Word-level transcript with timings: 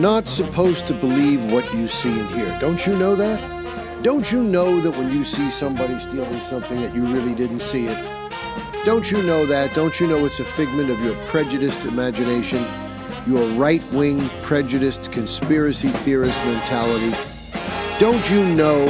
not 0.00 0.28
supposed 0.28 0.86
to 0.86 0.94
believe 0.94 1.52
what 1.52 1.64
you 1.74 1.88
see 1.88 2.20
and 2.20 2.28
hear. 2.30 2.58
Don't 2.60 2.86
you 2.86 2.96
know 2.96 3.16
that? 3.16 4.02
Don't 4.02 4.30
you 4.30 4.42
know 4.42 4.80
that 4.80 4.92
when 4.92 5.10
you 5.10 5.24
see 5.24 5.50
somebody 5.50 5.98
stealing 5.98 6.38
something 6.40 6.80
that 6.82 6.94
you 6.94 7.04
really 7.06 7.34
didn't 7.34 7.58
see 7.58 7.86
it? 7.86 8.18
Don't 8.84 9.10
you 9.10 9.20
know 9.24 9.44
that? 9.46 9.74
Don't 9.74 9.98
you 9.98 10.06
know 10.06 10.24
it's 10.24 10.38
a 10.38 10.44
figment 10.44 10.88
of 10.88 11.00
your 11.00 11.16
prejudiced 11.26 11.84
imagination, 11.84 12.64
your 13.26 13.44
right 13.54 13.82
wing, 13.92 14.28
prejudiced, 14.42 15.10
conspiracy 15.10 15.88
theorist 15.88 16.42
mentality? 16.46 17.12
Don't 17.98 18.30
you 18.30 18.44
know 18.54 18.86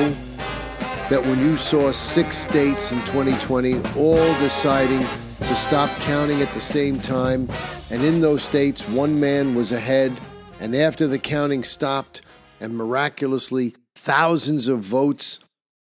that 1.09 1.23
when 1.23 1.39
you 1.39 1.57
saw 1.57 1.91
six 1.91 2.37
states 2.37 2.93
in 2.93 2.99
2020 3.07 3.77
all 3.97 4.39
deciding 4.41 5.07
to 5.41 5.57
stop 5.57 5.89
counting 6.01 6.43
at 6.43 6.53
the 6.53 6.61
same 6.61 7.01
time, 7.01 7.49
and 7.91 8.05
in 8.05 8.21
those 8.21 8.43
states 8.43 8.87
one 8.89 9.19
man 9.19 9.55
was 9.55 9.73
ahead, 9.73 10.13
and 10.61 10.75
after 10.75 11.07
the 11.07 11.19
counting 11.19 11.65
stopped, 11.65 12.23
and 12.61 12.77
miraculously 12.77 13.75
thousands 13.95 14.69
of 14.69 14.81
votes 14.81 15.39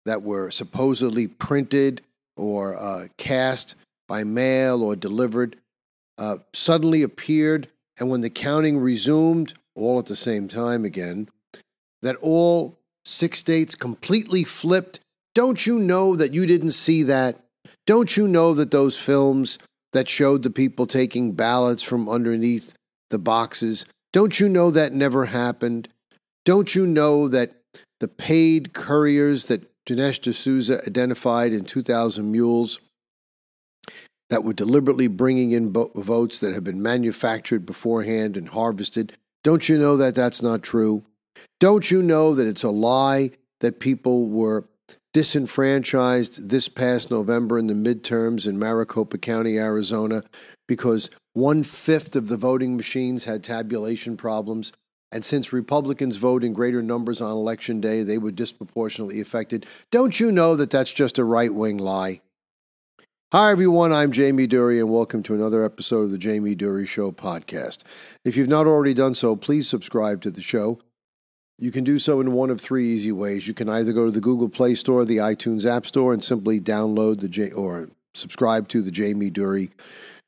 that 0.07 0.23
were 0.23 0.51
supposedly 0.51 1.27
printed 1.27 2.01
or 2.37 2.77
uh, 2.77 3.07
cast 3.17 3.75
by 4.09 4.25
mail 4.25 4.83
or 4.83 4.97
delivered 4.97 5.57
uh, 6.21 6.39
suddenly 6.53 7.03
appeared, 7.03 7.69
and 7.99 8.11
when 8.11 8.21
the 8.21 8.31
counting 8.31 8.79
resumed, 8.79 9.55
all 9.75 9.99
at 9.99 10.07
the 10.07 10.17
same 10.17 10.49
time 10.49 10.85
again, 10.85 11.29
that 12.03 12.17
all 12.17 12.79
six 13.05 13.39
states 13.39 13.75
completely 13.75 14.45
flipped. 14.45 15.01
Don't 15.35 15.67
you 15.67 15.79
know 15.79 16.15
that 16.17 16.35
you 16.35 16.45
didn't 16.45 16.73
see 16.73 17.03
that? 17.05 17.41
Don't 17.87 18.17
you 18.17 18.29
know 18.29 18.53
that 18.55 18.71
those 18.71 18.99
films 18.99 19.59
that 19.93 20.09
showed 20.09 20.43
the 20.43 20.51
people 20.51 20.87
taking 20.87 21.33
ballots 21.33 21.83
from 21.83 22.09
underneath 22.09 22.75
the 23.09 23.19
boxes, 23.19 23.87
don't 24.13 24.41
you 24.41 24.49
know 24.49 24.71
that 24.71 24.93
never 24.93 25.27
happened? 25.27 25.89
Don't 26.45 26.75
you 26.75 26.87
know 26.87 27.29
that 27.29 27.57
the 28.01 28.09
paid 28.09 28.73
couriers 28.73 29.47
that 29.47 29.67
Dinesh 29.87 30.21
D'Souza 30.21 30.81
identified 30.87 31.53
in 31.53 31.65
2,000 31.65 32.31
Mules 32.31 32.81
that 34.31 34.45
were 34.45 34.53
deliberately 34.53 35.09
bringing 35.09 35.53
in 35.53 35.73
votes 35.73 36.39
that 36.41 36.55
have 36.55 36.65
been 36.65 36.83
manufactured 36.83 37.67
beforehand 37.67 38.37
and 38.37 38.49
harvested. 38.51 39.17
Don't 39.43 39.69
you 39.69 39.77
know 39.77 39.97
that 39.97 40.15
that's 40.15 40.43
not 40.43 40.63
true? 40.63 41.05
Don't 41.59 41.91
you 41.91 42.03
know 42.03 42.35
that 42.35 42.47
it's 42.47 42.63
a 42.63 42.71
lie 42.71 43.33
that 43.61 43.81
people 43.81 44.29
were 44.29 44.65
disenfranchised 45.13 46.49
this 46.49 46.69
past 46.69 47.11
November 47.11 47.59
in 47.59 47.67
the 47.67 47.75
midterms 47.75 48.47
in 48.47 48.59
Maricopa 48.59 49.19
County, 49.19 49.59
Arizona, 49.59 50.23
because 50.69 51.11
one 51.33 51.65
fifth 51.65 52.15
of 52.15 52.29
the 52.29 52.37
voting 52.37 52.77
machines 52.77 53.25
had 53.25 53.43
tabulation 53.43 54.17
problems? 54.17 54.73
And 55.13 55.25
since 55.25 55.53
Republicans 55.53 56.17
vote 56.17 56.45
in 56.45 56.53
greater 56.53 56.83
numbers 56.83 57.21
on 57.21 57.33
election 57.33 57.81
day, 57.81 58.05
they 58.05 58.19
were 58.19 58.31
disproportionately 58.31 59.21
affected. 59.21 59.67
Don't 59.91 60.21
you 60.21 60.31
know 60.31 60.55
that 60.55 60.71
that's 60.71 60.93
just 60.93 61.19
a 61.19 61.25
right 61.25 61.53
wing 61.53 61.79
lie? 61.79 62.21
Hi, 63.33 63.51
everyone. 63.51 63.93
I'm 63.93 64.13
Jamie 64.13 64.47
Durie, 64.47 64.79
and 64.79 64.91
welcome 64.91 65.23
to 65.25 65.35
another 65.35 65.65
episode 65.65 66.03
of 66.03 66.11
the 66.13 66.19
Jamie 66.19 66.55
Durie 66.55 66.87
Show 66.87 67.11
podcast. 67.11 67.83
If 68.25 68.37
you've 68.37 68.49
not 68.49 68.67
already 68.67 68.95
done 68.95 69.15
so, 69.15 69.35
please 69.35 69.69
subscribe 69.69 70.21
to 70.23 70.31
the 70.31 70.43
show. 70.43 70.79
You 71.61 71.71
can 71.71 71.85
do 71.85 71.99
so 71.99 72.23
in 72.23 72.33
one 72.33 72.49
of 72.49 72.59
three 72.59 72.89
easy 72.89 73.13
ways. 73.13 73.47
You 73.47 73.53
can 73.53 73.69
either 73.69 73.93
go 73.93 74.07
to 74.07 74.11
the 74.11 74.21
Google 74.21 74.49
Play 74.49 74.75
Store, 74.75 75.05
the 75.05 75.19
iTunes 75.19 75.67
App 75.67 75.85
Store, 75.85 76.15
and 76.15 76.25
simply 76.25 76.59
download 76.59 77.21
the 77.21 77.29
J 77.29 77.51
or 77.51 77.91
subscribe 78.15 78.67
to 78.69 78.81
the 78.81 78.91
Jamie 78.91 79.29
Durie 79.29 79.71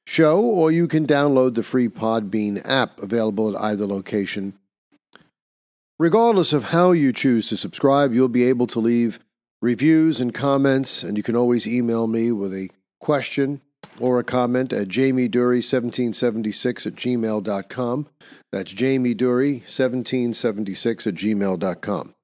Show, 0.07 0.43
or 0.43 0.71
you 0.71 0.87
can 0.87 1.07
download 1.07 1.55
the 1.55 1.63
free 1.63 1.89
Podbean 1.89 2.61
app 2.69 3.01
available 3.01 3.57
at 3.57 3.63
either 3.63 3.87
location. 3.87 4.53
Regardless 5.99 6.53
of 6.53 6.65
how 6.65 6.93
you 6.93 7.15
choose 7.15 7.49
to 7.49 7.57
subscribe, 7.57 8.13
you'll 8.13 8.29
be 8.29 8.45
able 8.45 8.67
to 8.67 8.79
leave 8.79 9.19
reviews 9.63 10.21
and 10.21 10.35
comments, 10.35 11.03
and 11.03 11.17
you 11.17 11.23
can 11.23 11.37
always 11.37 11.67
email 11.67 12.07
me 12.09 12.31
with 12.31 12.53
a 12.53 12.69
question 13.01 13.63
or 13.99 14.19
a 14.19 14.25
comment 14.25 14.71
at 14.73 14.89
jamiedury1776 14.89 16.87
at 16.87 16.95
gmail.com. 16.95 18.07
That's 18.53 18.73
Jamie 18.73 19.15
Durie, 19.15 19.61
1776 19.61 21.07
at 21.07 21.15
gmail.com. 21.15 22.15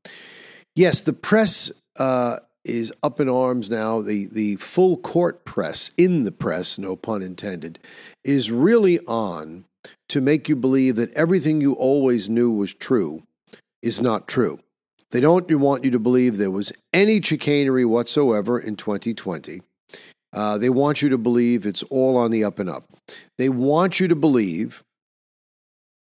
Yes, 0.77 1.00
the 1.00 1.15
press 1.15 1.72
uh, 1.99 2.39
is 2.65 2.93
up 3.03 3.19
in 3.19 3.28
arms 3.28 3.71
now. 3.71 4.03
The, 4.03 4.27
the 4.27 4.56
full 4.56 4.99
court 4.99 5.44
press, 5.44 5.91
in 5.97 6.25
the 6.25 6.33
press, 6.33 6.78
no 6.78 6.97
pun 6.97 7.22
intended, 7.22 7.78
is 8.25 8.53
really 8.53 8.99
on 9.06 9.65
to 10.11 10.21
make 10.21 10.49
you 10.49 10.56
believe 10.56 10.97
that 10.97 11.12
everything 11.15 11.61
you 11.61 11.72
always 11.72 12.28
knew 12.28 12.53
was 12.53 12.75
true 12.75 13.22
is 13.83 14.00
not 14.00 14.28
true. 14.28 14.60
They 15.10 15.21
don't 15.21 15.50
want 15.59 15.84
you 15.84 15.91
to 15.93 15.99
believe 15.99 16.37
there 16.37 16.50
was 16.50 16.72
any 16.93 17.22
chicanery 17.22 17.87
whatsoever 17.87 18.59
in 18.59 18.77
2020. 18.77 19.62
Uh, 20.34 20.59
they 20.59 20.69
want 20.69 21.00
you 21.00 21.09
to 21.09 21.16
believe 21.16 21.65
it's 21.65 21.83
all 21.84 22.19
on 22.19 22.31
the 22.31 22.45
up 22.45 22.59
and 22.59 22.69
up. 22.69 22.84
They 23.39 23.49
want 23.49 23.99
you 23.99 24.09
to 24.09 24.16
believe 24.16 24.84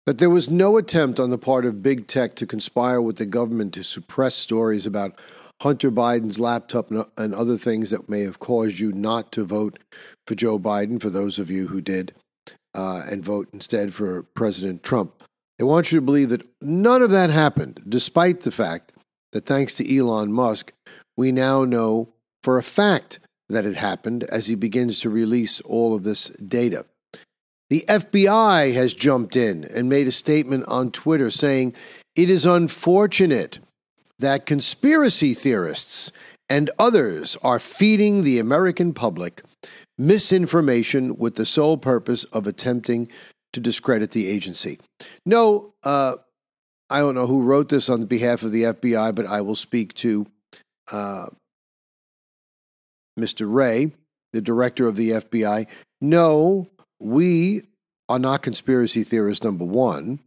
that 0.06 0.18
there 0.18 0.30
was 0.30 0.50
no 0.50 0.76
attempt 0.76 1.20
on 1.20 1.30
the 1.30 1.38
part 1.38 1.64
of 1.64 1.82
big 1.82 2.06
tech 2.06 2.34
to 2.36 2.46
conspire 2.46 3.00
with 3.00 3.16
the 3.16 3.26
government 3.26 3.74
to 3.74 3.84
suppress 3.84 4.34
stories 4.34 4.86
about 4.86 5.18
Hunter 5.62 5.90
Biden's 5.90 6.40
laptop 6.40 6.90
and 6.90 7.34
other 7.34 7.58
things 7.58 7.90
that 7.90 8.08
may 8.08 8.22
have 8.22 8.38
caused 8.38 8.78
you 8.78 8.92
not 8.92 9.30
to 9.32 9.44
vote 9.44 9.78
for 10.26 10.34
Joe 10.34 10.58
Biden, 10.58 11.00
for 11.00 11.10
those 11.10 11.38
of 11.38 11.50
you 11.50 11.68
who 11.68 11.80
did, 11.80 12.14
uh, 12.74 13.02
and 13.10 13.24
vote 13.24 13.48
instead 13.52 13.92
for 13.92 14.22
President 14.34 14.82
Trump. 14.82 15.22
They 15.58 15.64
want 15.64 15.92
you 15.92 15.98
to 15.98 16.04
believe 16.04 16.30
that 16.30 16.48
none 16.62 17.02
of 17.02 17.10
that 17.10 17.28
happened, 17.28 17.82
despite 17.86 18.40
the 18.40 18.50
fact 18.50 18.92
that 19.32 19.44
thanks 19.44 19.74
to 19.74 19.96
Elon 19.96 20.32
Musk, 20.32 20.72
we 21.16 21.30
now 21.30 21.64
know 21.66 22.08
for 22.42 22.56
a 22.56 22.62
fact 22.62 23.18
that 23.50 23.66
it 23.66 23.76
happened 23.76 24.24
as 24.24 24.46
he 24.46 24.54
begins 24.54 25.00
to 25.00 25.10
release 25.10 25.60
all 25.62 25.94
of 25.94 26.04
this 26.04 26.28
data. 26.30 26.86
The 27.70 27.84
FBI 27.88 28.74
has 28.74 28.92
jumped 28.92 29.36
in 29.36 29.64
and 29.64 29.88
made 29.88 30.08
a 30.08 30.12
statement 30.12 30.64
on 30.66 30.90
Twitter 30.90 31.30
saying 31.30 31.74
it 32.16 32.28
is 32.28 32.44
unfortunate 32.44 33.60
that 34.18 34.44
conspiracy 34.44 35.34
theorists 35.34 36.10
and 36.48 36.68
others 36.80 37.36
are 37.42 37.60
feeding 37.60 38.22
the 38.22 38.40
American 38.40 38.92
public 38.92 39.42
misinformation 39.96 41.16
with 41.16 41.36
the 41.36 41.46
sole 41.46 41.76
purpose 41.76 42.24
of 42.24 42.46
attempting 42.46 43.08
to 43.52 43.60
discredit 43.60 44.10
the 44.10 44.28
agency. 44.28 44.78
No, 45.24 45.72
uh, 45.84 46.16
I 46.88 46.98
don't 46.98 47.14
know 47.14 47.26
who 47.26 47.42
wrote 47.42 47.68
this 47.68 47.88
on 47.88 48.06
behalf 48.06 48.42
of 48.42 48.50
the 48.50 48.64
FBI, 48.64 49.14
but 49.14 49.26
I 49.26 49.42
will 49.42 49.54
speak 49.54 49.94
to 49.94 50.26
uh, 50.90 51.26
Mr. 53.18 53.46
Wray, 53.48 53.92
the 54.32 54.40
director 54.40 54.88
of 54.88 54.96
the 54.96 55.10
FBI, 55.10 55.68
no, 56.00 56.68
we 57.00 57.62
are 58.08 58.18
not 58.18 58.42
conspiracy 58.42 59.02
theorists, 59.02 59.44
number 59.44 59.64
one. 59.64 60.20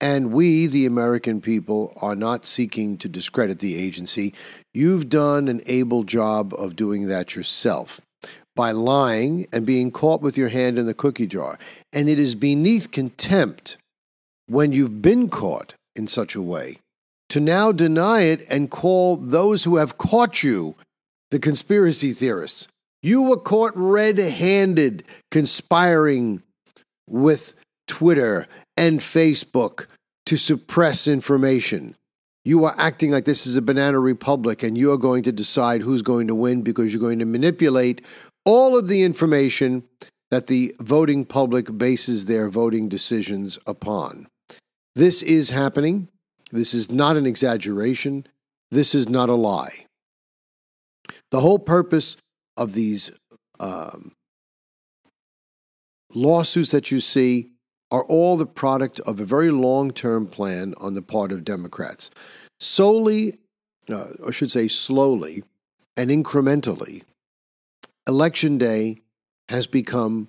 And 0.00 0.32
we, 0.32 0.66
the 0.66 0.86
American 0.86 1.40
people, 1.40 1.92
are 2.00 2.16
not 2.16 2.46
seeking 2.46 2.96
to 2.98 3.08
discredit 3.08 3.58
the 3.58 3.76
agency. 3.76 4.34
You've 4.72 5.08
done 5.08 5.48
an 5.48 5.60
able 5.66 6.04
job 6.04 6.54
of 6.54 6.76
doing 6.76 7.08
that 7.08 7.36
yourself 7.36 8.00
by 8.56 8.72
lying 8.72 9.46
and 9.52 9.66
being 9.66 9.90
caught 9.90 10.22
with 10.22 10.38
your 10.38 10.48
hand 10.48 10.78
in 10.78 10.86
the 10.86 10.94
cookie 10.94 11.26
jar. 11.26 11.58
And 11.92 12.08
it 12.08 12.18
is 12.18 12.34
beneath 12.34 12.90
contempt 12.90 13.76
when 14.46 14.72
you've 14.72 15.02
been 15.02 15.28
caught 15.28 15.74
in 15.94 16.06
such 16.06 16.34
a 16.34 16.42
way 16.42 16.78
to 17.28 17.40
now 17.40 17.70
deny 17.72 18.22
it 18.22 18.44
and 18.50 18.70
call 18.70 19.16
those 19.16 19.64
who 19.64 19.76
have 19.76 19.96
caught 19.96 20.42
you 20.42 20.74
the 21.30 21.38
conspiracy 21.38 22.12
theorists. 22.12 22.68
You 23.02 23.22
were 23.22 23.38
caught 23.38 23.72
red 23.74 24.18
handed 24.18 25.04
conspiring 25.30 26.42
with 27.08 27.54
Twitter 27.86 28.46
and 28.76 29.00
Facebook 29.00 29.86
to 30.26 30.36
suppress 30.36 31.08
information. 31.08 31.96
You 32.44 32.64
are 32.64 32.74
acting 32.78 33.10
like 33.10 33.24
this 33.24 33.46
is 33.46 33.56
a 33.56 33.62
banana 33.62 33.98
republic 33.98 34.62
and 34.62 34.76
you 34.76 34.92
are 34.92 34.98
going 34.98 35.22
to 35.24 35.32
decide 35.32 35.82
who's 35.82 36.02
going 36.02 36.28
to 36.28 36.34
win 36.34 36.62
because 36.62 36.92
you're 36.92 37.00
going 37.00 37.18
to 37.18 37.24
manipulate 37.24 38.02
all 38.44 38.78
of 38.78 38.88
the 38.88 39.02
information 39.02 39.84
that 40.30 40.46
the 40.46 40.74
voting 40.80 41.24
public 41.24 41.76
bases 41.76 42.24
their 42.26 42.48
voting 42.48 42.88
decisions 42.88 43.58
upon. 43.66 44.26
This 44.94 45.22
is 45.22 45.50
happening. 45.50 46.08
This 46.52 46.74
is 46.74 46.90
not 46.90 47.16
an 47.16 47.26
exaggeration. 47.26 48.26
This 48.70 48.94
is 48.94 49.08
not 49.08 49.28
a 49.28 49.34
lie. 49.34 49.86
The 51.30 51.40
whole 51.40 51.58
purpose 51.58 52.16
of 52.60 52.74
these 52.74 53.10
um, 53.58 54.12
lawsuits 56.14 56.70
that 56.70 56.92
you 56.92 57.00
see 57.00 57.50
are 57.90 58.04
all 58.04 58.36
the 58.36 58.46
product 58.46 59.00
of 59.00 59.18
a 59.18 59.24
very 59.24 59.50
long 59.50 59.90
term 59.90 60.26
plan 60.26 60.74
on 60.78 60.94
the 60.94 61.02
part 61.02 61.32
of 61.32 61.44
Democrats. 61.44 62.10
Solely, 62.60 63.38
uh, 63.88 64.08
I 64.26 64.30
should 64.30 64.50
say 64.50 64.68
slowly 64.68 65.42
and 65.96 66.10
incrementally, 66.10 67.02
Election 68.06 68.58
Day 68.58 69.00
has 69.48 69.66
become 69.66 70.28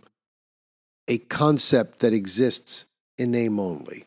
a 1.07 1.18
concept 1.18 2.00
that 2.00 2.13
exists 2.13 2.86
in 3.18 3.31
name 3.31 3.60
only. 3.60 4.06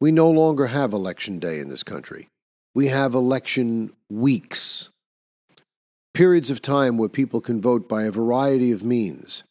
We 0.00 0.10
no 0.10 0.30
longer 0.30 0.66
have 0.66 0.92
election 0.92 1.38
day 1.38 1.60
in 1.60 1.68
this 1.68 1.84
country. 1.84 2.28
We 2.74 2.88
have 2.88 3.14
election 3.14 3.92
weeks, 4.10 4.88
periods 6.14 6.50
of 6.50 6.60
time 6.60 6.98
where 6.98 7.08
people 7.08 7.40
can 7.40 7.60
vote 7.60 7.88
by 7.88 8.04
a 8.04 8.10
variety 8.10 8.70
of 8.72 8.82
means. 8.84 9.44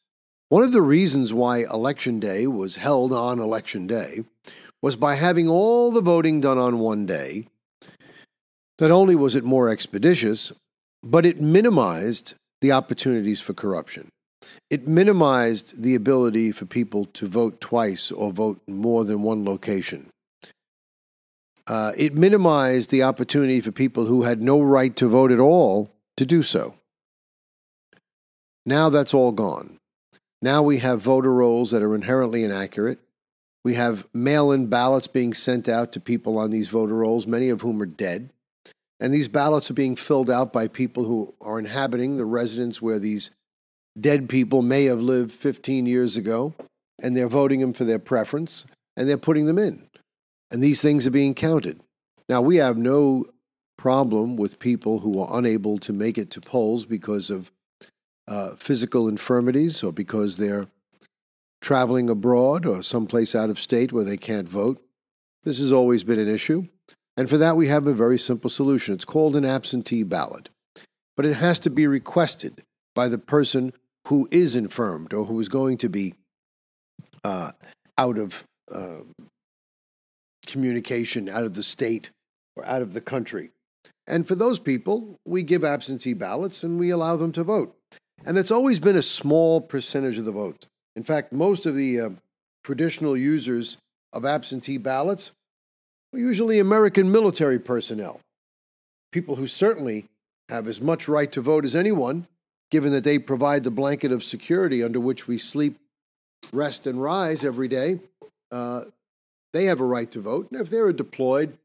One 0.50 0.64
of 0.64 0.74
the 0.74 0.82
reasons 0.82 1.34
why 1.34 1.60
Election 1.60 2.20
Day 2.20 2.46
was 2.46 2.76
held 2.76 3.14
on 3.14 3.40
Election 3.40 3.88
Day 3.88 4.24
was 4.82 4.96
by 4.96 5.16
having 5.16 5.48
all 5.48 5.92
the 5.92 6.02
voting 6.02 6.42
done 6.42 6.58
on 6.58 6.80
one 6.80 7.06
day. 7.06 7.48
Not 8.80 8.92
only 8.92 9.16
was 9.16 9.36
it 9.36 9.44
more 9.44 9.70
expeditious, 9.70 10.52
but 11.04 11.26
it 11.26 11.40
minimized 11.40 12.36
the 12.62 12.72
opportunities 12.72 13.42
for 13.42 13.54
corruption. 13.54 14.10
It 14.70 14.88
minimized 14.88 15.82
the 15.82 15.96
ability 15.96 16.52
for 16.52 16.66
people 16.66 17.06
to 17.06 17.28
vote 17.28 17.62
twice 17.62 18.12
or 18.12 18.32
vote 18.32 18.60
in 18.68 18.78
more 18.78 19.04
than 19.06 19.22
one 19.22 19.46
location. 19.46 20.10
Uh, 21.68 21.94
it 21.96 22.16
minimized 22.16 22.90
the 22.90 23.04
opportunity 23.04 23.62
for 23.62 23.72
people 23.72 24.06
who 24.06 24.24
had 24.24 24.42
no 24.42 24.62
right 24.62 24.96
to 24.96 25.08
vote 25.08 25.32
at 25.32 25.40
all 25.40 25.92
to 26.22 26.26
do 26.28 26.44
so. 26.44 26.76
Now 28.64 28.90
that's 28.90 29.16
all 29.16 29.32
gone. 29.32 29.80
Now 30.40 30.62
we 30.62 30.78
have 30.78 31.02
voter 31.02 31.34
rolls 31.34 31.72
that 31.72 31.82
are 31.82 31.96
inherently 31.96 32.44
inaccurate. 32.44 33.00
We 33.66 33.74
have 33.74 34.08
mail 34.14 34.52
in 34.52 34.68
ballots 34.68 35.08
being 35.08 35.34
sent 35.34 35.68
out 35.68 35.92
to 35.94 36.00
people 36.00 36.38
on 36.38 36.52
these 36.52 36.70
voter 36.70 36.94
rolls, 36.94 37.26
many 37.26 37.50
of 37.50 37.62
whom 37.62 37.82
are 37.82 37.88
dead. 37.88 38.30
And 39.00 39.12
these 39.12 39.28
ballots 39.28 39.72
are 39.72 39.76
being 39.76 39.96
filled 39.96 40.30
out 40.30 40.54
by 40.54 40.68
people 40.68 41.06
who 41.06 41.34
are 41.42 41.58
inhabiting 41.58 42.18
the 42.18 42.26
residence 42.26 42.84
where 42.84 43.00
these 43.00 43.32
dead 44.00 44.30
people 44.30 44.62
may 44.62 44.86
have 44.86 45.02
lived 45.02 45.32
15 45.32 45.88
years 45.88 46.16
ago, 46.16 46.54
and 47.02 47.18
they're 47.18 47.28
voting 47.28 47.62
them 47.62 47.74
for 47.74 47.84
their 47.84 47.98
preference, 47.98 48.68
and 48.96 49.10
they're 49.10 49.18
putting 49.18 49.48
them 49.48 49.58
in. 49.58 49.88
And 50.52 50.64
these 50.64 50.84
things 50.84 51.08
are 51.08 51.12
being 51.12 51.34
counted. 51.34 51.82
Now, 52.30 52.42
we 52.42 52.58
have 52.58 52.78
no 52.78 53.26
problem 53.82 54.36
with 54.36 54.60
people 54.60 55.00
who 55.00 55.20
are 55.20 55.40
unable 55.40 55.80
to 55.80 55.92
make 55.92 56.16
it 56.16 56.30
to 56.30 56.40
polls 56.40 56.86
because 56.86 57.32
of 57.32 57.52
uh, 58.28 58.52
physical 58.56 59.08
infirmities 59.08 59.82
or 59.82 59.92
because 59.92 60.38
they're 60.38 60.68
traveling 61.62 62.08
abroad 62.08 62.64
or 62.64 62.84
someplace 62.84 63.34
out 63.34 63.50
of 63.50 63.60
state 63.60 63.92
where 63.92 64.04
they 64.04 64.18
can't 64.18 64.48
vote. 64.48 64.80
This 65.42 65.58
has 65.58 65.72
always 65.72 66.04
been 66.04 66.20
an 66.20 66.30
issue. 66.30 66.68
And 67.18 67.28
for 67.28 67.40
that, 67.40 67.58
we 67.58 67.70
have 67.70 67.88
a 67.88 67.94
very 67.94 68.20
simple 68.20 68.52
solution. 68.52 68.94
It's 68.94 69.04
called 69.04 69.36
an 69.36 69.46
absentee 69.46 70.04
ballot. 70.04 70.50
But 71.18 71.26
it 71.26 71.38
has 71.38 71.58
to 71.62 71.72
be 71.72 71.88
requested 71.88 72.62
by 72.94 73.08
the 73.08 73.18
person 73.18 73.74
who 74.10 74.28
is 74.30 74.56
infirmed 74.56 75.12
or 75.12 75.26
who 75.26 75.40
is 75.40 75.50
going 75.50 75.80
to 75.80 75.90
be 75.90 76.14
uh, 77.24 77.54
out 77.98 78.20
of 78.20 78.44
uh, 78.72 79.02
communication, 80.46 81.28
out 81.28 81.46
of 81.46 81.56
the 81.56 81.64
state, 81.64 82.12
or 82.56 82.64
out 82.64 82.84
of 82.84 82.94
the 82.94 83.02
country. 83.02 83.50
And 84.12 84.28
for 84.28 84.36
those 84.36 84.60
people, 84.60 85.18
we 85.26 85.42
give 85.42 85.64
absentee 85.64 86.14
ballots 86.14 86.64
and 86.64 86.78
we 86.78 86.90
allow 86.90 87.16
them 87.16 87.32
to 87.32 87.46
vote. 87.46 87.74
And 88.26 88.36
that's 88.36 88.52
always 88.52 88.82
been 88.82 88.98
a 88.98 89.02
small 89.02 89.62
percentage 89.62 90.18
of 90.18 90.26
the 90.26 90.34
vote. 90.34 90.68
In 90.98 91.04
fact, 91.04 91.32
most 91.32 91.66
of 91.66 91.76
the 91.76 92.02
uh, 92.02 92.10
traditional 92.62 93.16
users 93.16 93.78
of 94.12 94.26
absentee 94.26 94.78
ballots 94.78 95.32
were 96.12 96.20
usually 96.20 96.60
American 96.60 97.10
military 97.10 97.58
personnel, 97.58 98.20
people 99.14 99.38
who 99.38 99.48
certainly 99.48 100.08
have 100.50 100.68
as 100.68 100.82
much 100.82 101.08
right 101.08 101.32
to 101.32 101.40
vote 101.40 101.64
as 101.64 101.74
anyone, 101.74 102.28
given 102.70 102.92
that 102.92 103.06
they 103.06 103.18
provide 103.18 103.64
the 103.64 103.72
blanket 103.72 104.12
of 104.12 104.26
security 104.26 104.84
under 104.84 105.00
which 105.00 105.26
we 105.26 105.38
sleep, 105.38 105.78
rest, 106.52 106.86
and 106.86 107.02
rise 107.02 107.46
every 107.46 107.70
day. 107.70 108.02
Uh, 108.52 108.84
they 109.54 109.66
have 109.66 109.80
a 109.80 109.86
right 109.86 110.12
to 110.12 110.20
vote. 110.20 110.52
And 110.52 110.60
if 110.60 110.70
they're 110.70 110.92
deployed 110.92 111.58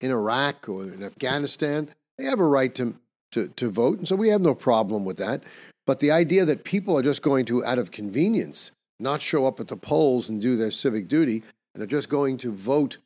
in 0.00 0.10
Iraq 0.10 0.68
or 0.68 0.84
in 0.84 1.02
Afghanistan, 1.02 1.88
they 2.16 2.24
have 2.24 2.40
a 2.40 2.46
right 2.46 2.74
to, 2.74 2.94
to, 3.32 3.48
to 3.48 3.70
vote. 3.70 3.98
And 3.98 4.08
so 4.08 4.16
we 4.16 4.28
have 4.28 4.40
no 4.40 4.54
problem 4.54 5.04
with 5.04 5.16
that. 5.18 5.42
But 5.86 6.00
the 6.00 6.10
idea 6.10 6.44
that 6.44 6.64
people 6.64 6.98
are 6.98 7.02
just 7.02 7.22
going 7.22 7.46
to, 7.46 7.64
out 7.64 7.78
of 7.78 7.90
convenience, 7.90 8.72
not 9.00 9.22
show 9.22 9.46
up 9.46 9.60
at 9.60 9.68
the 9.68 9.76
polls 9.76 10.28
and 10.28 10.40
do 10.40 10.56
their 10.56 10.70
civic 10.70 11.08
duty, 11.08 11.42
and 11.74 11.82
are 11.82 11.86
just 11.86 12.08
going 12.08 12.36
to 12.38 12.52
vote 12.52 12.98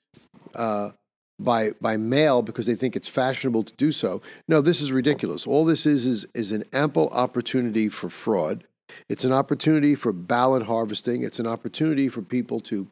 uh, 0.54 0.90
by 1.38 1.70
by 1.80 1.96
mail 1.96 2.42
because 2.42 2.66
they 2.66 2.74
think 2.74 2.96
it's 2.96 3.08
fashionable 3.08 3.64
to 3.64 3.74
do 3.74 3.92
so. 3.92 4.22
No, 4.48 4.60
this 4.60 4.80
is 4.80 4.92
ridiculous. 4.92 5.46
All 5.46 5.64
this 5.64 5.86
is 5.86 6.06
is 6.06 6.26
is 6.34 6.52
an 6.52 6.64
ample 6.72 7.08
opportunity 7.08 7.88
for 7.88 8.08
fraud. 8.08 8.64
It's 9.08 9.24
an 9.24 9.32
opportunity 9.32 9.94
for 9.94 10.12
ballot 10.12 10.64
harvesting. 10.64 11.22
It's 11.22 11.38
an 11.38 11.46
opportunity 11.46 12.08
for 12.08 12.22
people 12.22 12.60
to 12.60 12.88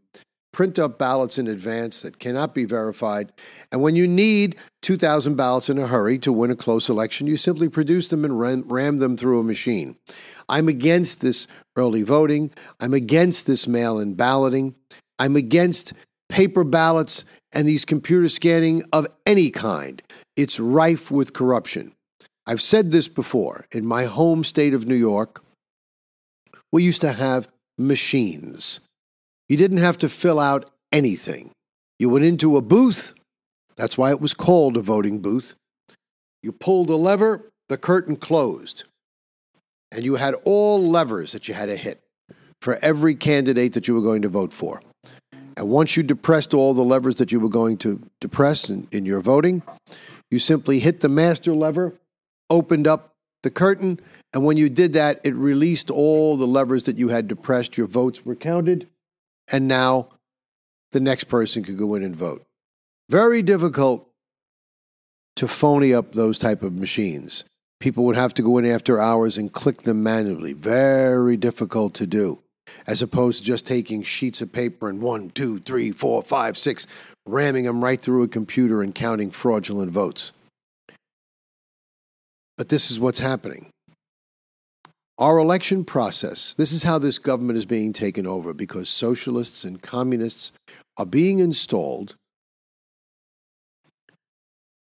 print 0.53 0.79
up 0.79 0.99
ballots 0.99 1.39
in 1.39 1.47
advance 1.47 2.03
that 2.03 2.19
cannot 2.19 2.55
be 2.55 2.65
verified. 2.65 3.33
And 3.71 3.83
when 3.83 3.97
you 3.97 4.07
need 4.07 4.57
2,000 4.83 5.37
ballots 5.37 5.71
in 5.71 5.79
a 5.79 5.87
hurry 5.87 6.19
to 6.21 6.33
win 6.33 6.51
a 6.51 6.57
close 6.57 6.89
election, 6.89 7.27
you 7.27 7.37
simply 7.37 7.69
produce 7.69 8.09
them 8.09 8.25
and 8.25 8.39
ram, 8.39 8.65
ram 8.67 8.99
them 8.99 9.17
through 9.17 9.41
a 9.41 9.45
machine. 9.45 9.97
I'm 10.49 10.69
against 10.69 11.21
this 11.21 11.47
early 11.77 12.03
voting. 12.03 12.51
I'm 12.81 12.95
against 12.95 13.47
this 13.47 13.69
mail 13.69 13.99
in 13.99 14.15
balloting. 14.15 14.75
I'm 15.19 15.37
against 15.37 15.93
paper 16.29 16.65
ballots 16.65 17.25
and 17.53 17.67
these 17.67 17.85
computer 17.85 18.29
scanning 18.29 18.83
of 18.93 19.07
any 19.27 19.51
kind. 19.51 20.03
It's 20.37 20.59
rife 20.59 21.11
with 21.11 21.33
corruption. 21.33 21.95
I've 22.47 22.63
said 22.63 22.91
this 22.91 23.09
before. 23.09 23.67
In 23.73 23.87
my 23.87 24.05
home 24.05 24.45
state 24.45 24.75
of 24.75 24.87
New 24.87 24.97
York, 24.97 25.43
we 26.73 26.83
used 26.83 27.01
to 27.03 27.13
have 27.13 27.49
machines 27.79 28.81
you 29.51 29.57
didn't 29.57 29.79
have 29.79 29.99
to 29.99 30.09
fill 30.09 30.39
out 30.39 30.71
anything. 30.93 31.51
You 31.99 32.09
went 32.09 32.25
into 32.25 32.57
a 32.57 32.63
booth. 32.63 33.15
That's 33.75 33.99
why 33.99 34.11
it 34.11 34.21
was 34.21 34.33
called 34.33 34.77
a 34.77 34.81
voting 34.81 35.19
booth. 35.19 35.57
You 36.41 36.53
pulled 36.53 36.89
a 36.89 36.95
lever, 36.95 37.51
the 37.69 37.77
curtain 37.77 38.15
closed. 38.15 38.85
And 39.91 40.05
you 40.05 40.15
had 40.15 40.37
all 40.45 40.81
levers 40.81 41.33
that 41.33 41.49
you 41.49 41.55
had 41.55 41.67
to 41.67 41.77
hit 41.77 42.01
for 42.63 42.79
every 42.81 43.17
candidate 43.17 43.73
that 43.73 43.89
you 43.89 43.95
were 43.95 44.03
going 44.03 44.23
to 44.23 44.29
vote 44.29 44.53
for. 44.53 44.83
And 45.57 45.69
once 45.69 45.97
you 45.97 46.05
depressed 46.05 46.55
all 46.55 46.73
the 46.73 46.85
levers 46.85 47.17
that 47.17 47.33
you 47.33 47.41
were 47.41 47.49
going 47.49 47.77
to 47.79 48.01
depress 48.21 48.71
in, 48.71 48.87
in 48.93 49.05
your 49.05 49.21
voting, 49.21 49.65
you 50.31 50.39
simply 50.39 50.79
hit 50.79 51.01
the 51.01 51.09
master 51.09 51.53
lever, 51.53 51.95
opened 52.51 52.87
up 52.87 53.15
the 53.43 53.51
curtain, 53.51 53.99
and 54.33 54.45
when 54.45 54.57
you 54.57 54.69
did 54.69 54.93
that, 54.93 55.21
it 55.25 55.35
released 55.35 55.91
all 55.91 56.37
the 56.37 56.47
levers 56.47 56.85
that 56.85 56.99
you 56.99 57.09
had 57.09 57.27
depressed. 57.27 57.77
Your 57.77 57.89
votes 57.89 58.25
were 58.25 58.37
counted, 58.37 58.87
and 59.53 59.69
now 59.69 60.09
the 60.93 61.01
next 61.01 61.25
person 61.25 61.63
could 61.63 61.79
go 61.79 61.95
in 61.95 62.03
and 62.03 62.17
vote. 62.17 62.45
Very 63.09 63.43
difficult 63.43 64.09
to 65.37 65.49
phony 65.49 65.95
up 65.95 66.15
those 66.15 66.39
type 66.39 66.63
of 66.63 66.75
machines. 66.75 67.45
People 67.81 68.05
would 68.05 68.17
have 68.17 68.35
to 68.35 68.43
go 68.43 68.59
in 68.59 68.67
after 68.67 69.01
hours 69.01 69.39
and 69.39 69.53
click 69.53 69.83
them 69.83 70.03
manually. 70.03 70.53
Very 70.53 71.37
difficult 71.37 71.95
to 71.95 72.07
do, 72.07 72.41
as 72.87 73.01
opposed 73.01 73.41
to 73.41 73.45
just 73.45 73.67
taking 73.67 74.03
sheets 74.03 74.41
of 74.41 74.53
paper 74.53 74.89
and 74.89 75.01
one, 75.01 75.31
two, 75.31 75.61
three, 75.61 75.91
four, 75.91 76.23
five, 76.23 76.59
six, 76.59 76.87
ramming 77.27 77.65
them 77.65 77.83
right 77.83 78.01
through 78.01 78.23
a 78.23 78.29
computer 78.29 78.83
and 78.83 78.95
counting 78.95 79.31
fraudulent 79.31 79.91
votes. 79.91 80.33
But 82.59 82.69
this 82.69 82.91
is 82.91 83.01
what's 83.01 83.21
happening. 83.21 83.71
Our 85.21 85.37
election 85.37 85.85
process, 85.85 86.55
this 86.55 86.73
is 86.73 86.83
how 86.83 86.99
this 86.99 87.19
government 87.19 87.59
is 87.59 87.67
being 87.67 87.93
taken 87.93 88.27
over 88.27 88.55
because 88.55 88.89
socialists 88.89 89.65
and 89.65 89.83
communists 89.83 90.51
are 90.97 91.05
being 91.05 91.41
installed 91.41 92.17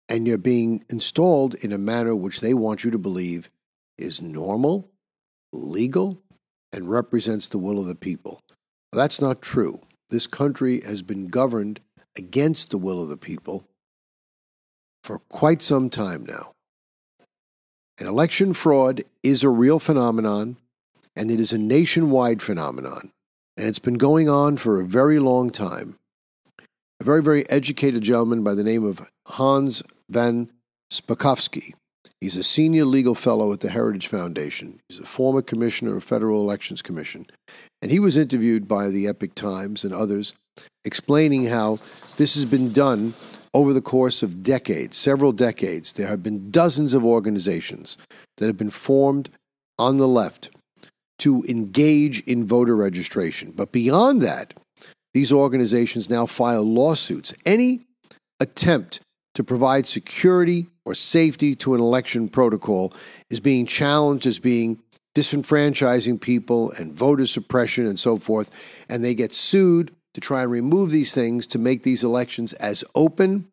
and 0.09 0.27
you're 0.27 0.39
being 0.39 0.85
installed 0.89 1.55
in 1.57 1.71
a 1.71 1.77
manner 1.77 2.17
which 2.17 2.41
they 2.41 2.55
want 2.55 2.83
you 2.83 2.91
to 2.91 2.99
believe 2.99 3.51
is 3.99 4.23
normal, 4.23 4.89
legal, 5.53 6.19
and 6.73 6.91
represents 6.91 7.47
the 7.47 7.59
will 7.59 7.79
of 7.79 7.85
the 7.85 7.95
people. 7.95 8.41
Well, 8.91 9.03
that's 9.03 9.21
not 9.21 9.43
true. 9.43 9.83
This 10.09 10.27
country 10.27 10.81
has 10.87 11.03
been 11.03 11.29
governed 11.29 11.81
against 12.17 12.71
the 12.71 12.79
will 12.79 13.03
of 13.03 13.11
the 13.11 13.19
people 13.19 13.65
for 15.05 15.19
quite 15.29 15.61
some 15.61 15.91
time 15.91 16.25
now. 16.25 16.53
And 18.03 18.09
election 18.09 18.53
fraud 18.53 19.05
is 19.23 19.45
a 19.45 19.49
real 19.49 19.79
phenomenon, 19.79 20.57
and 21.15 21.31
it 21.31 21.39
is 21.39 21.53
a 21.53 21.57
nationwide 21.57 22.43
phenomenon. 22.43 23.13
And 23.57 23.69
it's 23.69 23.79
been 23.79 23.95
going 23.95 24.29
on 24.29 24.57
for 24.57 24.81
a 24.81 24.85
very 24.85 25.21
long 25.21 25.51
time. 25.51 26.01
A 26.99 27.05
very, 27.05 27.23
very 27.23 27.49
educated 27.49 28.03
gentleman 28.03 28.43
by 28.43 28.55
the 28.55 28.65
name 28.65 28.85
of 28.85 29.09
Hans 29.27 29.85
von 30.11 30.51
Spakovsky. 30.93 31.75
He's 32.21 32.35
a 32.35 32.43
senior 32.43 32.87
legal 32.87 33.15
fellow 33.15 33.53
at 33.53 33.61
the 33.61 33.71
Heritage 33.71 34.09
Foundation. 34.09 34.81
He's 34.89 34.99
a 34.99 35.07
former 35.07 35.41
commissioner 35.41 35.97
of 35.97 36.03
Federal 36.03 36.41
Elections 36.41 36.83
Commission. 36.83 37.29
And 37.81 37.93
he 37.93 38.01
was 38.01 38.17
interviewed 38.17 38.67
by 38.67 38.89
the 38.89 39.07
Epoch 39.07 39.37
Times 39.37 39.85
and 39.85 39.95
others 39.95 40.35
explaining 40.85 41.47
how 41.47 41.79
this 42.17 42.35
has 42.35 42.47
been 42.47 42.73
done 42.73 43.15
over 43.55 43.73
the 43.73 43.83
course 43.83 44.23
of 44.23 44.43
decades, 44.43 44.97
several 44.97 45.33
decades, 45.33 45.93
there 45.93 46.09
have 46.09 46.23
been 46.23 46.51
dozens 46.51 46.95
of 46.95 47.05
organizations 47.05 47.99
that 48.39 48.47
have 48.47 48.57
been 48.57 48.71
formed 48.71 49.29
on 49.79 49.99
the 49.99 50.09
left 50.09 50.51
to 51.19 51.45
engage 51.45 52.21
in 52.23 52.47
voter 52.47 52.75
registration. 52.75 53.53
But 53.53 53.73
beyond 53.73 54.23
that, 54.23 54.55
these 55.15 55.33
organizations 55.33 56.09
now 56.09 56.27
file 56.27 56.63
lawsuits. 56.63 57.35
Any 57.45 57.87
attempt 58.41 59.01
to 59.35 59.45
provide 59.45 59.87
security 59.87 60.67
or 60.85 60.95
safety 60.95 61.55
to 61.57 61.75
an 61.75 61.81
election 61.81 62.29
protocol 62.29 62.93
is 63.31 63.41
being 63.41 63.67
challenged 63.67 64.27
as 64.27 64.39
being 64.39 64.79
disenfranchising 65.15 66.21
people 66.21 66.73
and 66.73 66.93
voter 66.93 67.27
suppression 67.27 67.87
and 67.87 67.99
so 67.99 68.17
forth. 68.17 68.51
And 68.89 69.05
they 69.05 69.15
get 69.15 69.33
sued 69.33 69.95
to 70.15 70.21
try 70.21 70.43
and 70.43 70.51
remove 70.51 70.91
these 70.91 71.15
things 71.15 71.47
to 71.49 71.59
make 71.59 71.83
these 71.83 72.05
elections 72.05 72.53
as 72.55 72.85
open 72.95 73.49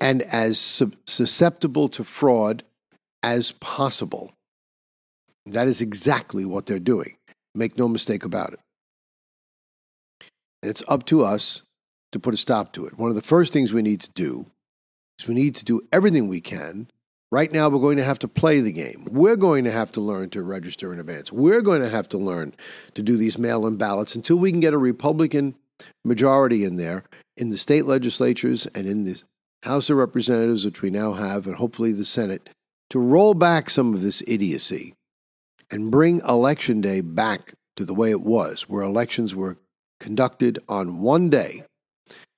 and 0.00 0.22
as 0.22 0.58
susceptible 1.06 1.88
to 1.88 2.04
fraud 2.04 2.62
as 3.22 3.52
possible. 3.52 4.32
That 5.46 5.68
is 5.68 5.80
exactly 5.80 6.44
what 6.44 6.66
they're 6.66 6.78
doing. 6.78 7.16
Make 7.54 7.78
no 7.78 7.88
mistake 7.88 8.24
about 8.24 8.54
it. 8.54 8.60
And 10.62 10.70
it's 10.70 10.82
up 10.88 11.06
to 11.06 11.24
us 11.24 11.62
to 12.12 12.18
put 12.18 12.34
a 12.34 12.38
stop 12.38 12.72
to 12.72 12.86
it. 12.86 12.98
One 12.98 13.10
of 13.10 13.16
the 13.16 13.22
first 13.22 13.52
things 13.52 13.72
we 13.72 13.82
need 13.82 14.00
to 14.00 14.10
do 14.10 14.46
is 15.18 15.28
we 15.28 15.34
need 15.34 15.54
to 15.56 15.64
do 15.64 15.82
everything 15.92 16.28
we 16.28 16.40
can. 16.40 16.88
Right 17.30 17.52
now, 17.52 17.68
we're 17.68 17.80
going 17.80 17.96
to 17.96 18.04
have 18.04 18.20
to 18.20 18.28
play 18.28 18.60
the 18.60 18.72
game. 18.72 19.06
We're 19.10 19.36
going 19.36 19.64
to 19.64 19.70
have 19.70 19.90
to 19.92 20.00
learn 20.00 20.30
to 20.30 20.42
register 20.42 20.92
in 20.92 21.00
advance. 21.00 21.32
We're 21.32 21.62
going 21.62 21.82
to 21.82 21.88
have 21.88 22.08
to 22.10 22.18
learn 22.18 22.54
to 22.94 23.02
do 23.02 23.16
these 23.16 23.38
mail 23.38 23.66
in 23.66 23.76
ballots 23.76 24.14
until 24.14 24.36
we 24.36 24.52
can 24.52 24.60
get 24.60 24.72
a 24.72 24.78
Republican 24.78 25.56
majority 26.04 26.64
in 26.64 26.76
there 26.76 27.04
in 27.36 27.48
the 27.48 27.58
state 27.58 27.86
legislatures 27.86 28.66
and 28.74 28.86
in 28.86 29.04
the 29.04 29.22
House 29.64 29.90
of 29.90 29.96
Representatives, 29.96 30.64
which 30.64 30.82
we 30.82 30.90
now 30.90 31.12
have, 31.12 31.46
and 31.46 31.56
hopefully 31.56 31.92
the 31.92 32.04
Senate, 32.04 32.50
to 32.90 32.98
roll 32.98 33.34
back 33.34 33.70
some 33.70 33.94
of 33.94 34.02
this 34.02 34.22
idiocy 34.26 34.94
and 35.70 35.90
bring 35.90 36.20
Election 36.28 36.80
Day 36.80 37.00
back 37.00 37.54
to 37.76 37.84
the 37.84 37.94
way 37.94 38.10
it 38.10 38.20
was, 38.20 38.68
where 38.68 38.82
elections 38.82 39.34
were 39.34 39.56
conducted 40.00 40.58
on 40.68 41.00
one 41.00 41.30
day. 41.30 41.64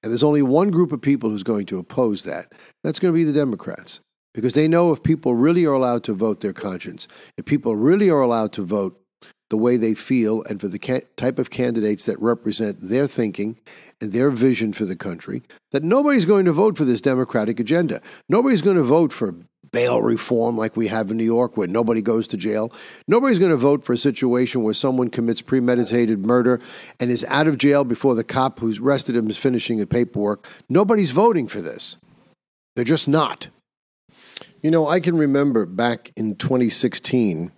And 0.03 0.13
there's 0.13 0.23
only 0.23 0.43
one 0.43 0.71
group 0.71 0.93
of 0.93 1.01
people 1.01 1.31
who's 1.31 1.43
going 1.43 1.67
to 1.67 1.79
oppose 1.79 2.23
that. 2.23 2.53
That's 2.85 3.01
going 3.01 3.13
to 3.13 3.19
be 3.19 3.25
the 3.25 3.33
Democrats. 3.33 4.01
Because 4.33 4.55
they 4.55 4.69
know 4.69 4.93
if 4.93 5.03
people 5.03 5.35
really 5.35 5.65
are 5.67 5.73
allowed 5.73 6.05
to 6.05 6.13
vote 6.13 6.41
their 6.41 6.53
conscience, 6.53 7.09
if 7.37 7.45
people 7.45 7.75
really 7.75 8.09
are 8.09 8.21
allowed 8.21 8.53
to 8.53 8.63
vote 8.63 9.01
the 9.49 9.57
way 9.57 9.77
they 9.77 9.95
feel 9.95 10.43
and 10.49 10.61
for 10.61 10.69
the 10.69 10.79
ca- 10.79 11.07
type 11.17 11.39
of 11.39 11.51
candidates 11.51 12.05
that 12.07 12.21
represent 12.21 12.79
their 12.81 13.07
thinking 13.07 13.59
and 14.01 14.13
their 14.13 14.31
vision 14.31 14.73
for 14.73 14.85
the 14.85 14.97
country, 14.97 15.43
that 15.73 15.83
nobody's 15.83 16.27
going 16.27 16.45
to 16.45 16.53
vote 16.53 16.77
for 16.77 16.85
this 16.85 17.01
Democratic 17.01 17.61
agenda. 17.61 18.01
Nobody's 18.29 18.63
going 18.63 18.77
to 18.77 18.83
vote 18.83 19.13
for 19.13 19.35
bail 19.73 20.01
reform 20.01 20.57
like 20.57 20.77
we 20.77 20.89
have 20.89 21.11
in 21.11 21.17
New 21.17 21.25
York 21.25 21.57
where 21.57 21.69
nobody 21.69 22.03
goes 22.03 22.27
to 22.29 22.37
jail. 22.37 22.73
Nobody's 23.07 23.39
going 23.39 23.51
to 23.51 23.57
vote 23.57 23.85
for 23.85 23.93
a 23.93 23.99
situation 23.99 24.63
where 24.63 24.75
someone 24.75 25.11
commits 25.11 25.43
premeditated 25.43 26.25
murder 26.25 26.61
and 26.99 27.11
is 27.11 27.25
out 27.29 27.47
of 27.47 27.59
jail 27.59 27.85
before 27.85 28.15
the 28.15 28.25
cop 28.25 28.59
who's 28.59 28.81
arrested 28.81 29.17
him 29.17 29.29
is 29.29 29.37
finishing 29.37 29.79
the 29.79 29.87
paperwork. 29.87 30.49
Nobody's 30.69 31.11
voting 31.11 31.47
for 31.47 31.61
this. 31.61 31.97
They're 32.75 32.85
just 32.85 33.09
not. 33.09 33.49
You 34.63 34.71
know, 34.71 34.89
I 34.89 35.01
can 35.01 35.17
remember 35.17 35.67
back 35.67 36.13
in 36.17 36.37
2016 36.37 37.53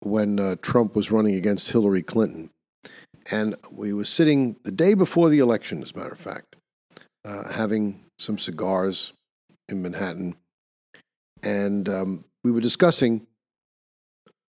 when 0.00 0.38
uh, 0.38 0.56
Trump 0.62 0.94
was 0.94 1.10
running 1.10 1.34
against 1.34 1.70
Hillary 1.70 2.02
Clinton. 2.02 2.50
And 3.30 3.56
we 3.72 3.92
were 3.92 4.04
sitting 4.04 4.56
the 4.62 4.70
day 4.70 4.94
before 4.94 5.28
the 5.28 5.40
election, 5.40 5.82
as 5.82 5.92
a 5.92 5.98
matter 5.98 6.12
of 6.12 6.18
fact, 6.18 6.56
uh, 7.24 7.52
having 7.52 8.04
some 8.18 8.38
cigars 8.38 9.12
in 9.68 9.82
Manhattan. 9.82 10.36
And 11.42 11.88
um, 11.88 12.24
we 12.44 12.50
were 12.50 12.60
discussing 12.60 13.26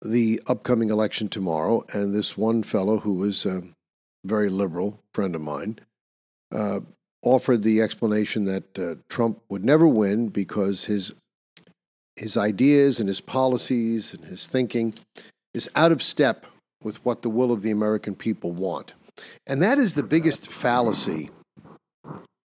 the 0.03 0.41
upcoming 0.47 0.91
election 0.91 1.29
tomorrow. 1.29 1.85
And 1.93 2.13
this 2.13 2.37
one 2.37 2.63
fellow, 2.63 2.99
who 2.99 3.15
was 3.15 3.47
a 3.47 3.63
very 4.25 4.49
liberal 4.49 5.01
friend 5.13 5.35
of 5.35 5.41
mine, 5.41 5.79
uh, 6.53 6.81
offered 7.23 7.63
the 7.63 7.81
explanation 7.81 8.45
that 8.45 8.79
uh, 8.79 8.97
Trump 9.09 9.41
would 9.49 9.65
never 9.65 9.87
win 9.87 10.29
because 10.29 10.85
his 10.85 11.13
his 12.17 12.37
ideas 12.37 13.01
and 13.01 13.09
his 13.09 13.21
policies 13.21 14.15
and 14.15 14.25
his 14.25 14.47
thinking 14.47 14.95
is 15.55 15.71
out 15.75 15.93
of 15.93 16.03
step 16.03 16.47
with 16.83 17.03
what 17.05 17.23
the 17.23 17.31
will 17.31 17.53
of 17.53 17.63
the 17.63 17.71
American 17.71 18.15
people 18.15 18.53
want. 18.53 18.95
And 19.47 19.63
that 19.63 19.79
is 19.79 19.95
the 19.95 20.03
biggest 20.03 20.51
fallacy 20.51 21.31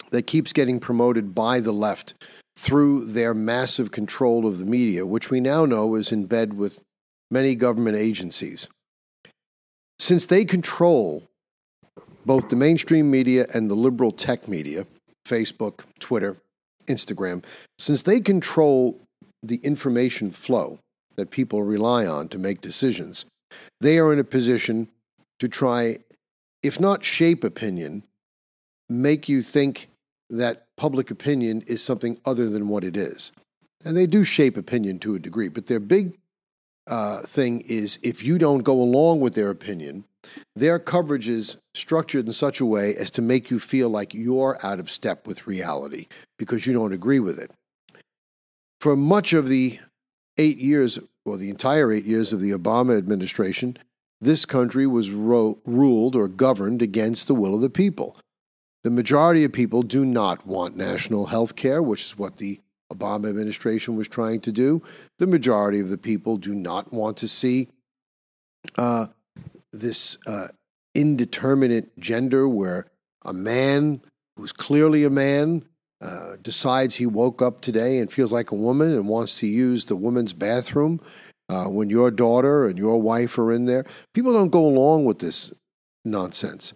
that 0.09 0.27
keeps 0.27 0.53
getting 0.53 0.79
promoted 0.79 1.35
by 1.35 1.59
the 1.59 1.71
left 1.71 2.15
through 2.57 3.05
their 3.05 3.33
massive 3.33 3.91
control 3.91 4.47
of 4.47 4.59
the 4.59 4.65
media, 4.65 5.05
which 5.05 5.29
we 5.29 5.39
now 5.39 5.65
know 5.65 5.95
is 5.95 6.11
in 6.11 6.25
bed 6.25 6.53
with 6.53 6.81
many 7.29 7.55
government 7.55 7.97
agencies. 7.97 8.69
Since 9.99 10.25
they 10.25 10.45
control 10.45 11.23
both 12.25 12.49
the 12.49 12.55
mainstream 12.55 13.11
media 13.11 13.45
and 13.53 13.69
the 13.69 13.75
liberal 13.75 14.11
tech 14.11 14.47
media, 14.47 14.87
Facebook, 15.27 15.81
Twitter, 15.99 16.37
Instagram, 16.87 17.43
since 17.77 18.01
they 18.01 18.19
control 18.19 18.99
the 19.43 19.57
information 19.57 20.31
flow, 20.31 20.79
that 21.15 21.31
people 21.31 21.63
rely 21.63 22.05
on 22.05 22.27
to 22.29 22.37
make 22.37 22.61
decisions, 22.61 23.25
they 23.81 23.97
are 23.97 24.11
in 24.11 24.19
a 24.19 24.23
position 24.23 24.89
to 25.39 25.47
try, 25.47 25.97
if 26.63 26.79
not 26.79 27.03
shape 27.03 27.43
opinion, 27.43 28.03
make 28.89 29.27
you 29.27 29.41
think 29.41 29.89
that 30.29 30.65
public 30.75 31.11
opinion 31.11 31.63
is 31.67 31.83
something 31.83 32.19
other 32.25 32.49
than 32.49 32.67
what 32.67 32.83
it 32.83 32.97
is. 32.97 33.31
And 33.83 33.95
they 33.95 34.07
do 34.07 34.23
shape 34.23 34.57
opinion 34.57 34.99
to 34.99 35.15
a 35.15 35.19
degree, 35.19 35.49
but 35.49 35.67
their 35.67 35.79
big 35.79 36.17
uh, 36.87 37.21
thing 37.21 37.61
is 37.61 37.99
if 38.03 38.23
you 38.23 38.37
don't 38.37 38.63
go 38.63 38.81
along 38.81 39.19
with 39.19 39.35
their 39.35 39.49
opinion, 39.49 40.05
their 40.55 40.79
coverage 40.79 41.27
is 41.27 41.57
structured 41.73 42.25
in 42.25 42.33
such 42.33 42.59
a 42.59 42.65
way 42.65 42.95
as 42.95 43.11
to 43.11 43.21
make 43.21 43.51
you 43.51 43.59
feel 43.59 43.89
like 43.89 44.13
you're 44.13 44.57
out 44.63 44.79
of 44.79 44.89
step 44.89 45.27
with 45.27 45.47
reality 45.47 46.07
because 46.37 46.65
you 46.65 46.73
don't 46.73 46.93
agree 46.93 47.19
with 47.19 47.39
it. 47.39 47.51
For 48.79 48.95
much 48.95 49.33
of 49.33 49.47
the 49.47 49.79
eight 50.37 50.57
years, 50.57 50.99
well, 51.23 51.37
the 51.37 51.49
entire 51.49 51.91
eight 51.91 52.05
years 52.05 52.33
of 52.33 52.41
the 52.41 52.51
Obama 52.51 52.97
administration, 52.97 53.77
this 54.21 54.45
country 54.45 54.87
was 54.87 55.11
ro- 55.11 55.59
ruled 55.65 56.15
or 56.15 56.27
governed 56.27 56.81
against 56.81 57.27
the 57.27 57.35
will 57.35 57.55
of 57.55 57.61
the 57.61 57.69
people. 57.69 58.17
The 58.83 58.91
majority 58.91 59.43
of 59.43 59.51
people 59.51 59.81
do 59.81 60.05
not 60.05 60.45
want 60.45 60.77
national 60.77 61.27
health 61.27 61.55
care, 61.55 61.81
which 61.81 62.03
is 62.03 62.17
what 62.17 62.37
the 62.37 62.59
Obama 62.93 63.29
administration 63.29 63.95
was 63.95 64.07
trying 64.07 64.41
to 64.41 64.51
do. 64.51 64.81
The 65.17 65.27
majority 65.27 65.79
of 65.79 65.89
the 65.89 65.97
people 65.97 66.37
do 66.37 66.53
not 66.53 66.93
want 66.93 67.17
to 67.17 67.27
see 67.27 67.69
uh, 68.77 69.07
this 69.71 70.17
uh, 70.27 70.49
indeterminate 70.93 71.97
gender 71.99 72.47
where 72.47 72.85
a 73.23 73.33
man 73.33 74.01
who's 74.37 74.51
clearly 74.51 75.03
a 75.03 75.09
man 75.09 75.65
uh, 76.01 76.35
decides 76.41 76.95
he 76.95 77.05
woke 77.05 77.41
up 77.41 77.61
today 77.61 77.99
and 77.99 78.11
feels 78.11 78.31
like 78.31 78.51
a 78.51 78.55
woman 78.55 78.91
and 78.91 79.07
wants 79.07 79.39
to 79.39 79.47
use 79.47 79.85
the 79.85 79.95
women's 79.95 80.33
bathroom 80.33 80.99
uh, 81.49 81.65
when 81.65 81.89
your 81.89 82.11
daughter 82.11 82.65
and 82.65 82.77
your 82.77 83.01
wife 83.01 83.37
are 83.37 83.51
in 83.51 83.65
there. 83.65 83.85
People 84.13 84.33
don't 84.33 84.49
go 84.49 84.65
along 84.65 85.05
with 85.05 85.19
this 85.19 85.53
nonsense. 86.03 86.73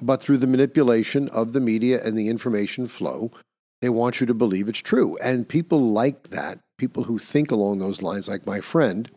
But 0.00 0.22
through 0.22 0.38
the 0.38 0.46
manipulation 0.46 1.28
of 1.30 1.52
the 1.52 1.60
media 1.60 2.00
and 2.04 2.16
the 2.16 2.28
information 2.28 2.86
flow, 2.86 3.32
they 3.80 3.88
want 3.88 4.20
you 4.20 4.26
to 4.26 4.34
believe 4.34 4.68
it's 4.68 4.80
true. 4.80 5.16
And 5.18 5.48
people 5.48 5.80
like 5.80 6.30
that, 6.30 6.58
people 6.78 7.04
who 7.04 7.18
think 7.18 7.50
along 7.50 7.78
those 7.78 8.02
lines, 8.02 8.28
like 8.28 8.46
my 8.46 8.60
friend, 8.60 9.10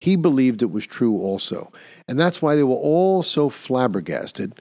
he 0.00 0.16
believed 0.16 0.62
it 0.62 0.70
was 0.70 0.86
true 0.86 1.16
also. 1.16 1.72
And 2.08 2.18
that's 2.18 2.42
why 2.42 2.56
they 2.56 2.64
were 2.64 2.74
all 2.74 3.22
so 3.22 3.48
flabbergasted 3.48 4.60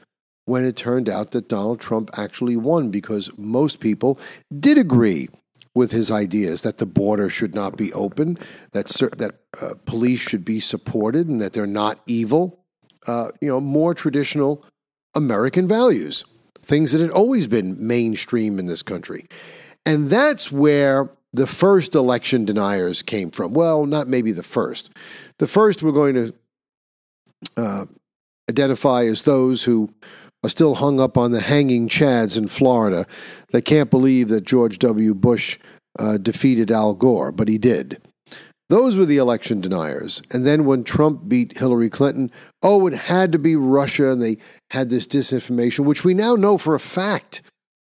when 0.52 0.66
it 0.66 0.76
turned 0.76 1.08
out 1.08 1.32
that 1.32 1.48
Donald 1.48 1.80
Trump 1.80 2.10
actually 2.18 2.58
won 2.58 2.92
because 2.92 3.32
most 3.38 3.80
people 3.80 4.20
did 4.60 4.78
agree 4.78 5.30
with 5.74 5.92
his 5.92 6.12
ideas 6.12 6.64
that 6.64 6.78
the 6.78 6.86
border 6.86 7.30
should 7.30 7.56
not 7.56 7.78
be 7.78 7.94
open, 7.94 8.38
that 8.74 8.88
that 9.18 9.36
uh, 9.62 9.76
police 9.86 10.20
should 10.20 10.44
be 10.44 10.60
supported, 10.60 11.30
and 11.30 11.40
that 11.40 11.54
they're 11.54 11.66
not 11.66 12.02
evil. 12.06 12.60
Uh, 13.08 13.30
you 13.40 13.48
know, 13.48 13.62
more 13.62 13.94
traditional 13.94 14.66
American 15.16 15.70
values, 15.70 16.26
things 16.62 16.92
that 16.92 17.00
had 17.00 17.12
always 17.12 17.48
been 17.48 17.88
mainstream 17.88 18.60
in 18.60 18.66
this 18.66 18.84
country, 18.84 19.28
and 19.86 20.10
that's 20.10 20.52
where 20.52 21.10
the 21.32 21.48
first 21.48 21.96
election 21.96 22.44
deniers 22.44 23.02
came 23.02 23.32
from. 23.32 23.54
Well, 23.54 23.86
not 23.86 24.10
maybe 24.10 24.34
the 24.34 24.44
first. 24.44 24.92
The 25.38 25.48
first 25.48 25.82
we're 25.82 25.94
going 25.94 26.16
to 26.16 26.34
uh, 27.56 27.86
identify 28.50 29.06
as 29.06 29.22
those 29.22 29.64
who 29.64 29.94
are 30.44 30.50
still 30.50 30.76
hung 30.76 31.00
up 31.00 31.18
on 31.18 31.32
the 31.32 31.42
hanging 31.42 31.88
chads 31.88 32.38
in 32.38 32.48
Florida 32.48 33.06
They 33.52 33.62
can't 33.62 33.90
believe 33.90 34.30
that 34.30 34.46
George 34.46 34.80
W. 34.80 35.14
Bush 35.14 35.60
uh, 36.00 36.18
defeated 36.18 36.72
Al 36.72 36.94
Gore, 36.94 37.32
but 37.32 37.48
he 37.48 37.58
did. 37.58 38.02
Those 38.70 38.98
were 38.98 39.06
the 39.06 39.18
election 39.18 39.60
deniers. 39.60 40.22
And 40.32 40.48
then 40.48 40.64
when 40.64 40.86
Trump 40.86 41.28
beat 41.28 41.58
Hillary 41.58 41.90
Clinton, 41.90 42.32
oh, 42.64 42.88
it 42.88 42.94
had 42.94 43.34
to 43.34 43.40
be 43.40 43.58
Russia, 43.58 44.10
and 44.12 44.22
they 44.22 44.38
had 44.70 44.90
this 44.90 45.06
disinformation, 45.06 45.84
which 45.84 46.06
we 46.06 46.14
now 46.14 46.36
know 46.36 46.58
for 46.58 46.74
a 46.74 46.80
fact 46.80 47.42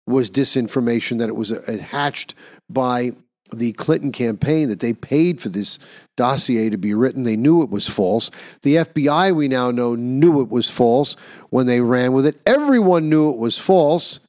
was 0.05 0.29
disinformation, 0.29 1.19
that 1.19 1.29
it 1.29 1.38
was 1.38 1.53
uh, 1.53 1.77
hatched 1.77 2.36
by 2.69 3.13
the 3.53 3.74
Clinton 3.74 4.12
campaign 4.12 4.69
that 4.69 4.79
they 4.79 4.93
paid 4.93 5.39
for 5.39 5.50
this 5.50 5.79
dossier 6.17 6.69
to 6.69 6.77
be 6.77 6.93
written. 6.93 7.24
They 7.24 7.36
knew 7.36 7.62
it 7.63 7.69
was 7.69 7.88
false. 7.88 8.31
The 8.62 8.75
FBI, 8.75 9.36
we 9.36 9.48
now 9.48 9.72
know, 9.72 9.95
knew 9.95 10.41
it 10.41 10.50
was 10.50 10.69
false 10.69 11.15
when 11.50 11.65
they 11.65 11.81
ran 11.81 12.13
with 12.13 12.25
it. 12.25 12.39
Everyone 12.45 13.10
knew 13.10 13.29
it 13.29 13.38
was 13.38 13.57
false, 13.57 14.19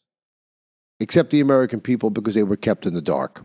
except 1.01 1.31
the 1.31 1.41
American 1.41 1.81
people 1.81 2.11
because 2.11 2.35
they 2.35 2.43
were 2.43 2.57
kept 2.57 2.87
in 2.87 2.95
the 2.95 3.03
dark. 3.03 3.43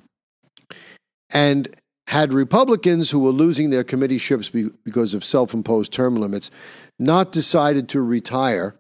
And 1.31 1.67
had 2.07 2.33
Republicans 2.33 3.12
who 3.12 3.19
were 3.19 3.29
losing 3.29 3.69
their 3.69 3.83
committeeships 3.83 4.50
because 4.50 5.13
of 5.13 5.24
self 5.24 5.53
imposed 5.53 5.93
term 5.93 6.15
limits 6.15 6.50
not 6.98 7.31
decided 7.31 7.88
to 7.89 8.01
retire 8.01 8.75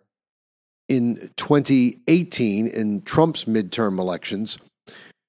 in 0.87 1.29
2018 1.37 2.67
in 2.67 3.01
Trump's 3.03 3.45
midterm 3.45 3.99
elections, 3.99 4.57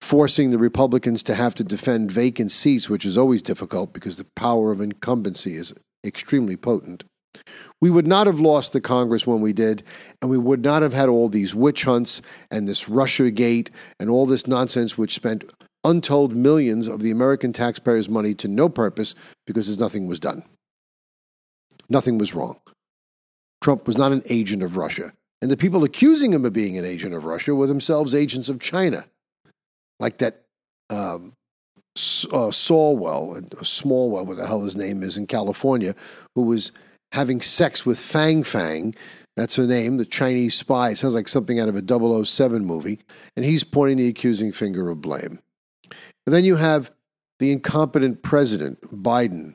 forcing 0.01 0.51
the 0.51 0.59
Republicans 0.59 1.23
to 1.25 1.35
have 1.35 1.55
to 1.57 1.65
defend 1.65 2.11
vacant 2.11 2.51
seats, 2.51 2.89
which 2.89 3.05
is 3.05 3.19
always 3.19 3.43
difficult 3.43 3.93
because 3.93 4.17
the 4.17 4.27
power 4.37 4.73
of 4.73 4.81
incumbency 4.81 5.55
is 5.55 5.75
extremely 6.05 6.57
potent. 6.57 7.05
We 7.81 7.91
would 7.91 8.07
not 8.07 8.27
have 8.27 8.41
lost 8.41 8.73
the 8.73 8.81
Congress 8.81 9.27
when 9.27 9.41
we 9.41 9.53
did, 9.53 9.83
and 10.21 10.31
we 10.31 10.39
would 10.39 10.63
not 10.63 10.83
have 10.83 10.93
had 10.93 11.09
all 11.09 11.29
these 11.29 11.55
witch 11.55 11.85
hunts 11.85 12.23
and 12.51 12.67
this 12.67 12.89
Russia 12.89 13.31
gate 13.31 13.71
and 13.99 14.11
all 14.11 14.27
this 14.27 14.47
nonsense, 14.47 14.99
which 14.99 15.15
spent 15.15 15.45
untold 15.85 16.35
millions 16.35 16.89
of 16.89 17.01
the 17.01 17.11
American 17.11 17.53
taxpayers' 17.53 18.09
money 18.09 18.35
to 18.35 18.49
no 18.49 18.69
purpose 18.69 19.15
because 19.47 19.79
nothing 19.79 20.07
was 20.07 20.21
done. 20.21 20.43
Nothing 21.89 22.19
was 22.19 22.35
wrong. 22.35 22.61
Trump 23.63 23.87
was 23.87 23.97
not 23.97 24.13
an 24.13 24.23
agent 24.27 24.63
of 24.63 24.77
Russia. 24.77 25.13
And 25.43 25.51
the 25.51 25.57
people 25.57 25.85
accusing 25.85 26.33
him 26.33 26.45
of 26.45 26.53
being 26.53 26.77
an 26.77 26.85
agent 26.85 27.15
of 27.15 27.25
Russia 27.25 27.55
were 27.55 27.67
themselves 27.67 28.15
agents 28.15 28.49
of 28.49 28.61
China 28.61 29.07
like 30.01 30.19
that 30.19 30.43
um, 30.89 31.35
uh, 31.97 32.51
Saulwell, 32.51 33.37
uh, 33.37 33.63
Smallwell, 33.63 34.27
what 34.27 34.37
the 34.37 34.47
hell 34.47 34.63
his 34.63 34.77
name 34.77 35.03
is 35.03 35.17
in 35.17 35.27
California, 35.27 35.95
who 36.35 36.43
was 36.43 36.73
having 37.13 37.41
sex 37.41 37.85
with 37.85 37.99
Fang 37.99 38.43
Fang. 38.43 38.95
That's 39.37 39.57
her 39.57 39.67
name, 39.67 39.97
the 39.97 40.05
Chinese 40.05 40.55
spy. 40.55 40.91
It 40.91 40.99
sounds 40.99 41.15
like 41.15 41.29
something 41.29 41.61
out 41.61 41.69
of 41.69 41.77
a 41.77 42.25
007 42.25 42.65
movie. 42.65 42.99
And 43.37 43.45
he's 43.45 43.65
pointing 43.65 43.99
the 43.99 44.09
accusing 44.09 44.53
finger 44.53 44.89
of 44.89 45.01
blame. 45.01 45.39
And 46.27 46.35
then 46.35 46.45
you 46.45 46.57
have 46.57 46.91
the 47.39 47.53
incompetent 47.53 48.23
president, 48.23 48.81
Biden, 48.83 49.55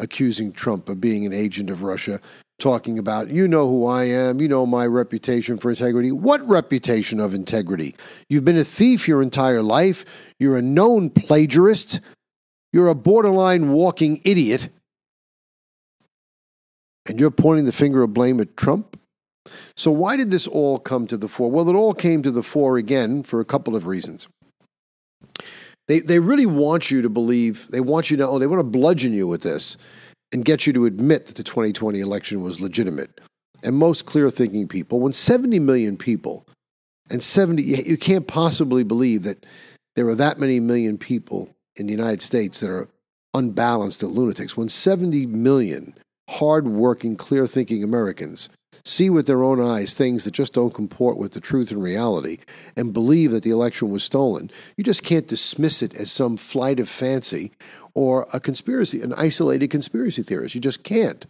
accusing 0.00 0.52
Trump 0.52 0.88
of 0.88 1.00
being 1.00 1.26
an 1.26 1.32
agent 1.32 1.70
of 1.70 1.82
Russia 1.82 2.20
talking 2.60 2.98
about, 2.98 3.30
you 3.30 3.48
know 3.48 3.68
who 3.68 3.86
I 3.86 4.04
am, 4.04 4.40
you 4.40 4.48
know 4.48 4.66
my 4.66 4.86
reputation 4.86 5.58
for 5.58 5.70
integrity. 5.70 6.12
What 6.12 6.46
reputation 6.46 7.18
of 7.18 7.34
integrity? 7.34 7.96
You've 8.28 8.44
been 8.44 8.58
a 8.58 8.64
thief 8.64 9.08
your 9.08 9.22
entire 9.22 9.62
life, 9.62 10.04
you're 10.38 10.56
a 10.56 10.62
known 10.62 11.10
plagiarist, 11.10 12.00
you're 12.72 12.88
a 12.88 12.94
borderline 12.94 13.72
walking 13.72 14.20
idiot, 14.24 14.68
and 17.08 17.18
you're 17.18 17.30
pointing 17.30 17.64
the 17.64 17.72
finger 17.72 18.02
of 18.02 18.14
blame 18.14 18.40
at 18.40 18.56
Trump? 18.56 18.98
So, 19.76 19.90
why 19.90 20.16
did 20.16 20.30
this 20.30 20.46
all 20.46 20.78
come 20.78 21.06
to 21.08 21.16
the 21.16 21.28
fore? 21.28 21.50
Well, 21.50 21.68
it 21.68 21.74
all 21.74 21.94
came 21.94 22.22
to 22.22 22.30
the 22.30 22.42
fore 22.42 22.76
again 22.76 23.22
for 23.22 23.40
a 23.40 23.44
couple 23.44 23.74
of 23.74 23.86
reasons. 23.86 24.28
They, 25.88 26.00
they 26.00 26.20
really 26.20 26.46
want 26.46 26.90
you 26.90 27.02
to 27.02 27.08
believe, 27.08 27.66
they 27.70 27.80
want 27.80 28.10
you 28.10 28.16
to, 28.18 28.28
oh, 28.28 28.38
they 28.38 28.46
want 28.46 28.60
to 28.60 28.64
bludgeon 28.64 29.12
you 29.12 29.26
with 29.26 29.42
this 29.42 29.76
and 30.32 30.44
get 30.44 30.66
you 30.66 30.72
to 30.72 30.86
admit 30.86 31.26
that 31.26 31.36
the 31.36 31.42
2020 31.42 32.00
election 32.00 32.42
was 32.42 32.60
legitimate. 32.60 33.20
And 33.62 33.76
most 33.76 34.06
clear 34.06 34.30
thinking 34.30 34.68
people, 34.68 35.00
when 35.00 35.12
70 35.12 35.58
million 35.58 35.96
people, 35.96 36.46
and 37.10 37.22
70, 37.22 37.62
you 37.62 37.98
can't 37.98 38.26
possibly 38.26 38.84
believe 38.84 39.24
that 39.24 39.44
there 39.96 40.06
are 40.08 40.14
that 40.14 40.38
many 40.38 40.60
million 40.60 40.96
people 40.96 41.50
in 41.76 41.86
the 41.86 41.92
United 41.92 42.22
States 42.22 42.60
that 42.60 42.70
are 42.70 42.88
unbalanced 43.34 44.02
and 44.02 44.12
lunatics. 44.12 44.56
When 44.56 44.68
70 44.68 45.26
million 45.26 45.94
hard-working, 46.28 47.16
clear-thinking 47.16 47.82
Americans 47.82 48.48
see 48.84 49.10
with 49.10 49.26
their 49.26 49.42
own 49.42 49.60
eyes 49.60 49.92
things 49.92 50.24
that 50.24 50.30
just 50.30 50.54
don't 50.54 50.72
comport 50.72 51.18
with 51.18 51.32
the 51.32 51.40
truth 51.40 51.70
and 51.70 51.82
reality 51.82 52.38
and 52.76 52.92
believe 52.92 53.30
that 53.32 53.42
the 53.42 53.50
election 53.50 53.90
was 53.90 54.04
stolen, 54.04 54.50
you 54.76 54.84
just 54.84 55.02
can't 55.02 55.26
dismiss 55.26 55.82
it 55.82 55.94
as 55.94 56.10
some 56.10 56.36
flight 56.36 56.80
of 56.80 56.88
fancy 56.88 57.52
or 57.94 58.26
a 58.32 58.40
conspiracy, 58.40 59.02
an 59.02 59.12
isolated 59.14 59.70
conspiracy 59.70 60.22
theorist. 60.22 60.54
You 60.54 60.60
just 60.60 60.82
can't. 60.82 61.26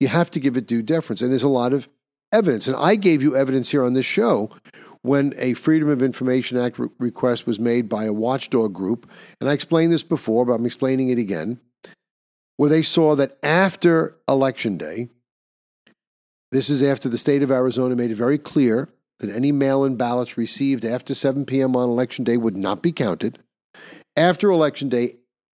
You 0.00 0.08
have 0.08 0.30
to 0.32 0.40
give 0.40 0.56
it 0.56 0.66
due 0.66 0.82
deference. 0.82 1.20
And 1.20 1.30
there's 1.30 1.42
a 1.42 1.48
lot 1.48 1.72
of 1.72 1.88
evidence. 2.32 2.66
And 2.66 2.76
I 2.76 2.96
gave 2.96 3.22
you 3.22 3.36
evidence 3.36 3.70
here 3.70 3.84
on 3.84 3.94
this 3.94 4.06
show 4.06 4.50
when 5.02 5.32
a 5.38 5.54
Freedom 5.54 5.88
of 5.88 6.02
Information 6.02 6.58
Act 6.58 6.78
re- 6.78 6.88
request 6.98 7.46
was 7.46 7.60
made 7.60 7.88
by 7.88 8.04
a 8.04 8.12
watchdog 8.12 8.72
group. 8.72 9.08
And 9.40 9.48
I 9.48 9.52
explained 9.52 9.92
this 9.92 10.02
before, 10.02 10.44
but 10.44 10.52
I'm 10.52 10.66
explaining 10.66 11.08
it 11.10 11.18
again, 11.18 11.60
where 12.56 12.70
they 12.70 12.82
saw 12.82 13.14
that 13.14 13.38
after 13.42 14.16
Election 14.28 14.76
Day, 14.76 15.08
this 16.52 16.70
is 16.70 16.82
after 16.82 17.08
the 17.08 17.18
state 17.18 17.42
of 17.42 17.50
Arizona 17.50 17.96
made 17.96 18.10
it 18.10 18.16
very 18.16 18.38
clear 18.38 18.88
that 19.20 19.30
any 19.30 19.52
mail 19.52 19.84
in 19.84 19.96
ballots 19.96 20.36
received 20.36 20.84
after 20.84 21.14
7 21.14 21.44
p.m. 21.46 21.76
on 21.76 21.88
Election 21.88 22.24
Day 22.24 22.36
would 22.36 22.56
not 22.56 22.82
be 22.82 22.92
counted. 22.92 23.38
After 24.16 24.50
Election 24.50 24.88
Day, 24.88 25.16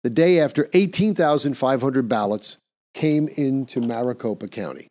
the 0.07 0.11
day 0.11 0.39
after 0.39 0.69
18,500 0.73 2.09
ballots 2.09 2.59
came 2.95 3.27
into 3.27 3.81
Maricopa 3.81 4.47
County. 4.47 4.87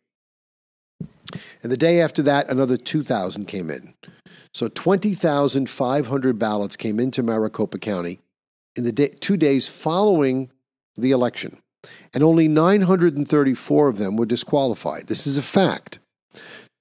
And 1.62 1.72
the 1.72 1.78
day 1.78 2.02
after 2.02 2.22
that, 2.24 2.50
another 2.50 2.76
2,000 2.76 3.46
came 3.46 3.70
in. 3.70 3.94
So 4.52 4.68
20,500 4.68 6.38
ballots 6.38 6.76
came 6.76 7.00
into 7.00 7.22
Maricopa 7.22 7.78
County 7.78 8.20
in 8.76 8.84
the 8.84 8.92
day, 8.92 9.08
two 9.08 9.38
days 9.38 9.68
following 9.68 10.50
the 10.98 11.12
election. 11.12 11.60
And 12.12 12.22
only 12.22 12.46
934 12.46 13.88
of 13.88 13.96
them 13.96 14.16
were 14.16 14.26
disqualified. 14.26 15.06
This 15.06 15.26
is 15.26 15.38
a 15.38 15.42
fact. 15.42 15.98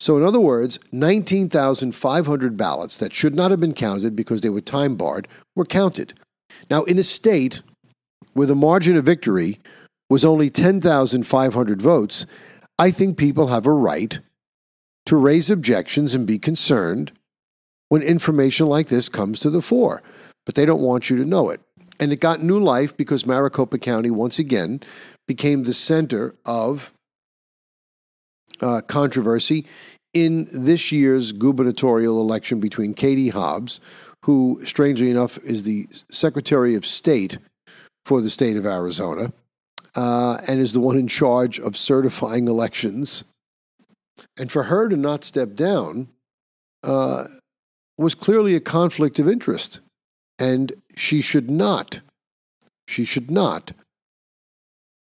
So, 0.01 0.17
in 0.17 0.23
other 0.23 0.41
words, 0.41 0.77
19,500 0.91 2.57
ballots 2.57 2.97
that 2.97 3.13
should 3.13 3.33
not 3.33 3.51
have 3.51 3.61
been 3.61 3.73
counted 3.73 4.13
because 4.13 4.41
they 4.41 4.49
were 4.49 4.59
time 4.59 4.97
barred 4.97 5.29
were 5.55 5.63
counted. 5.63 6.19
Now, 6.69 6.83
in 6.83 6.99
a 6.99 7.03
state 7.03 7.61
where 8.35 8.45
the 8.45 8.55
margin 8.55 8.95
of 8.95 9.05
victory 9.05 9.59
was 10.09 10.23
only 10.23 10.51
10,500 10.51 11.81
votes, 11.81 12.25
I 12.77 12.91
think 12.91 13.17
people 13.17 13.47
have 13.47 13.65
a 13.65 13.71
right 13.71 14.19
to 15.07 15.15
raise 15.15 15.49
objections 15.49 16.13
and 16.13 16.27
be 16.27 16.37
concerned 16.37 17.11
when 17.89 18.01
information 18.01 18.67
like 18.67 18.87
this 18.87 19.09
comes 19.09 19.39
to 19.39 19.49
the 19.49 19.61
fore. 19.61 20.03
But 20.45 20.55
they 20.55 20.65
don't 20.65 20.81
want 20.81 21.09
you 21.09 21.15
to 21.17 21.25
know 21.25 21.49
it. 21.49 21.61
And 21.99 22.11
it 22.11 22.19
got 22.19 22.43
new 22.43 22.59
life 22.59 22.95
because 22.95 23.25
Maricopa 23.25 23.77
County, 23.77 24.11
once 24.11 24.37
again, 24.37 24.81
became 25.27 25.63
the 25.63 25.73
center 25.73 26.35
of 26.45 26.91
uh, 28.59 28.81
controversy 28.81 29.65
in 30.13 30.47
this 30.51 30.91
year's 30.91 31.31
gubernatorial 31.31 32.19
election 32.19 32.59
between 32.59 32.93
Katie 32.93 33.29
Hobbs, 33.29 33.79
who, 34.23 34.59
strangely 34.65 35.09
enough, 35.09 35.37
is 35.39 35.63
the 35.63 35.87
Secretary 36.11 36.75
of 36.75 36.85
State 36.85 37.37
for 38.05 38.21
the 38.21 38.29
state 38.29 38.55
of 38.55 38.65
Arizona 38.65 39.33
uh, 39.95 40.37
and 40.47 40.59
is 40.59 40.73
the 40.73 40.79
one 40.79 40.95
in 40.95 41.07
charge 41.07 41.59
of 41.59 41.75
certifying 41.75 42.47
elections. 42.47 43.23
And 44.37 44.51
for 44.51 44.63
her 44.63 44.87
to 44.87 44.95
not 44.95 45.23
step 45.23 45.55
down 45.55 46.09
uh, 46.83 47.25
was 47.97 48.15
clearly 48.15 48.55
a 48.55 48.59
conflict 48.59 49.19
of 49.19 49.27
interest. 49.27 49.79
And 50.37 50.73
she 50.95 51.21
should 51.21 51.49
not, 51.49 52.01
she 52.87 53.05
should 53.05 53.31
not 53.31 53.71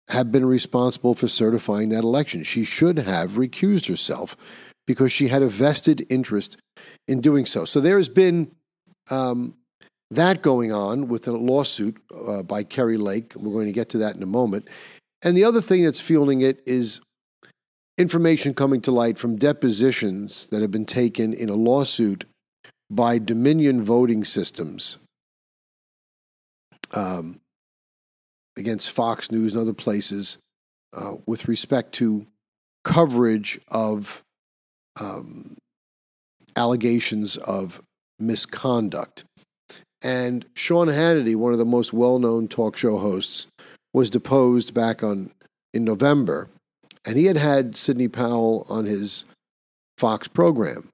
have 0.08 0.32
been 0.32 0.46
responsible 0.46 1.14
for 1.14 1.28
certifying 1.28 1.90
that 1.90 2.02
election. 2.02 2.42
She 2.42 2.64
should 2.64 2.98
have 2.98 3.32
recused 3.32 3.88
herself 3.88 4.36
because 4.86 5.12
she 5.12 5.28
had 5.28 5.42
a 5.42 5.48
vested 5.48 6.06
interest 6.08 6.56
in 7.06 7.20
doing 7.20 7.44
so. 7.44 7.66
So 7.66 7.80
there 7.80 7.98
has 7.98 8.08
been 8.08 8.50
um, 9.10 9.54
that 10.10 10.42
going 10.42 10.72
on 10.72 11.08
with 11.08 11.28
a 11.28 11.32
lawsuit 11.32 11.96
uh, 12.26 12.42
by 12.42 12.62
Kari 12.62 12.96
Lake. 12.96 13.34
We're 13.36 13.52
going 13.52 13.66
to 13.66 13.72
get 13.72 13.90
to 13.90 13.98
that 13.98 14.16
in 14.16 14.22
a 14.22 14.26
moment. 14.26 14.68
And 15.22 15.36
the 15.36 15.44
other 15.44 15.60
thing 15.60 15.84
that's 15.84 16.00
fueling 16.00 16.40
it 16.40 16.62
is 16.66 17.00
information 17.98 18.54
coming 18.54 18.80
to 18.82 18.92
light 18.92 19.18
from 19.18 19.36
depositions 19.36 20.46
that 20.46 20.62
have 20.62 20.70
been 20.70 20.86
taken 20.86 21.34
in 21.34 21.48
a 21.48 21.54
lawsuit 21.54 22.24
by 22.90 23.18
Dominion 23.18 23.84
Voting 23.84 24.24
Systems 24.24 24.98
um, 26.94 27.40
against 28.56 28.92
Fox 28.92 29.30
News 29.30 29.54
and 29.54 29.62
other 29.62 29.74
places 29.74 30.38
uh, 30.96 31.16
with 31.26 31.48
respect 31.48 31.92
to 31.94 32.26
coverage 32.84 33.60
of 33.68 34.22
um, 34.98 35.56
allegations 36.56 37.36
of 37.36 37.82
misconduct. 38.18 39.24
And 40.02 40.44
Sean 40.54 40.86
Hannity, 40.86 41.34
one 41.34 41.52
of 41.52 41.58
the 41.58 41.64
most 41.64 41.92
well 41.92 42.18
known 42.18 42.48
talk 42.48 42.76
show 42.76 42.98
hosts, 42.98 43.48
was 43.92 44.10
deposed 44.10 44.74
back 44.74 45.02
on 45.02 45.30
in 45.74 45.84
November. 45.84 46.48
And 47.06 47.16
he 47.16 47.24
had 47.24 47.36
had 47.36 47.76
Sidney 47.76 48.08
Powell 48.08 48.66
on 48.68 48.84
his 48.84 49.24
Fox 49.96 50.28
program. 50.28 50.88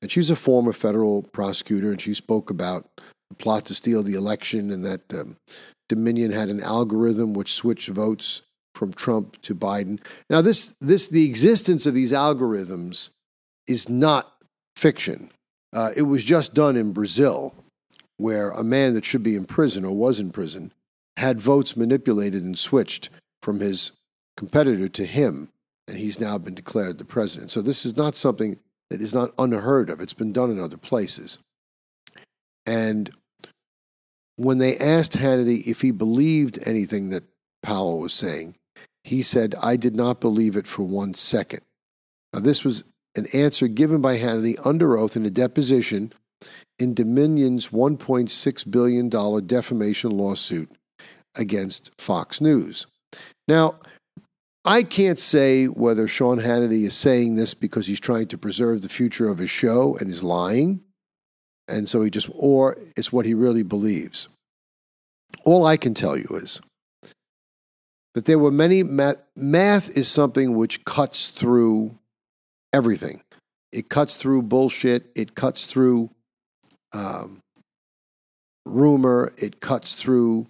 And 0.00 0.10
she's 0.10 0.30
a 0.30 0.36
former 0.36 0.72
federal 0.72 1.22
prosecutor, 1.22 1.90
and 1.90 2.00
she 2.00 2.14
spoke 2.14 2.50
about 2.50 2.86
the 3.28 3.36
plot 3.36 3.64
to 3.66 3.74
steal 3.74 4.02
the 4.02 4.14
election, 4.14 4.70
and 4.70 4.84
that 4.84 5.12
um, 5.12 5.36
Dominion 5.88 6.30
had 6.30 6.48
an 6.48 6.60
algorithm 6.60 7.34
which 7.34 7.54
switched 7.54 7.88
votes 7.88 8.42
from 8.74 8.92
Trump 8.92 9.40
to 9.42 9.54
Biden. 9.54 9.98
Now, 10.30 10.40
this 10.40 10.72
this 10.80 11.08
the 11.08 11.24
existence 11.24 11.84
of 11.84 11.94
these 11.94 12.12
algorithms 12.12 13.10
is 13.66 13.88
not 13.88 14.32
fiction. 14.76 15.30
Uh, 15.72 15.90
it 15.96 16.02
was 16.02 16.22
just 16.24 16.54
done 16.54 16.76
in 16.76 16.92
Brazil, 16.92 17.52
where 18.18 18.50
a 18.50 18.62
man 18.62 18.92
that 18.94 19.04
should 19.04 19.22
be 19.22 19.34
in 19.34 19.44
prison 19.44 19.84
or 19.84 19.96
was 19.96 20.20
in 20.20 20.30
prison 20.30 20.72
had 21.16 21.40
votes 21.40 21.76
manipulated 21.76 22.42
and 22.42 22.58
switched 22.58 23.10
from 23.42 23.60
his 23.60 23.92
competitor 24.36 24.88
to 24.88 25.06
him, 25.06 25.50
and 25.86 25.96
he's 25.96 26.20
now 26.20 26.36
been 26.36 26.54
declared 26.54 26.98
the 26.98 27.04
president. 27.04 27.50
So 27.50 27.62
this 27.62 27.86
is 27.86 27.96
not 27.96 28.14
something 28.14 28.58
that 28.90 29.00
is 29.00 29.14
not 29.14 29.32
unheard 29.38 29.90
of. 29.90 30.00
It's 30.00 30.14
been 30.14 30.32
done 30.32 30.50
in 30.50 30.60
other 30.60 30.76
places. 30.76 31.38
And 32.66 33.10
when 34.36 34.58
they 34.58 34.76
asked 34.76 35.12
Hannity 35.12 35.66
if 35.66 35.80
he 35.80 35.90
believed 35.90 36.58
anything 36.64 37.08
that 37.10 37.24
Powell 37.62 38.00
was 38.00 38.12
saying, 38.12 38.54
he 39.04 39.22
said, 39.22 39.54
I 39.62 39.76
did 39.76 39.96
not 39.96 40.20
believe 40.20 40.56
it 40.56 40.66
for 40.66 40.82
one 40.82 41.14
second. 41.14 41.62
Now, 42.32 42.40
this 42.40 42.64
was 42.64 42.84
an 43.16 43.26
answer 43.32 43.68
given 43.68 44.00
by 44.00 44.18
Hannity 44.18 44.54
under 44.64 44.96
oath 44.96 45.16
in 45.16 45.24
a 45.24 45.30
deposition 45.30 46.12
in 46.78 46.94
Dominion's 46.94 47.68
$1.6 47.68 48.70
billion 48.70 49.08
defamation 49.46 50.10
lawsuit 50.10 50.70
against 51.36 51.90
Fox 51.98 52.40
News. 52.40 52.86
Now, 53.46 53.76
I 54.64 54.82
can't 54.82 55.18
say 55.18 55.66
whether 55.66 56.06
Sean 56.08 56.38
Hannity 56.38 56.84
is 56.84 56.94
saying 56.94 57.36
this 57.36 57.54
because 57.54 57.86
he's 57.86 58.00
trying 58.00 58.28
to 58.28 58.38
preserve 58.38 58.82
the 58.82 58.88
future 58.88 59.28
of 59.28 59.38
his 59.38 59.50
show 59.50 59.96
and 59.96 60.10
is 60.10 60.22
lying, 60.22 60.82
and 61.66 61.88
so 61.88 62.02
he 62.02 62.10
just, 62.10 62.28
or 62.34 62.76
it's 62.96 63.12
what 63.12 63.26
he 63.26 63.34
really 63.34 63.62
believes. 63.62 64.28
All 65.44 65.64
I 65.64 65.76
can 65.76 65.94
tell 65.94 66.16
you 66.16 66.28
is 66.32 66.60
that 68.14 68.24
there 68.24 68.38
were 68.38 68.50
many 68.50 68.82
math, 68.82 69.16
math 69.36 69.96
is 69.96 70.08
something 70.08 70.56
which 70.56 70.84
cuts 70.84 71.28
through 71.28 71.96
everything. 72.72 73.22
It 73.72 73.88
cuts 73.88 74.16
through 74.16 74.42
bullshit. 74.42 75.10
It 75.14 75.34
cuts 75.34 75.66
through 75.66 76.10
um, 76.92 77.40
rumor. 78.64 79.32
It 79.36 79.60
cuts 79.60 79.94
through 79.94 80.46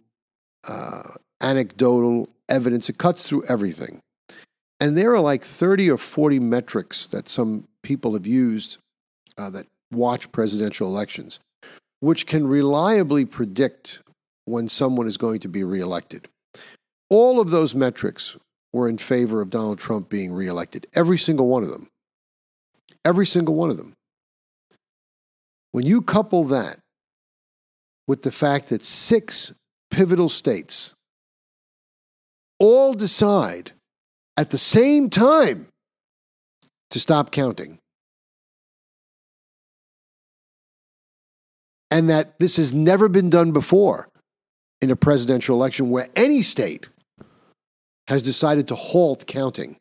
uh, 0.67 1.15
anecdotal 1.41 2.29
evidence. 2.49 2.89
It 2.89 2.99
cuts 2.99 3.27
through 3.27 3.45
everything. 3.45 4.01
And 4.81 4.97
there 4.97 5.13
are 5.13 5.21
like 5.21 5.45
30 5.45 5.91
or 5.91 5.99
40 5.99 6.39
metrics 6.39 7.07
that 7.09 7.29
some 7.29 7.67
people 7.83 8.15
have 8.15 8.27
used 8.27 8.79
uh, 9.37 9.51
that 9.51 9.67
watch 9.91 10.31
presidential 10.31 10.87
elections, 10.89 11.41
which 12.01 12.27
can 12.27 12.47
reliably 12.47 13.25
predict 13.25 14.03
when 14.45 14.69
someone 14.69 15.07
is 15.07 15.17
going 15.17 15.41
to 15.41 15.49
be 15.49 15.65
reelected. 15.65 16.29
All 17.11 17.41
of 17.41 17.51
those 17.51 17.75
metrics 17.75 18.37
were 18.73 18.89
in 18.89 18.99
favor 18.99 19.41
of 19.41 19.51
Donald 19.51 19.79
Trump 19.79 20.09
being 20.09 20.33
reelected, 20.33 20.87
every 20.95 21.19
single 21.19 21.49
one 21.49 21.63
of 21.63 21.71
them. 21.71 21.89
Every 23.05 23.27
single 23.27 23.55
one 23.55 23.71
of 23.71 23.77
them. 23.77 23.95
When 25.73 25.87
you 25.87 26.03
couple 26.03 26.45
that 26.45 26.79
with 28.07 28.23
the 28.23 28.31
fact 28.31 28.69
that 28.71 28.85
six 28.85 29.55
pivotal 29.91 30.29
states 30.29 30.95
all 32.59 32.95
decide 32.95 33.73
at 34.37 34.51
the 34.51 34.59
same 34.59 35.11
time 35.11 35.69
to 36.91 37.01
stop 37.01 37.31
counting, 37.31 37.79
and 41.91 42.09
that 42.09 42.39
this 42.39 42.57
has 42.57 42.73
never 42.73 43.09
been 43.09 43.31
done 43.31 43.53
before 43.53 44.09
in 44.81 44.91
a 44.91 44.97
presidential 44.97 45.57
election 45.57 45.91
where 45.91 46.09
any 46.15 46.43
state 46.43 46.89
has 48.07 48.23
decided 48.23 48.69
to 48.69 48.75
halt 48.75 49.27
counting. 49.27 49.77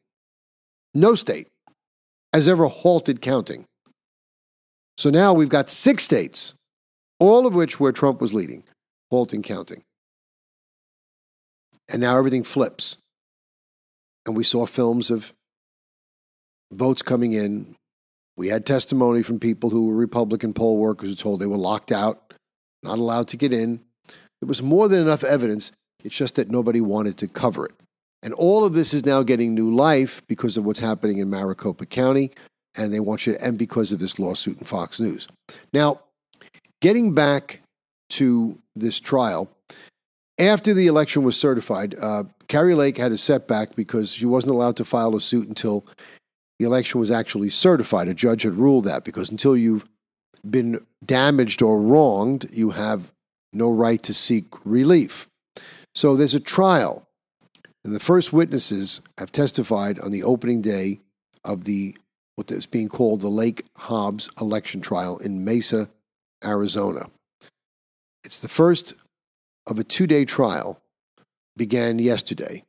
No 0.93 1.15
state 1.15 1.47
has 2.34 2.47
ever 2.47 2.67
halted 2.67 3.21
counting. 3.21 3.66
So 4.98 5.10
now 5.10 5.34
we've 5.34 5.50
got 5.50 5.70
six 5.70 6.04
states, 6.04 6.56
all 7.20 7.46
of 7.46 7.54
which 7.54 7.80
where 7.80 7.92
Trump 7.92 8.20
was 8.20 8.34
leading, 8.34 8.64
halting 9.12 9.44
counting. 9.44 9.84
And 11.90 12.02
now 12.02 12.18
everything 12.18 12.44
flips. 12.44 12.98
And 14.26 14.36
we 14.36 14.44
saw 14.44 14.66
films 14.66 15.10
of 15.12 15.34
votes 16.72 17.02
coming 17.02 17.34
in. 17.34 17.76
We 18.36 18.50
had 18.50 18.66
testimony 18.66 19.24
from 19.24 19.40
people 19.40 19.70
who 19.70 19.88
were 19.88 19.96
Republican 19.96 20.54
poll 20.54 20.78
workers 20.78 21.10
who 21.10 21.16
told 21.16 21.40
they 21.40 21.46
were 21.46 21.58
locked 21.58 21.92
out, 21.92 22.34
not 22.84 23.00
allowed 23.00 23.30
to 23.30 23.38
get 23.38 23.54
in. 23.54 23.80
There 24.42 24.48
was 24.48 24.62
more 24.62 24.88
than 24.88 25.02
enough 25.02 25.24
evidence. 25.24 25.72
It's 26.04 26.16
just 26.16 26.36
that 26.36 26.52
nobody 26.52 26.82
wanted 26.82 27.18
to 27.18 27.28
cover 27.28 27.66
it. 27.66 27.74
And 28.22 28.34
all 28.34 28.66
of 28.66 28.74
this 28.74 28.94
is 28.94 29.06
now 29.06 29.24
getting 29.24 29.54
new 29.54 29.74
life 29.74 30.22
because 30.28 30.58
of 30.58 30.66
what's 30.66 30.80
happening 30.80 31.20
in 31.20 31.30
Maricopa 31.30 31.86
County, 31.86 32.32
and 32.78 32.94
they 32.94 33.00
want 33.00 33.26
you 33.26 33.34
to, 33.34 33.44
and 33.44 33.58
because 33.58 33.92
of 33.92 34.00
this 34.00 34.20
lawsuit 34.20 34.60
in 34.60 34.66
Fox 34.66 35.00
News. 35.00 35.28
Now, 35.74 36.02
getting 36.82 37.13
back 37.13 37.62
to 38.12 38.58
this 38.76 39.00
trial, 39.00 39.50
after 40.40 40.74
the 40.74 40.88
election 40.88 41.24
was 41.24 41.38
certified, 41.38 41.96
uh, 42.00 42.24
Kari 42.48 42.76
Lake 42.76 42.98
had 42.98 43.12
a 43.12 43.18
setback 43.18 43.76
because 43.76 44.13
she 44.13 44.26
wasn't 44.26 44.54
allowed 44.54 44.78
to 44.78 44.86
file 44.86 45.16
a 45.16 45.22
suit 45.22 45.48
until 45.48 45.86
the 46.60 46.66
election 46.66 47.00
was 47.00 47.12
actually 47.12 47.50
certified. 47.50 48.08
A 48.08 48.13
judge 48.13 48.44
had 48.44 48.54
ruled 48.54 48.86
that 48.86 49.04
because 49.04 49.30
until 49.30 49.58
you've 49.58 49.86
been 50.48 50.86
damaged 51.06 51.62
or 51.62 51.82
wronged, 51.82 52.48
you 52.54 52.72
have 52.72 53.12
no 53.52 53.70
right 53.70 54.02
to 54.04 54.13
seek 54.13 54.46
relief. 54.63 55.28
So 55.96 56.16
there's 56.16 56.36
a 56.36 56.40
trial 56.40 57.08
and 57.88 57.96
the 57.96 58.02
first 58.02 58.34
witnesses 58.34 59.00
have 59.18 59.32
testified 59.32 59.98
on 60.00 60.12
the 60.12 60.22
opening 60.22 60.62
day 60.62 61.00
of 61.46 61.63
the 61.63 61.96
what 62.38 62.52
is 62.52 62.67
being 62.67 62.88
called 62.88 63.19
the 63.19 63.30
Lake 63.30 63.65
Hobbs 63.76 64.30
election 64.39 64.80
trial 64.80 65.17
in 65.17 65.43
Mesa, 65.43 65.89
Arizona. 66.45 67.10
It's 68.23 68.38
the 68.38 68.47
first 68.47 68.93
of 69.65 69.80
a 69.80 69.84
two 69.84 70.06
day 70.06 70.23
trial, 70.23 70.80
began 71.58 71.97
yesterday. 71.97 72.63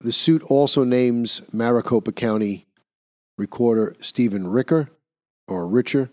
The 0.00 0.12
suit 0.12 0.42
also 0.44 0.82
names 0.82 1.42
Maricopa 1.52 2.12
County 2.12 2.66
Recorder 3.36 3.94
Stephen 4.00 4.48
Ricker 4.48 4.88
or 5.48 5.68
Richer, 5.68 6.10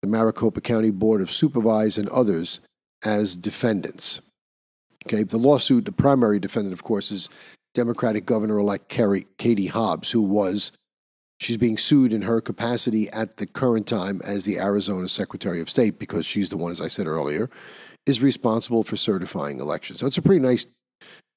the 0.00 0.08
Maricopa 0.08 0.62
County 0.62 0.90
Board 0.90 1.20
of 1.20 1.30
Supervisors, 1.30 1.98
and 1.98 2.08
others 2.08 2.60
as 3.04 3.36
defendants. 3.36 4.22
Okay, 5.06 5.22
the 5.24 5.36
lawsuit, 5.36 5.84
the 5.84 5.92
primary 5.92 6.38
defendant, 6.38 6.72
of 6.72 6.82
course, 6.82 7.12
is 7.12 7.28
Democratic 7.76 8.24
Governor 8.24 8.58
elect 8.58 8.88
Katie 8.88 9.66
Hobbs, 9.66 10.10
who 10.10 10.22
was, 10.22 10.72
she's 11.38 11.58
being 11.58 11.76
sued 11.76 12.14
in 12.14 12.22
her 12.22 12.40
capacity 12.40 13.10
at 13.10 13.36
the 13.36 13.46
current 13.46 13.86
time 13.86 14.22
as 14.24 14.46
the 14.46 14.58
Arizona 14.58 15.08
Secretary 15.08 15.60
of 15.60 15.68
State 15.68 15.98
because 15.98 16.24
she's 16.24 16.48
the 16.48 16.56
one, 16.56 16.72
as 16.72 16.80
I 16.80 16.88
said 16.88 17.06
earlier, 17.06 17.50
is 18.06 18.22
responsible 18.22 18.82
for 18.82 18.96
certifying 18.96 19.60
elections. 19.60 20.00
So 20.00 20.06
it's 20.06 20.16
a 20.16 20.22
pretty 20.22 20.40
nice 20.40 20.66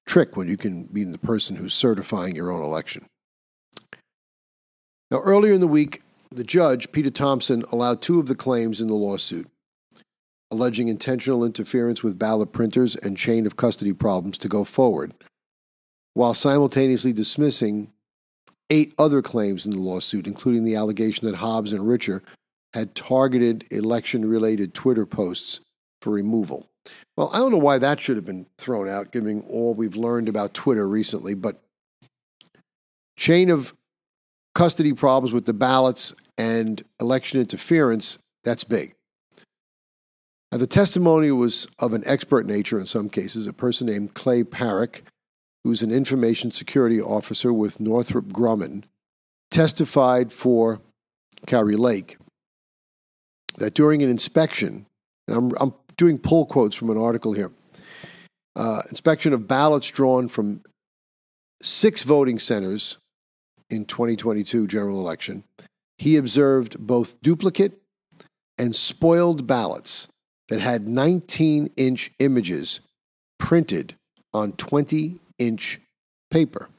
trick 0.08 0.38
when 0.38 0.47
you 0.47 0.56
can 0.56 0.86
be 0.86 1.04
the 1.04 1.17
person 1.17 1.58
who's 1.58 1.73
certifying 1.73 2.38
your 2.38 2.52
own 2.52 2.63
election. 2.63 3.06
Now, 5.12 5.19
earlier 5.19 5.52
in 5.52 5.60
the 5.60 5.67
week, 5.67 6.04
the 6.32 6.45
judge, 6.45 6.93
Peter 6.93 7.12
Thompson, 7.12 7.65
allowed 7.69 8.02
two 8.02 8.17
of 8.17 8.28
the 8.28 8.36
claims 8.36 8.80
in 8.80 8.88
the 8.88 8.93
lawsuit 8.93 9.47
alleging 10.52 10.88
intentional 10.88 11.43
interference 11.43 12.02
with 12.02 12.17
ballot 12.17 12.52
printers 12.52 12.95
and 12.95 13.15
chain 13.15 13.45
of 13.45 13.56
custody 13.56 13.93
problems 13.93 14.36
to 14.36 14.47
go 14.47 14.63
forward, 14.63 15.13
while 16.13 16.33
simultaneously 16.33 17.13
dismissing 17.13 17.91
eight 18.69 18.93
other 18.97 19.21
claims 19.21 19.65
in 19.65 19.71
the 19.71 19.79
lawsuit, 19.79 20.27
including 20.27 20.63
the 20.63 20.75
allegation 20.75 21.25
that 21.27 21.35
Hobbs 21.35 21.73
and 21.73 21.87
Richer 21.87 22.21
had 22.73 22.93
targeted 22.93 23.65
election 23.71 24.29
related 24.29 24.73
Twitter 24.73 25.05
posts 25.05 25.61
for 26.01 26.11
removal. 26.11 26.67
Well, 27.17 27.29
I 27.33 27.37
don't 27.37 27.51
know 27.51 27.57
why 27.57 27.77
that 27.79 27.99
should 27.99 28.15
have 28.15 28.25
been 28.25 28.45
thrown 28.57 28.87
out, 28.87 29.11
given 29.11 29.43
all 29.49 29.73
we've 29.73 29.95
learned 29.95 30.29
about 30.29 30.53
Twitter 30.53 30.87
recently, 30.87 31.33
but 31.33 31.61
chain 33.17 33.49
of 33.49 33.73
custody 34.55 34.93
problems 34.93 35.33
with 35.33 35.45
the 35.45 35.53
ballots 35.53 36.13
and 36.37 36.83
election 36.99 37.39
interference, 37.39 38.17
that's 38.43 38.63
big. 38.63 38.95
Now, 40.51 40.57
the 40.57 40.67
testimony 40.67 41.31
was 41.31 41.67
of 41.77 41.93
an 41.93 42.03
expert 42.05 42.45
nature 42.45 42.79
in 42.79 42.85
some 42.85 43.09
cases, 43.09 43.45
a 43.45 43.53
person 43.53 43.87
named 43.87 44.13
Clay 44.15 44.43
Parikh, 44.43 45.01
who's 45.69 45.84
an 45.84 45.91
information 45.91 46.49
security 46.49 46.99
officer 46.99 47.53
with 47.53 47.79
Northrop 47.79 48.25
Grumman, 48.34 48.86
testified 49.51 50.34
for 50.34 50.82
Kari 51.45 51.75
Lake 51.75 52.17
that 53.58 53.75
during 53.75 54.01
an 54.01 54.10
inspection, 54.10 54.88
and 55.27 55.38
I'm, 55.38 55.51
I'm 55.60 55.73
doing 55.95 56.17
pull 56.17 56.47
quotes 56.47 56.75
from 56.75 56.89
an 56.89 56.97
article 56.97 57.34
here, 57.34 57.51
uh, 58.55 58.82
inspection 58.89 59.32
of 59.32 59.47
ballots 59.47 59.91
drawn 59.91 60.27
from 60.27 60.63
six 61.62 62.01
voting 62.01 62.39
centers 62.39 62.97
in 63.69 63.86
2022 63.86 64.65
general 64.65 64.99
election, 64.99 65.43
he 65.99 66.17
observed 66.17 66.79
both 66.79 67.21
duplicate 67.21 67.79
and 68.58 68.75
spoiled 68.75 69.45
ballots 69.45 70.08
that 70.47 70.62
had 70.62 70.88
19 70.88 71.69
inch 71.77 72.12
images 72.17 72.79
printed 73.38 73.93
on 74.34 74.53
20 74.53 75.19
inch 75.39 75.80
paper. 76.30 76.69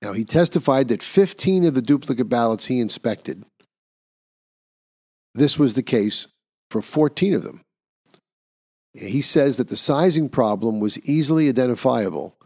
Now, 0.00 0.12
he 0.12 0.24
testified 0.24 0.88
that 0.88 1.02
15 1.02 1.64
of 1.64 1.74
the 1.74 1.82
duplicate 1.82 2.28
ballots 2.28 2.66
he 2.66 2.78
inspected, 2.78 3.44
this 5.34 5.58
was 5.58 5.74
the 5.74 5.82
case 5.82 6.28
for 6.70 6.80
14 6.80 7.34
of 7.34 7.42
them. 7.42 7.62
He 8.94 9.20
says 9.20 9.56
that 9.56 9.68
the 9.68 9.76
sizing 9.76 10.28
problem 10.28 10.80
was 10.80 11.00
easily 11.00 11.48
identifiable 11.48 12.36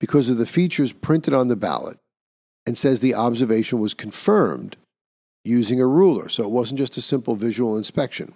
because 0.00 0.28
of 0.28 0.38
the 0.38 0.46
features 0.46 0.92
printed 0.92 1.34
on 1.34 1.48
the 1.48 1.56
ballot 1.56 1.98
and 2.66 2.76
says 2.76 3.00
the 3.00 3.14
observation 3.14 3.78
was 3.78 3.94
confirmed 3.94 4.76
using 5.44 5.80
a 5.80 5.86
ruler, 5.86 6.28
so 6.28 6.42
it 6.42 6.50
wasn't 6.50 6.78
just 6.78 6.96
a 6.96 7.02
simple 7.02 7.36
visual 7.36 7.76
inspection. 7.76 8.34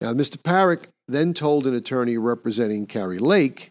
Now, 0.00 0.12
Mr. 0.12 0.36
Parikh 0.36 0.84
then 1.08 1.32
told 1.32 1.66
an 1.66 1.74
attorney 1.74 2.18
representing 2.18 2.86
Kari 2.86 3.18
Lake 3.18 3.70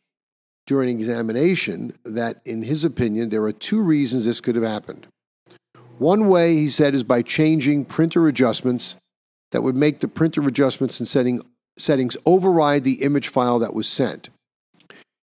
during 0.67 0.99
examination 0.99 1.97
that, 2.03 2.41
in 2.45 2.61
his 2.61 2.83
opinion, 2.83 3.29
there 3.29 3.43
are 3.43 3.53
two 3.53 3.81
reasons 3.81 4.25
this 4.25 4.41
could 4.41 4.55
have 4.55 4.63
happened. 4.63 5.07
One 5.97 6.27
way, 6.27 6.55
he 6.55 6.69
said, 6.69 6.93
is 6.93 7.03
by 7.03 7.23
changing 7.23 7.85
printer 7.85 8.27
adjustments 8.27 8.97
that 9.51 9.63
would 9.63 9.75
make 9.75 10.01
the 10.01 10.07
printer 10.07 10.45
adjustments 10.45 10.99
and 10.99 11.07
setting, 11.07 11.41
settings 11.77 12.17
override 12.25 12.83
the 12.83 13.01
image 13.01 13.29
file 13.29 13.57
that 13.59 13.73
was 13.73 13.87
sent. 13.87 14.29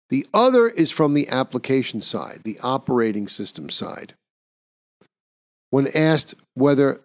The 0.08 0.26
other 0.34 0.68
is 0.68 0.90
from 0.90 1.14
the 1.14 1.28
application 1.28 2.00
side, 2.00 2.40
the 2.44 2.58
operating 2.62 3.28
system 3.28 3.68
side. 3.68 4.14
When 5.70 5.88
asked 5.94 6.34
whether 6.54 7.02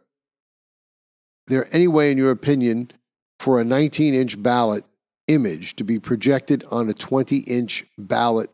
there 1.47 1.67
any 1.73 1.87
way, 1.87 2.11
in 2.11 2.17
your 2.17 2.31
opinion, 2.31 2.91
for 3.39 3.59
a 3.59 3.65
19 3.65 4.13
inch 4.13 4.41
ballot 4.41 4.85
image 5.29 5.75
to 5.77 5.83
be 5.83 5.99
projected 5.99 6.65
on 6.69 6.89
a 6.89 6.93
20 6.93 7.37
inch 7.39 7.85
ballot 7.97 8.49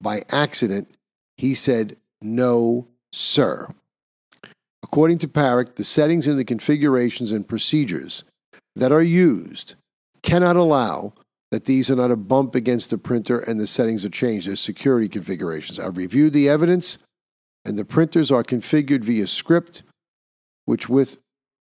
by 0.00 0.24
accident, 0.30 0.94
he 1.38 1.54
said, 1.54 1.96
No, 2.20 2.88
sir. 3.12 3.68
According 4.82 5.18
to 5.18 5.28
Parikh, 5.28 5.76
the 5.76 5.84
settings 5.84 6.26
in 6.26 6.36
the 6.36 6.44
configurations 6.44 7.32
and 7.32 7.48
procedures 7.48 8.24
that 8.74 8.92
are 8.92 9.02
used 9.02 9.74
cannot 10.22 10.56
allow 10.56 11.14
that 11.50 11.64
these 11.64 11.90
are 11.90 11.96
not 11.96 12.10
a 12.10 12.16
bump 12.16 12.54
against 12.54 12.90
the 12.90 12.98
printer 12.98 13.38
and 13.38 13.58
the 13.58 13.66
settings 13.66 14.04
are 14.04 14.10
changed 14.10 14.48
as 14.48 14.60
security 14.60 15.08
configurations. 15.08 15.78
I've 15.78 15.96
reviewed 15.96 16.32
the 16.32 16.48
evidence, 16.48 16.98
and 17.64 17.78
the 17.78 17.84
printers 17.84 18.30
are 18.30 18.42
configured 18.42 19.04
via 19.04 19.26
script, 19.26 19.82
which 20.64 20.88
with 20.88 21.18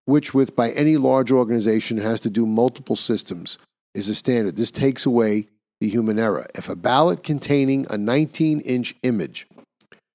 which 0.05 0.33
with 0.33 0.53
by 0.53 0.71
any 0.71 0.97
large 0.97 1.31
organization 1.31 1.97
has 1.97 2.19
to 2.19 2.29
do 2.29 2.45
multiple 2.45 2.97
systems 2.97 3.57
is 3.93 4.09
a 4.09 4.15
standard. 4.15 4.55
This 4.55 4.71
takes 4.71 5.05
away 5.05 5.47
the 5.79 5.89
human 5.89 6.19
error. 6.19 6.47
If 6.55 6.69
a 6.69 6.75
ballot 6.75 7.23
containing 7.23 7.85
a 7.89 7.97
19 7.97 8.61
inch 8.61 8.95
image 9.03 9.47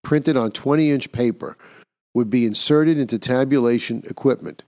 printed 0.02 0.36
on 0.36 0.50
20 0.50 0.90
inch 0.90 1.12
paper 1.12 1.56
would 2.14 2.30
be 2.30 2.46
inserted 2.46 2.98
into 2.98 3.18
tabulation 3.18 4.02
equipment, 4.08 4.62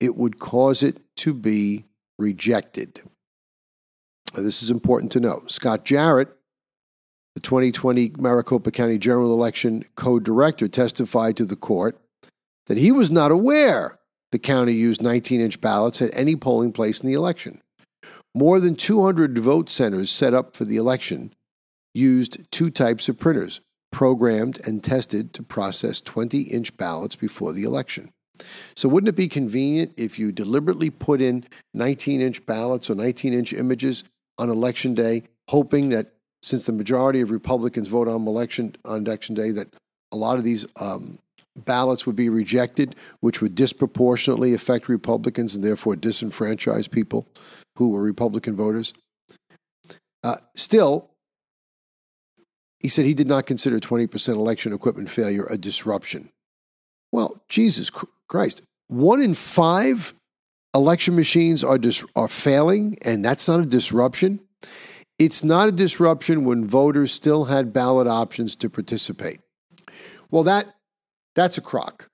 it 0.00 0.16
would 0.16 0.38
cause 0.38 0.82
it 0.82 0.98
to 1.16 1.34
be 1.34 1.84
rejected. 2.18 3.00
This 4.34 4.62
is 4.62 4.70
important 4.70 5.12
to 5.12 5.20
know. 5.20 5.42
Scott 5.46 5.84
Jarrett, 5.84 6.28
the 7.34 7.40
2020 7.40 8.12
Maricopa 8.18 8.70
County 8.70 8.98
General 8.98 9.32
Election 9.32 9.84
co 9.94 10.18
director, 10.18 10.68
testified 10.68 11.36
to 11.36 11.44
the 11.44 11.56
court 11.56 11.98
that 12.66 12.78
he 12.78 12.92
was 12.92 13.10
not 13.10 13.30
aware 13.30 13.98
the 14.32 14.38
county 14.38 14.72
used 14.72 15.02
19 15.02 15.40
inch 15.40 15.60
ballots 15.60 16.02
at 16.02 16.10
any 16.12 16.36
polling 16.36 16.72
place 16.72 17.00
in 17.00 17.06
the 17.06 17.14
election. 17.14 17.60
More 18.36 18.60
than 18.60 18.76
200 18.76 19.38
vote 19.38 19.70
centers 19.70 20.10
set 20.10 20.34
up 20.34 20.54
for 20.54 20.66
the 20.66 20.76
election 20.76 21.32
used 21.94 22.36
two 22.52 22.68
types 22.68 23.08
of 23.08 23.18
printers, 23.18 23.62
programmed 23.90 24.60
and 24.68 24.84
tested 24.84 25.32
to 25.32 25.42
process 25.42 26.02
20 26.02 26.42
inch 26.42 26.76
ballots 26.76 27.16
before 27.16 27.54
the 27.54 27.62
election. 27.62 28.12
So, 28.74 28.90
wouldn't 28.90 29.08
it 29.08 29.16
be 29.16 29.28
convenient 29.28 29.94
if 29.96 30.18
you 30.18 30.32
deliberately 30.32 30.90
put 30.90 31.22
in 31.22 31.46
19 31.72 32.20
inch 32.20 32.44
ballots 32.44 32.90
or 32.90 32.94
19 32.94 33.32
inch 33.32 33.54
images 33.54 34.04
on 34.36 34.50
election 34.50 34.92
day, 34.92 35.22
hoping 35.48 35.88
that 35.88 36.12
since 36.42 36.66
the 36.66 36.72
majority 36.72 37.22
of 37.22 37.30
Republicans 37.30 37.88
vote 37.88 38.06
on 38.06 38.28
election 38.28 38.76
on 38.84 39.06
election 39.06 39.34
day, 39.34 39.50
that 39.52 39.68
a 40.12 40.16
lot 40.18 40.36
of 40.36 40.44
these 40.44 40.66
um, 40.78 41.18
ballots 41.64 42.04
would 42.06 42.16
be 42.16 42.28
rejected, 42.28 42.96
which 43.20 43.40
would 43.40 43.54
disproportionately 43.54 44.52
affect 44.52 44.90
Republicans 44.90 45.54
and 45.54 45.64
therefore 45.64 45.94
disenfranchise 45.94 46.90
people 46.90 47.26
who 47.76 47.90
were 47.90 48.02
Republican 48.02 48.56
voters. 48.56 48.92
Uh, 50.24 50.36
still, 50.54 51.10
he 52.80 52.88
said 52.88 53.04
he 53.04 53.14
did 53.14 53.28
not 53.28 53.46
consider 53.46 53.78
20% 53.78 54.28
election 54.34 54.72
equipment 54.72 55.10
failure 55.10 55.46
a 55.48 55.56
disruption. 55.56 56.30
Well, 57.12 57.42
Jesus 57.48 57.90
Christ, 58.28 58.62
one 58.88 59.20
in 59.20 59.34
five 59.34 60.14
election 60.74 61.16
machines 61.16 61.64
are, 61.64 61.78
dis- 61.78 62.04
are 62.14 62.28
failing, 62.28 62.98
and 63.02 63.24
that's 63.24 63.48
not 63.48 63.60
a 63.60 63.66
disruption. 63.66 64.40
It's 65.18 65.42
not 65.42 65.68
a 65.68 65.72
disruption 65.72 66.44
when 66.44 66.66
voters 66.66 67.12
still 67.12 67.46
had 67.46 67.72
ballot 67.72 68.06
options 68.06 68.54
to 68.56 68.68
participate. 68.68 69.40
Well, 70.30 70.42
that 70.42 70.74
that's 71.34 71.58
a 71.58 71.62
crock. 71.62 72.08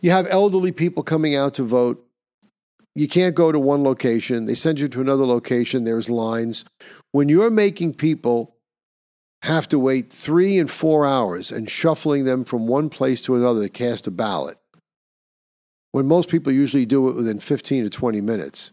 You 0.00 0.10
have 0.10 0.26
elderly 0.28 0.72
people 0.72 1.02
coming 1.02 1.34
out 1.34 1.54
to 1.54 1.62
vote. 1.62 2.03
You 2.94 3.08
can't 3.08 3.34
go 3.34 3.50
to 3.50 3.58
one 3.58 3.82
location. 3.82 4.46
They 4.46 4.54
send 4.54 4.78
you 4.78 4.88
to 4.88 5.00
another 5.00 5.26
location. 5.26 5.84
There's 5.84 6.08
lines. 6.08 6.64
When 7.12 7.28
you're 7.28 7.50
making 7.50 7.94
people 7.94 8.56
have 9.42 9.68
to 9.68 9.78
wait 9.78 10.12
three 10.12 10.58
and 10.58 10.70
four 10.70 11.04
hours 11.04 11.50
and 11.50 11.68
shuffling 11.68 12.24
them 12.24 12.44
from 12.44 12.66
one 12.66 12.88
place 12.88 13.20
to 13.22 13.34
another 13.34 13.62
to 13.62 13.68
cast 13.68 14.06
a 14.06 14.10
ballot, 14.10 14.58
when 15.92 16.06
most 16.06 16.28
people 16.28 16.52
usually 16.52 16.86
do 16.86 17.08
it 17.08 17.16
within 17.16 17.40
15 17.40 17.84
to 17.84 17.90
20 17.90 18.20
minutes, 18.20 18.72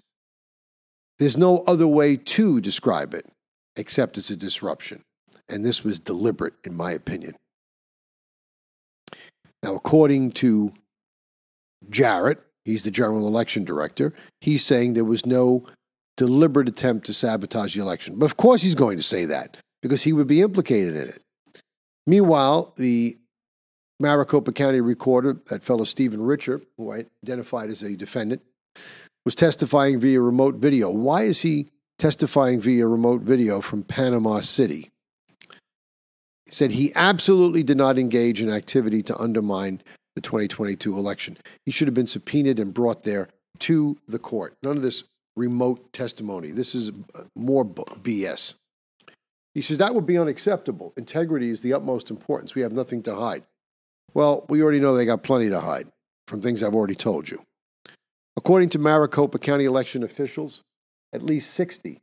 there's 1.19 1.37
no 1.37 1.59
other 1.67 1.87
way 1.87 2.15
to 2.15 2.61
describe 2.61 3.13
it 3.13 3.27
except 3.75 4.17
it's 4.17 4.29
a 4.29 4.35
disruption. 4.35 5.01
And 5.49 5.65
this 5.65 5.83
was 5.83 5.99
deliberate, 5.99 6.53
in 6.63 6.75
my 6.75 6.91
opinion. 6.91 7.35
Now, 9.63 9.75
according 9.75 10.31
to 10.31 10.73
Jarrett, 11.89 12.39
he's 12.65 12.83
the 12.83 12.91
general 12.91 13.27
election 13.27 13.63
director, 13.63 14.13
he's 14.41 14.65
saying 14.65 14.93
there 14.93 15.05
was 15.05 15.25
no 15.25 15.65
deliberate 16.17 16.67
attempt 16.67 17.05
to 17.05 17.13
sabotage 17.13 17.75
the 17.75 17.81
election. 17.81 18.15
But 18.17 18.25
of 18.25 18.37
course, 18.37 18.61
he's 18.61 18.75
going 18.75 18.97
to 18.97 19.03
say 19.03 19.25
that 19.25 19.57
because 19.81 20.03
he 20.03 20.13
would 20.13 20.27
be 20.27 20.41
implicated 20.41 20.95
in 20.95 21.07
it. 21.09 21.21
Meanwhile, 22.05 22.73
the 22.77 23.17
Maricopa 23.99 24.51
County 24.51 24.81
recorder, 24.81 25.39
that 25.47 25.63
fellow 25.63 25.83
Stephen 25.83 26.21
Richer, 26.21 26.61
who 26.77 26.91
I 26.91 27.05
identified 27.23 27.69
as 27.69 27.83
a 27.83 27.95
defendant, 27.95 28.41
was 29.25 29.35
testifying 29.35 29.99
via 29.99 30.19
remote 30.19 30.55
video. 30.55 30.89
Why 30.89 31.23
is 31.23 31.41
he 31.41 31.69
testifying 31.99 32.59
via 32.59 32.87
remote 32.87 33.21
video 33.21 33.61
from 33.61 33.83
Panama 33.83 34.39
City? 34.39 34.89
He 36.45 36.51
said 36.51 36.71
he 36.71 36.91
absolutely 36.95 37.61
did 37.61 37.77
not 37.77 37.99
engage 37.99 38.41
in 38.41 38.49
activity 38.49 39.03
to 39.03 39.17
undermine 39.17 39.83
the 40.21 40.27
2022 40.27 40.97
election. 40.97 41.37
He 41.65 41.71
should 41.71 41.87
have 41.87 41.93
been 41.93 42.07
subpoenaed 42.07 42.59
and 42.59 42.73
brought 42.73 43.03
there 43.03 43.29
to 43.59 43.97
the 44.07 44.19
court. 44.19 44.55
None 44.63 44.77
of 44.77 44.83
this 44.83 45.03
remote 45.35 45.91
testimony. 45.93 46.51
This 46.51 46.75
is 46.75 46.89
uh, 46.89 47.23
more 47.35 47.65
BS. 47.65 48.55
He 49.53 49.61
says 49.61 49.77
that 49.79 49.95
would 49.95 50.05
be 50.05 50.17
unacceptable. 50.17 50.93
Integrity 50.95 51.49
is 51.49 51.61
the 51.61 51.73
utmost 51.73 52.09
importance. 52.09 52.55
We 52.55 52.61
have 52.61 52.71
nothing 52.71 53.03
to 53.03 53.15
hide. 53.15 53.43
Well, 54.13 54.45
we 54.49 54.61
already 54.61 54.79
know 54.79 54.95
they 54.95 55.05
got 55.05 55.23
plenty 55.23 55.49
to 55.49 55.59
hide 55.59 55.87
from 56.27 56.41
things 56.41 56.63
I've 56.63 56.75
already 56.75 56.95
told 56.95 57.29
you. 57.29 57.43
According 58.37 58.69
to 58.69 58.79
Maricopa 58.79 59.39
County 59.39 59.65
election 59.65 60.03
officials, 60.03 60.63
at 61.13 61.23
least 61.23 61.53
60 61.53 61.99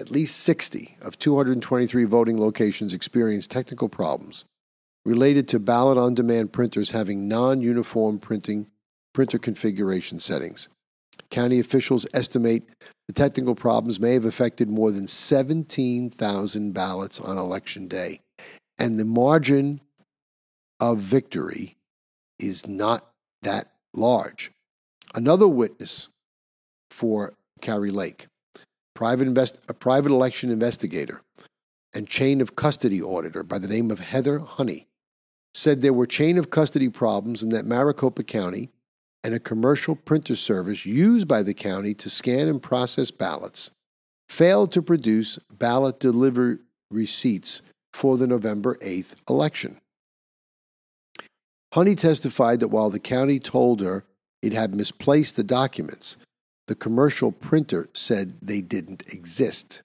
at 0.00 0.10
least 0.10 0.40
60 0.40 0.96
of 1.02 1.18
223 1.20 2.04
voting 2.04 2.40
locations 2.40 2.92
experienced 2.92 3.50
technical 3.50 3.88
problems 3.88 4.44
related 5.04 5.48
to 5.48 5.58
ballot 5.58 5.98
on 5.98 6.14
demand 6.14 6.52
printers 6.52 6.90
having 6.90 7.28
non 7.28 7.60
uniform 7.60 8.18
printing 8.18 8.66
printer 9.12 9.38
configuration 9.38 10.18
settings. 10.18 10.68
County 11.30 11.60
officials 11.60 12.06
estimate 12.14 12.68
the 13.06 13.12
technical 13.12 13.54
problems 13.54 14.00
may 14.00 14.14
have 14.14 14.24
affected 14.24 14.68
more 14.68 14.90
than 14.90 15.06
17,000 15.06 16.72
ballots 16.72 17.20
on 17.20 17.38
election 17.38 17.86
day, 17.86 18.20
and 18.78 18.98
the 18.98 19.04
margin 19.04 19.80
of 20.80 20.98
victory 20.98 21.76
is 22.38 22.66
not 22.66 23.08
that 23.42 23.70
large. 23.94 24.50
Another 25.14 25.46
witness 25.46 26.08
for 26.90 27.32
Kari 27.60 27.90
Lake 27.90 28.26
private 28.94 29.26
invest, 29.26 29.58
a 29.68 29.74
private 29.74 30.12
election 30.12 30.50
investigator 30.50 31.20
and 31.94 32.08
chain 32.08 32.40
of 32.40 32.56
custody 32.56 33.02
auditor 33.02 33.42
by 33.42 33.58
the 33.58 33.68
name 33.68 33.90
of 33.90 33.98
Heather 33.98 34.38
Honey, 34.38 34.86
said 35.54 35.80
there 35.80 35.92
were 35.92 36.06
chain 36.06 36.36
of 36.36 36.50
custody 36.50 36.88
problems 36.88 37.42
and 37.42 37.52
that 37.52 37.64
Maricopa 37.64 38.24
County 38.24 38.70
and 39.22 39.34
a 39.34 39.40
commercial 39.40 39.94
printer 39.94 40.36
service 40.36 40.84
used 40.84 41.26
by 41.26 41.42
the 41.42 41.54
county 41.54 41.94
to 41.94 42.10
scan 42.10 42.48
and 42.48 42.62
process 42.62 43.10
ballots 43.10 43.70
failed 44.28 44.72
to 44.72 44.82
produce 44.82 45.38
ballot 45.58 46.00
delivery 46.00 46.58
receipts 46.90 47.62
for 47.92 48.16
the 48.16 48.26
November 48.26 48.76
8th 48.76 49.14
election. 49.28 49.78
Honey 51.72 51.94
testified 51.94 52.60
that 52.60 52.68
while 52.68 52.90
the 52.90 53.00
county 53.00 53.38
told 53.38 53.80
her 53.80 54.04
it 54.42 54.52
had 54.52 54.74
misplaced 54.74 55.36
the 55.36 55.44
documents, 55.44 56.16
the 56.66 56.74
commercial 56.74 57.32
printer 57.32 57.88
said 57.92 58.34
they 58.40 58.60
didn't 58.60 59.02
exist. 59.12 59.82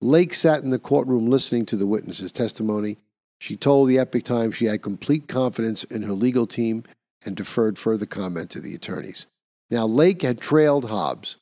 Lake 0.00 0.32
sat 0.32 0.62
in 0.62 0.70
the 0.70 0.78
courtroom 0.78 1.28
listening 1.28 1.66
to 1.66 1.76
the 1.76 1.86
witness's 1.86 2.32
testimony. 2.32 2.96
She 3.40 3.56
told 3.56 3.88
the 3.88 3.98
Epoch 3.98 4.22
Times 4.22 4.56
she 4.56 4.66
had 4.66 4.82
complete 4.82 5.26
confidence 5.26 5.82
in 5.84 6.02
her 6.02 6.12
legal 6.12 6.46
team 6.46 6.84
and 7.24 7.34
deferred 7.34 7.78
further 7.78 8.06
comment 8.06 8.50
to 8.50 8.60
the 8.60 8.74
attorneys. 8.74 9.26
Now, 9.70 9.86
Lake 9.86 10.22
had 10.22 10.40
trailed 10.40 10.90
Hobbs 10.90 11.38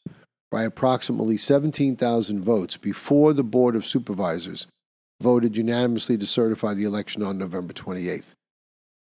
by 0.51 0.63
approximately 0.63 1.37
17,000 1.37 2.43
votes 2.43 2.77
before 2.77 3.33
the 3.33 3.45
Board 3.45 3.75
of 3.75 3.87
Supervisors 3.87 4.67
voted 5.21 5.57
unanimously 5.57 6.17
to 6.17 6.27
certify 6.27 6.75
the 6.75 6.85
election 6.85 7.23
on 7.23 7.37
November 7.37 7.73
28th. 7.73 8.35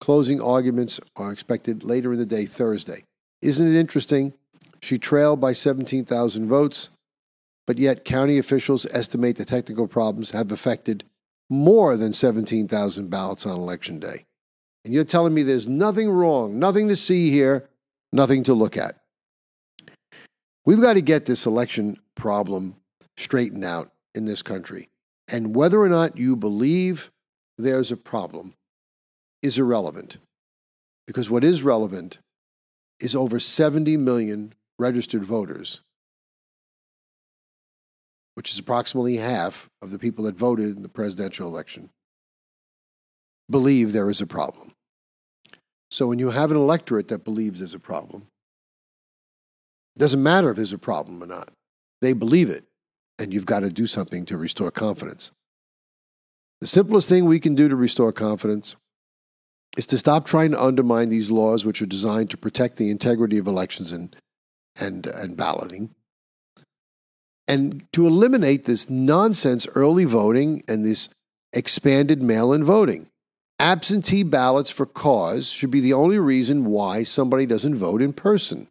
Closing 0.01 0.41
arguments 0.41 0.99
are 1.15 1.31
expected 1.31 1.83
later 1.83 2.13
in 2.13 2.19
the 2.19 2.25
day, 2.25 2.45
Thursday. 2.45 3.03
Isn't 3.41 3.67
it 3.67 3.79
interesting? 3.79 4.33
She 4.81 4.97
trailed 4.97 5.39
by 5.39 5.53
17,000 5.53 6.47
votes, 6.47 6.89
but 7.67 7.77
yet 7.77 8.05
county 8.05 8.37
officials 8.37 8.87
estimate 8.91 9.35
the 9.35 9.45
technical 9.45 9.87
problems 9.87 10.31
have 10.31 10.51
affected 10.51 11.03
more 11.49 11.95
than 11.97 12.13
17,000 12.13 13.09
ballots 13.09 13.45
on 13.45 13.55
election 13.55 13.99
day. 13.99 14.25
And 14.85 14.93
you're 14.93 15.03
telling 15.03 15.33
me 15.33 15.43
there's 15.43 15.67
nothing 15.67 16.09
wrong, 16.09 16.59
nothing 16.59 16.87
to 16.87 16.95
see 16.95 17.31
here, 17.31 17.69
nothing 18.11 18.43
to 18.43 18.53
look 18.53 18.77
at. 18.77 18.95
We've 20.65 20.81
got 20.81 20.93
to 20.93 21.01
get 21.01 21.25
this 21.25 21.45
election 21.45 21.97
problem 22.15 22.75
straightened 23.15 23.65
out 23.65 23.91
in 24.15 24.25
this 24.25 24.41
country. 24.41 24.89
And 25.29 25.55
whether 25.55 25.81
or 25.81 25.89
not 25.89 26.17
you 26.17 26.35
believe 26.35 27.11
there's 27.57 27.91
a 27.91 27.97
problem 27.97 28.53
is 29.41 29.57
irrelevant. 29.57 30.17
Because 31.05 31.29
what 31.29 31.43
is 31.43 31.63
relevant 31.63 32.19
is 32.99 33.15
over 33.15 33.39
70 33.39 33.97
million 33.97 34.53
registered 34.79 35.23
voters, 35.23 35.81
which 38.37 38.51
is 38.51 38.59
approximately 38.59 39.17
half 39.17 39.67
of 39.81 39.89
the 39.89 39.97
people 39.97 40.25
that 40.25 40.35
voted 40.35 40.77
in 40.77 40.83
the 40.83 40.87
presidential 40.87 41.47
election, 41.47 41.89
believe 43.49 43.91
there 43.91 44.11
is 44.11 44.21
a 44.21 44.27
problem. 44.27 44.73
So 45.89 46.05
when 46.05 46.19
you 46.19 46.29
have 46.29 46.51
an 46.51 46.57
electorate 46.57 47.07
that 47.07 47.23
believes 47.23 47.57
there's 47.57 47.73
a 47.73 47.79
problem, 47.79 48.27
it 49.95 49.99
doesn't 49.99 50.21
matter 50.21 50.51
if 50.51 50.55
there's 50.55 50.71
a 50.71 50.77
problem 50.77 51.23
or 51.23 51.25
not. 51.25 51.49
They 51.99 52.13
believe 52.13 52.51
it, 52.51 52.65
and 53.17 53.33
you've 53.33 53.47
got 53.47 53.61
to 53.61 53.71
do 53.71 53.87
something 53.87 54.23
to 54.25 54.37
restore 54.37 54.69
confidence. 54.69 55.31
The 56.61 56.67
simplest 56.67 57.09
thing 57.09 57.25
we 57.25 57.39
can 57.39 57.55
do 57.55 57.67
to 57.67 57.75
restore 57.75 58.11
confidence 58.11 58.75
is 59.77 59.87
to 59.87 59.97
stop 59.97 60.27
trying 60.27 60.51
to 60.51 60.63
undermine 60.63 61.09
these 61.09 61.31
laws 61.31 61.65
which 61.65 61.81
are 61.81 61.87
designed 61.87 62.29
to 62.29 62.37
protect 62.37 62.77
the 62.77 62.91
integrity 62.91 63.39
of 63.39 63.47
elections 63.47 63.91
and, 63.91 64.15
and, 64.79 65.07
and 65.07 65.35
balloting, 65.35 65.95
and 67.47 67.85
to 67.93 68.05
eliminate 68.05 68.65
this 68.65 68.89
nonsense 68.89 69.67
early 69.75 70.05
voting 70.05 70.63
and 70.67 70.83
this 70.83 71.09
expanded 71.53 72.21
mail 72.21 72.53
in 72.53 72.63
voting. 72.63 73.09
Absentee 73.59 74.23
ballots 74.23 74.69
for 74.69 74.85
cause 74.85 75.49
should 75.49 75.71
be 75.71 75.81
the 75.81 75.93
only 75.93 76.19
reason 76.19 76.65
why 76.65 77.03
somebody 77.03 77.45
doesn't 77.45 77.75
vote 77.75 78.01
in 78.01 78.13
person. 78.13 78.67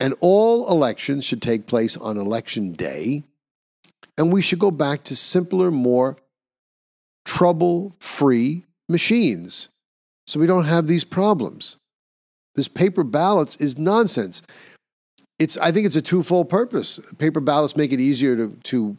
And 0.00 0.14
all 0.20 0.70
elections 0.70 1.24
should 1.24 1.42
take 1.42 1.66
place 1.66 1.96
on 1.96 2.16
election 2.16 2.72
day. 2.72 3.24
And 4.16 4.32
we 4.32 4.42
should 4.42 4.58
go 4.58 4.70
back 4.70 5.04
to 5.04 5.16
simpler, 5.16 5.70
more 5.70 6.16
trouble 7.24 7.94
free 7.98 8.64
machines 8.88 9.68
so 10.26 10.40
we 10.40 10.46
don't 10.46 10.64
have 10.64 10.86
these 10.86 11.04
problems. 11.04 11.76
This 12.54 12.68
paper 12.68 13.04
ballots 13.04 13.56
is 13.56 13.78
nonsense. 13.78 14.42
It's, 15.38 15.56
I 15.56 15.72
think 15.72 15.86
it's 15.86 15.96
a 15.96 16.02
twofold 16.02 16.48
purpose. 16.48 17.00
Paper 17.18 17.40
ballots 17.40 17.76
make 17.76 17.92
it 17.92 18.00
easier 18.00 18.36
to, 18.36 18.56
to, 18.64 18.96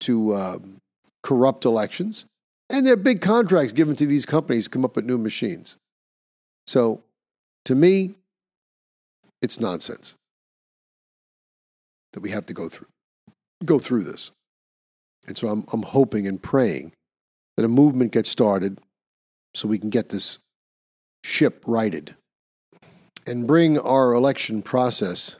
to 0.00 0.34
um, 0.34 0.76
corrupt 1.22 1.64
elections, 1.64 2.26
and 2.68 2.86
there 2.86 2.92
are 2.92 2.96
big 2.96 3.20
contracts 3.20 3.72
given 3.72 3.96
to 3.96 4.06
these 4.06 4.24
companies 4.24 4.64
to 4.64 4.70
come 4.70 4.84
up 4.84 4.96
with 4.96 5.04
new 5.04 5.18
machines. 5.18 5.76
So, 6.66 7.02
to 7.64 7.74
me, 7.74 8.14
it's 9.42 9.60
nonsense 9.60 10.14
that 12.12 12.20
we 12.20 12.30
have 12.30 12.46
to 12.46 12.54
go 12.54 12.68
through 12.68 12.86
go 13.64 13.78
through 13.78 14.04
this. 14.04 14.30
And 15.26 15.36
so 15.36 15.48
I'm, 15.48 15.64
I'm 15.72 15.82
hoping 15.82 16.26
and 16.26 16.42
praying 16.42 16.92
that 17.56 17.64
a 17.64 17.68
movement 17.68 18.12
gets 18.12 18.30
started 18.30 18.78
so 19.54 19.68
we 19.68 19.78
can 19.78 19.90
get 19.90 20.08
this 20.08 20.38
ship 21.24 21.62
righted 21.66 22.14
and 23.26 23.46
bring 23.46 23.78
our 23.78 24.12
election 24.12 24.62
process 24.62 25.36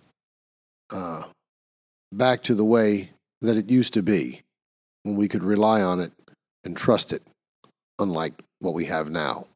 uh, 0.93 1.25
back 2.13 2.43
to 2.45 2.55
the 2.55 2.65
way 2.65 3.11
that 3.41 3.57
it 3.57 3.71
used 3.71 3.95
to 3.95 4.03
be 4.03 4.41
when 5.03 5.17
we 5.17 5.29
could 5.29 5.43
rely 5.43 5.83
on 5.83 6.01
it 6.01 6.13
and 6.65 6.77
trust 6.77 7.13
it, 7.13 7.23
unlike 7.99 8.35
what 8.59 8.75
we 8.75 8.85
have 8.87 9.11
now. 9.11 9.47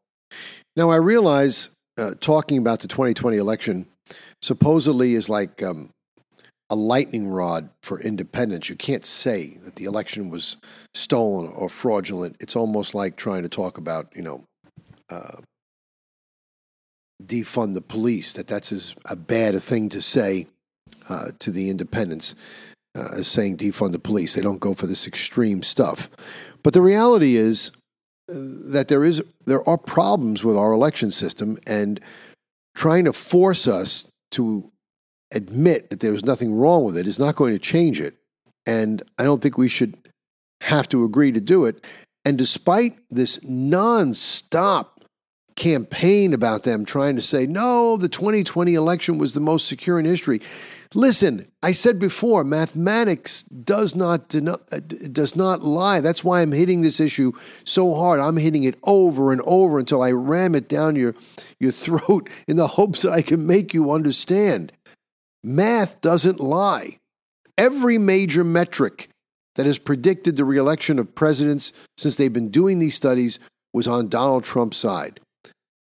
Now, 0.77 0.91
I 0.91 0.97
realize 0.97 1.71
uh, 1.99 2.15
talking 2.21 2.59
about 2.59 2.81
the 2.81 2.89
2020 2.89 3.37
election 3.37 3.87
supposedly 4.43 5.15
is 5.15 5.29
like 5.29 5.63
um, 5.63 5.91
a 6.71 6.75
lightning 6.75 7.29
rod 7.29 7.69
for 7.83 8.01
independence. 8.01 8.69
You 8.69 8.77
can't 8.77 9.07
say 9.07 9.59
that 9.65 9.77
the 9.77 9.85
election 9.85 10.31
was 10.31 10.57
stolen 10.95 11.53
or 11.53 11.69
fraudulent. 11.69 12.37
It's 12.41 12.57
almost 12.57 12.95
like 12.95 13.17
trying 13.17 13.43
to 13.43 13.49
talk 13.49 13.79
about, 13.79 14.09
you 14.15 14.23
know, 14.23 14.45
uh, 15.11 15.37
defund 17.25 17.75
the 17.75 17.81
police. 17.81 18.33
That 18.33 18.47
that's 18.47 18.73
as 18.73 18.95
a 19.09 19.17
bad 19.17 19.55
a 19.55 19.61
thing 19.61 19.89
to 19.91 20.03
say 20.03 20.47
uh, 21.09 21.29
to 21.39 21.51
the 21.51 21.71
independents 21.71 22.35
uh, 22.97 23.09
as 23.17 23.29
saying 23.29 23.57
defund 23.57 23.93
the 23.93 23.99
police. 23.99 24.35
They 24.35 24.43
don't 24.43 24.61
go 24.61 24.75
for 24.75 24.87
this 24.87 25.07
extreme 25.07 25.63
stuff. 25.63 26.09
But 26.63 26.75
the 26.75 26.83
reality 26.83 27.37
is 27.37 27.71
uh, 28.31 28.35
that 28.73 28.89
there 28.89 29.05
is 29.05 29.23
there 29.47 29.69
are 29.69 29.79
problems 29.79 30.45
with 30.45 30.57
our 30.57 30.73
election 30.73 31.11
system, 31.11 31.59
and 31.67 32.01
trying 32.75 33.05
to 33.05 33.13
force 33.13 33.67
us 33.67 34.11
to 34.33 34.71
admit 35.33 35.91
that 35.91 36.01
there's 36.01 36.25
nothing 36.25 36.55
wrong 36.55 36.85
with 36.85 36.97
it 36.97 37.07
is 37.07 37.19
not 37.19 37.37
going 37.37 37.53
to 37.53 37.59
change 37.59 38.01
it. 38.01 38.15
And 38.67 39.03
I 39.19 39.25
don't 39.25 39.43
think 39.43 39.59
we 39.59 39.69
should 39.69 39.97
have 40.63 40.89
to 40.91 41.05
agree 41.05 41.33
to 41.33 41.41
do 41.41 41.67
it. 41.67 41.85
And 42.25 42.39
despite 42.39 42.97
this 43.11 43.39
nonstop 43.41 44.87
campaign 45.57 46.33
about 46.33 46.63
them 46.63 46.85
trying 46.85 47.17
to 47.17 47.23
say, 47.23 47.47
no, 47.47 47.97
the 47.97 48.09
2020 48.09 48.75
election 48.75 49.19
was 49.19 49.35
the 49.35 49.41
most 49.41 49.69
secure 49.69 49.99
in 49.99 50.05
history. 50.05 50.41
Listen, 50.95 51.51
I 51.61 51.73
said 51.73 51.99
before, 51.99 52.45
mathematics 52.45 53.43
does 53.43 53.97
not 53.97 54.35
uh, 54.35 54.57
does 55.11 55.35
not 55.35 55.63
lie. 55.63 56.01
That's 56.01 56.23
why 56.23 56.41
I'm 56.41 56.53
hitting 56.53 56.83
this 56.83 57.01
issue 57.01 57.33
so 57.65 57.95
hard. 57.95 58.21
I'm 58.21 58.37
hitting 58.37 58.63
it 58.63 58.79
over 58.85 59.33
and 59.33 59.43
over 59.45 59.81
until 59.81 60.03
I 60.03 60.13
ram 60.13 60.55
it 60.55 60.69
down 60.69 60.95
your 60.95 61.15
your 61.59 61.73
throat 61.85 62.31
in 62.47 62.57
the 62.57 62.69
hopes 62.69 63.03
that 63.03 63.13
I 63.13 63.23
can 63.23 63.47
make 63.47 63.75
you 63.75 63.93
understand. 63.93 64.73
Math 65.43 66.01
doesn't 66.01 66.41
lie. 66.41 66.99
Every 67.59 67.99
major 67.99 68.45
metric 68.45 69.09
that 69.57 69.67
has 69.67 69.79
predicted 69.79 70.37
the 70.37 70.45
reelection 70.45 70.99
of 70.99 71.15
presidents 71.15 71.73
since 71.97 72.17
they've 72.17 72.33
been 72.33 72.51
doing 72.51 72.79
these 72.79 72.95
studies 72.95 73.39
was 73.73 73.87
on 73.87 74.09
Donald 74.09 74.45
Trump's 74.45 74.77
side. 74.77 75.21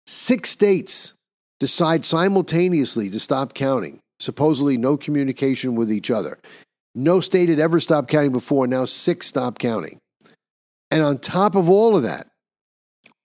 Six 0.07 0.51
states 0.51 1.15
decide 1.59 2.05
simultaneously 2.05 3.11
to 3.11 3.19
stop 3.19 3.55
counting, 3.55 4.01
supposedly 4.21 4.77
no 4.77 4.97
communication 4.97 5.75
with 5.75 5.91
each 5.91 6.11
other. 6.11 6.39
No 6.95 7.21
state 7.21 7.49
had 7.49 7.61
ever 7.61 7.81
stopped 7.81 8.09
counting 8.09 8.33
before, 8.33 8.67
now 8.67 8.85
six 8.85 9.27
stop 9.27 9.59
counting. 9.59 9.99
And 10.91 11.03
on 11.03 11.19
top 11.19 11.55
of 11.55 11.69
all 11.69 11.97
of 11.97 12.05
that, 12.05 12.29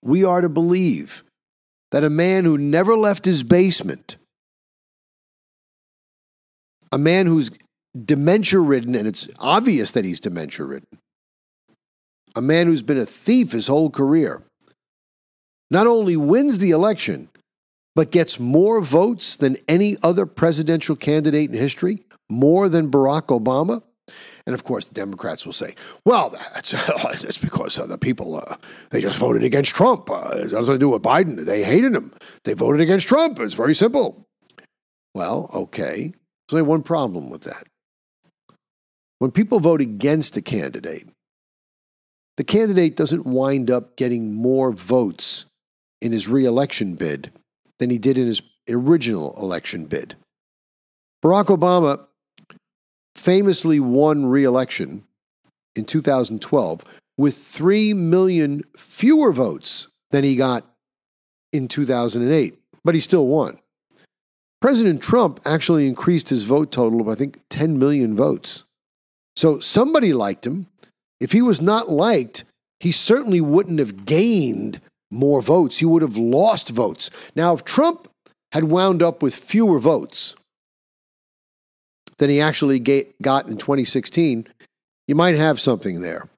we 0.02 0.24
are 0.24 0.40
to 0.40 0.48
believe 0.48 1.24
that 1.92 2.04
a 2.04 2.10
man 2.10 2.44
who 2.44 2.58
never 2.58 2.96
left 2.96 3.24
his 3.24 3.42
basement 3.42 4.16
a 6.92 6.98
man 6.98 7.26
who's 7.26 7.50
dementia 8.04 8.60
ridden, 8.60 8.94
and 8.94 9.08
it's 9.08 9.26
obvious 9.40 9.92
that 9.92 10.04
he's 10.04 10.20
dementia 10.20 10.66
ridden, 10.66 10.98
a 12.36 12.42
man 12.42 12.66
who's 12.66 12.82
been 12.82 12.98
a 12.98 13.06
thief 13.06 13.52
his 13.52 13.66
whole 13.66 13.90
career, 13.90 14.42
not 15.70 15.86
only 15.86 16.16
wins 16.16 16.58
the 16.58 16.70
election, 16.70 17.30
but 17.94 18.10
gets 18.10 18.40
more 18.40 18.80
votes 18.80 19.36
than 19.36 19.56
any 19.68 19.96
other 20.02 20.26
presidential 20.26 20.96
candidate 20.96 21.50
in 21.50 21.56
history, 21.56 22.04
more 22.30 22.68
than 22.68 22.90
Barack 22.90 23.26
Obama. 23.26 23.82
And 24.46 24.54
of 24.54 24.64
course, 24.64 24.86
the 24.86 24.94
Democrats 24.94 25.46
will 25.46 25.52
say, 25.52 25.74
well, 26.04 26.30
that's, 26.30 26.70
that's 27.22 27.38
because 27.38 27.76
the 27.76 27.98
people, 27.98 28.36
uh, 28.36 28.56
they 28.90 29.00
just 29.00 29.18
voted 29.18 29.44
against 29.44 29.74
Trump. 29.74 30.10
Uh, 30.10 30.30
it 30.34 30.42
has 30.42 30.52
nothing 30.52 30.74
to 30.74 30.78
do 30.78 30.88
with 30.88 31.02
Biden. 31.02 31.44
They 31.44 31.62
hated 31.62 31.94
him. 31.94 32.12
They 32.44 32.54
voted 32.54 32.80
against 32.80 33.06
Trump. 33.06 33.38
It's 33.38 33.54
very 33.54 33.74
simple. 33.74 34.26
Well, 35.14 35.50
okay. 35.54 36.12
There's 36.48 36.60
only 36.60 36.68
one 36.68 36.82
problem 36.82 37.30
with 37.30 37.42
that. 37.42 37.64
When 39.18 39.30
people 39.30 39.60
vote 39.60 39.80
against 39.80 40.36
a 40.36 40.42
candidate, 40.42 41.08
the 42.36 42.44
candidate 42.44 42.96
doesn't 42.96 43.26
wind 43.26 43.70
up 43.70 43.96
getting 43.96 44.34
more 44.34 44.72
votes 44.72 45.46
in 46.00 46.10
his 46.10 46.26
reelection 46.26 46.96
bid 46.96 47.30
than 47.78 47.90
he 47.90 47.98
did 47.98 48.18
in 48.18 48.26
his 48.26 48.42
original 48.68 49.34
election 49.40 49.86
bid. 49.86 50.16
Barack 51.22 51.46
Obama 51.46 52.06
famously 53.14 53.78
won 53.80 54.26
reelection 54.26 55.04
in 55.76 55.84
2012 55.84 56.84
with 57.16 57.36
3 57.36 57.94
million 57.94 58.62
fewer 58.76 59.32
votes 59.32 59.88
than 60.10 60.24
he 60.24 60.36
got 60.36 60.64
in 61.52 61.68
2008, 61.68 62.58
but 62.84 62.94
he 62.94 63.00
still 63.00 63.26
won. 63.26 63.58
President 64.60 65.02
Trump 65.02 65.40
actually 65.44 65.88
increased 65.88 66.28
his 66.28 66.44
vote 66.44 66.70
total 66.70 67.00
of, 67.00 67.08
I 67.08 67.14
think, 67.14 67.40
10 67.50 67.78
million 67.78 68.16
votes. 68.16 68.64
So 69.36 69.58
somebody 69.58 70.12
liked 70.12 70.46
him. 70.46 70.66
If 71.20 71.32
he 71.32 71.42
was 71.42 71.60
not 71.60 71.88
liked, 71.88 72.44
he 72.80 72.92
certainly 72.92 73.40
wouldn't 73.40 73.78
have 73.78 74.04
gained 74.04 74.80
more 75.12 75.42
votes. 75.42 75.78
He 75.78 75.84
would 75.84 76.02
have 76.02 76.16
lost 76.16 76.70
votes. 76.70 77.10
Now, 77.36 77.52
if 77.54 77.64
Trump 77.64 78.08
had 78.52 78.64
wound 78.64 79.02
up 79.02 79.22
with 79.22 79.34
fewer 79.34 79.78
votes 79.78 80.34
than 82.18 82.30
he 82.30 82.40
actually 82.40 82.78
got 83.22 83.46
in 83.46 83.56
2016, 83.56 84.46
you 85.06 85.14
might 85.14 85.34
have 85.34 85.60
something 85.60 86.00
there, 86.00 86.28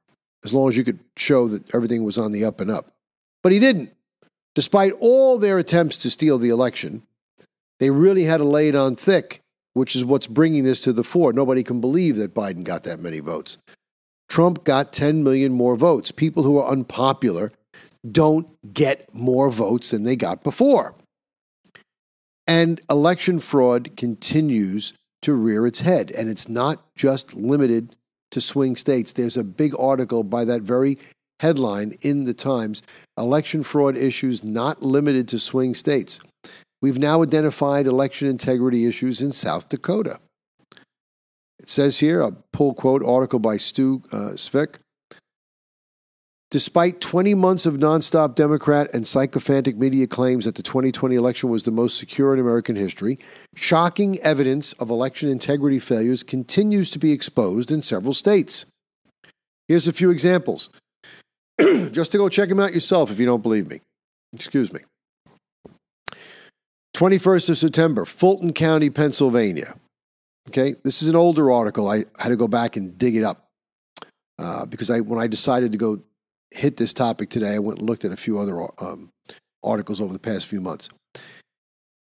as 0.45 0.53
long 0.53 0.69
as 0.69 0.77
you 0.77 0.85
could 0.85 0.99
show 1.17 1.49
that 1.49 1.75
everything 1.75 2.05
was 2.05 2.19
on 2.19 2.33
the 2.33 2.45
up 2.45 2.61
and 2.61 2.71
up. 2.71 2.93
But 3.43 3.53
he 3.53 3.59
didn't. 3.59 3.93
Despite 4.55 4.93
all 5.01 5.39
their 5.39 5.59
attempts 5.59 5.97
to 5.99 6.11
steal 6.11 6.39
the 6.39 6.49
election, 6.49 7.03
they 7.81 7.91
really 7.91 8.25
had 8.25 8.39
to 8.39 8.45
lay 8.45 8.69
it 8.69 8.77
on 8.77 8.97
thick, 8.97 9.41
which 9.73 9.97
is 9.97 10.05
what's 10.05 10.29
bringing 10.29 10.65
this 10.65 10.83
to 10.83 10.93
the 10.93 11.05
fore. 11.05 11.33
Nobody 11.33 11.63
can 11.63 11.81
believe 11.81 12.17
that 12.17 12.35
Biden 12.35 12.63
got 12.63 12.85
that 12.85 13.01
many 13.01 13.21
votes. 13.21 13.59
Trump 14.29 14.65
got 14.65 14.93
10 14.93 15.23
million 15.23 15.53
more 15.53 15.77
votes. 15.77 16.11
People 16.11 16.45
who 16.45 16.59
are 16.59 16.71
unpopular 16.71 17.53
don't 18.11 18.49
get 18.73 19.13
more 19.15 19.51
votes 19.51 19.91
than 19.91 20.05
they 20.05 20.17
got 20.17 20.43
before. 20.43 20.95
And 22.47 22.81
election 22.91 23.39
fraud 23.39 23.97
continues 23.97 24.93
to 25.23 25.33
rear 25.33 25.67
its 25.67 25.81
head. 25.81 26.11
And 26.11 26.29
it's 26.29 26.49
not 26.49 26.85
just 26.95 27.35
limited 27.35 27.97
to 28.31 28.41
swing 28.41 28.77
states. 28.77 29.13
There's 29.13 29.37
a 29.37 29.45
big 29.45 29.75
article 29.79 30.23
by 30.23 30.45
that 30.45 30.63
very 30.63 30.99
headline 31.41 31.95
in 32.03 32.25
the 32.25 32.35
Times 32.35 32.83
Election 33.19 33.63
fraud 33.63 33.97
issues 33.97 34.43
not 34.45 34.83
limited 34.83 35.29
to 35.29 35.39
swing 35.39 35.75
states. 35.75 36.21
We've 36.83 36.99
now 36.99 37.23
identified 37.23 37.87
election 37.87 38.29
integrity 38.29 38.87
issues 38.87 39.23
in 39.23 39.33
South 39.33 39.69
Dakota. 39.69 40.19
It 41.59 41.71
says 41.71 42.01
here, 42.01 42.21
a 42.21 42.33
pull 42.53 42.75
quote 42.75 43.03
article 43.03 43.39
by 43.39 43.57
Stu 43.57 44.03
uh. 44.13 44.37
Despite 46.55 47.01
20 47.01 47.35
months 47.35 47.67
of 47.67 47.75
nonstop 47.75 48.37
Democrat 48.37 48.89
and 48.95 49.05
sycophantic 49.05 49.77
media 49.77 50.07
claims 50.07 50.45
that 50.45 50.55
the 50.55 50.63
2020 50.63 51.17
election 51.17 51.51
was 51.51 51.65
the 51.65 51.73
most 51.73 51.99
secure 51.99 52.33
in 52.33 52.39
American 52.39 52.77
history, 52.77 53.19
shocking 53.57 54.21
evidence 54.21 54.73
of 54.75 54.89
election 54.89 55.29
integrity 55.29 55.81
failures 55.81 56.23
continues 56.23 56.91
to 56.91 57.01
be 57.01 57.11
exposed 57.11 57.73
in 57.73 57.83
several 57.83 58.15
states. 58.15 58.67
Here's 59.67 59.89
a 59.89 59.93
few 59.93 60.11
examples. 60.11 60.71
Just 61.91 62.13
to 62.13 62.19
go 62.19 62.29
check 62.29 62.51
them 62.51 62.61
out 62.61 62.73
yourself 62.73 63.11
if 63.11 63.19
you 63.19 63.27
don't 63.27 63.43
believe 63.43 63.67
me. 63.67 63.81
Excuse 64.33 64.73
me. 64.73 64.79
21st 66.95 67.51
of 67.51 67.59
September, 67.59 68.05
Fulton 68.05 68.53
County, 68.53 68.91
Pennsylvania. 68.91 69.75
Okay, 70.51 70.77
this 70.85 71.03
is 71.03 71.09
an 71.09 71.17
older 71.17 71.51
article. 71.51 71.89
I 71.89 72.05
had 72.17 72.29
to 72.29 72.37
go 72.37 72.47
back 72.47 72.77
and 72.77 72.97
dig 72.97 73.17
it 73.17 73.25
up 73.25 73.49
uh, 74.39 74.67
because 74.67 74.89
I, 74.89 75.01
when 75.01 75.19
I 75.19 75.27
decided 75.27 75.73
to 75.73 75.79
go 75.79 76.01
hit 76.51 76.77
this 76.77 76.95
topic 76.95 77.31
today, 77.31 77.55
I 77.55 77.59
went 77.59 77.81
and 77.81 77.89
looked 77.89 78.05
at 78.05 78.13
a 78.13 78.17
few 78.17 78.39
other 78.39 78.61
um, 78.83 79.11
articles 79.63 80.01
over 80.01 80.13
the 80.13 80.19
past 80.19 80.47
few 80.47 80.61
months. 80.61 80.89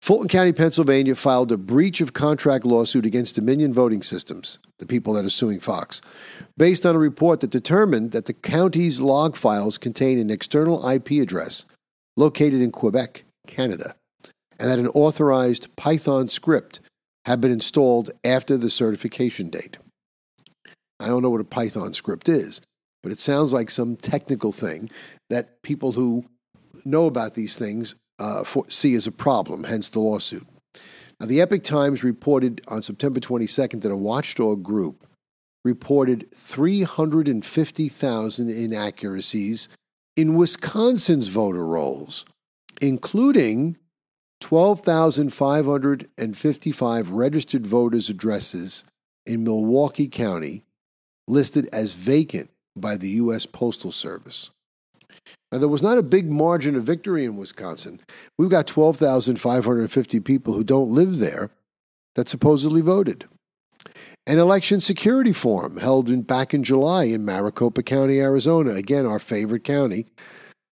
Fulton 0.00 0.28
County, 0.28 0.52
Pennsylvania 0.52 1.14
filed 1.16 1.52
a 1.52 1.58
breach 1.58 2.00
of 2.00 2.12
contract 2.12 2.64
lawsuit 2.64 3.04
against 3.04 3.34
Dominion 3.34 3.74
Voting 3.74 4.02
Systems, 4.02 4.58
the 4.78 4.86
people 4.86 5.12
that 5.12 5.24
are 5.24 5.30
suing 5.30 5.60
Fox, 5.60 6.00
based 6.56 6.86
on 6.86 6.94
a 6.94 6.98
report 6.98 7.40
that 7.40 7.50
determined 7.50 8.12
that 8.12 8.26
the 8.26 8.32
county's 8.32 9.00
log 9.00 9.36
files 9.36 9.76
contain 9.76 10.18
an 10.18 10.30
external 10.30 10.88
IP 10.88 11.10
address 11.20 11.66
located 12.16 12.62
in 12.62 12.70
Quebec, 12.70 13.24
Canada, 13.46 13.96
and 14.58 14.70
that 14.70 14.78
an 14.78 14.88
authorized 14.88 15.74
Python 15.76 16.28
script 16.28 16.80
had 17.26 17.40
been 17.40 17.52
installed 17.52 18.10
after 18.24 18.56
the 18.56 18.70
certification 18.70 19.50
date. 19.50 19.76
I 21.00 21.08
don't 21.08 21.22
know 21.22 21.30
what 21.30 21.40
a 21.40 21.44
Python 21.44 21.92
script 21.92 22.28
is, 22.28 22.60
but 23.08 23.14
it 23.14 23.20
sounds 23.20 23.54
like 23.54 23.70
some 23.70 23.96
technical 23.96 24.52
thing 24.52 24.90
that 25.30 25.62
people 25.62 25.92
who 25.92 26.26
know 26.84 27.06
about 27.06 27.32
these 27.32 27.56
things 27.56 27.94
uh, 28.18 28.44
for, 28.44 28.68
see 28.68 28.94
as 28.94 29.06
a 29.06 29.10
problem, 29.10 29.64
hence 29.64 29.88
the 29.88 29.98
lawsuit. 29.98 30.46
Now, 31.18 31.24
the 31.24 31.40
Epoch 31.40 31.62
Times 31.62 32.04
reported 32.04 32.60
on 32.68 32.82
September 32.82 33.18
22nd 33.18 33.80
that 33.80 33.90
a 33.90 33.96
watchdog 33.96 34.62
group 34.62 35.06
reported 35.64 36.30
350,000 36.34 38.50
inaccuracies 38.50 39.70
in 40.14 40.34
Wisconsin's 40.34 41.28
voter 41.28 41.64
rolls, 41.64 42.26
including 42.82 43.78
12,555 44.42 47.12
registered 47.12 47.66
voters' 47.66 48.10
addresses 48.10 48.84
in 49.24 49.44
Milwaukee 49.44 50.08
County 50.08 50.62
listed 51.26 51.70
as 51.72 51.94
vacant 51.94 52.50
by 52.76 52.96
the 52.96 53.10
U.S. 53.10 53.46
Postal 53.46 53.92
Service. 53.92 54.50
Now, 55.50 55.58
there 55.58 55.68
was 55.68 55.82
not 55.82 55.98
a 55.98 56.02
big 56.02 56.30
margin 56.30 56.76
of 56.76 56.84
victory 56.84 57.24
in 57.24 57.36
Wisconsin. 57.36 58.00
We've 58.38 58.50
got 58.50 58.66
12,550 58.66 60.20
people 60.20 60.54
who 60.54 60.64
don't 60.64 60.94
live 60.94 61.18
there 61.18 61.50
that 62.14 62.28
supposedly 62.28 62.80
voted. 62.80 63.26
An 64.26 64.38
election 64.38 64.80
security 64.80 65.32
forum 65.32 65.78
held 65.78 66.10
in, 66.10 66.22
back 66.22 66.52
in 66.52 66.62
July 66.62 67.04
in 67.04 67.24
Maricopa 67.24 67.82
County, 67.82 68.20
Arizona, 68.20 68.72
again, 68.72 69.06
our 69.06 69.18
favorite 69.18 69.64
county, 69.64 70.06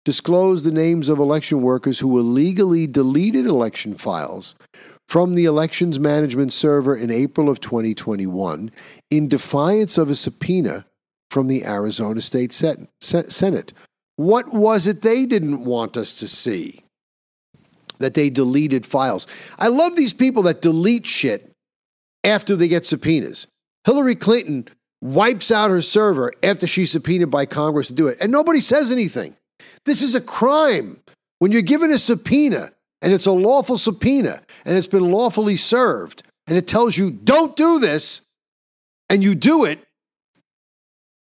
disclosed 0.05 0.65
the 0.65 0.73
names 0.73 1.09
of 1.09 1.19
election 1.19 1.63
workers 1.63 2.01
who 2.01 2.19
illegally 2.19 2.87
deleted 2.87 3.47
election 3.47 3.95
files 3.95 4.57
from 5.09 5.35
the 5.35 5.45
elections 5.45 6.01
management 6.01 6.53
server 6.53 6.97
in 6.97 7.11
April 7.11 7.49
of 7.49 7.61
2021 7.61 8.71
in 9.11 9.29
defiance 9.29 9.99
of 9.99 10.11
a 10.11 10.15
subpoena 10.15 10.85
from 11.35 11.49
the 11.49 11.67
Arizona 11.67 12.23
State 12.23 12.53
Senate. 12.53 13.73
What 14.15 14.55
was 14.55 14.87
it 14.87 15.03
they 15.03 15.27
didn't 15.27 15.65
want 15.65 15.97
us 15.97 16.15
to 16.21 16.29
see? 16.29 16.85
That 17.99 18.15
they 18.15 18.31
deleted 18.31 18.87
files. 18.87 19.27
I 19.59 19.67
love 19.67 19.97
these 19.97 20.15
people 20.15 20.45
that 20.45 20.63
delete 20.63 21.07
shit 21.07 21.51
after 22.23 22.55
they 22.55 22.69
get 22.69 22.87
subpoenas. 22.87 23.49
Hillary 23.85 24.15
Clinton 24.15 24.69
wipes 25.03 25.51
out 25.51 25.73
her 25.73 25.83
server 25.83 26.33
after 26.45 26.69
she's 26.69 26.93
subpoenaed 26.93 27.33
by 27.33 27.47
Congress 27.47 27.89
to 27.89 27.93
do 27.95 28.07
it, 28.07 28.17
and 28.21 28.31
nobody 28.31 28.61
says 28.61 28.93
anything. 28.93 29.37
This 29.85 30.03
is 30.03 30.15
a 30.15 30.21
crime. 30.21 31.01
When 31.41 31.51
you're 31.51 31.63
given 31.63 31.91
a 31.91 31.99
subpoena, 31.99 32.71
and 33.03 33.13
it's 33.13 33.27
a 33.27 33.33
lawful 33.33 33.77
subpoena, 33.77 34.41
and 34.65 34.79
it's 34.79 34.87
been 34.87 35.11
lawfully 35.11 35.57
served, 35.57 36.23
and 36.47 36.57
it 36.57 36.69
tells 36.69 36.97
you, 36.97 37.11
don't 37.11 37.57
do 37.57 37.81
this, 37.81 38.23
and 39.11 39.21
you 39.21 39.35
do 39.35 39.65
it, 39.65 39.81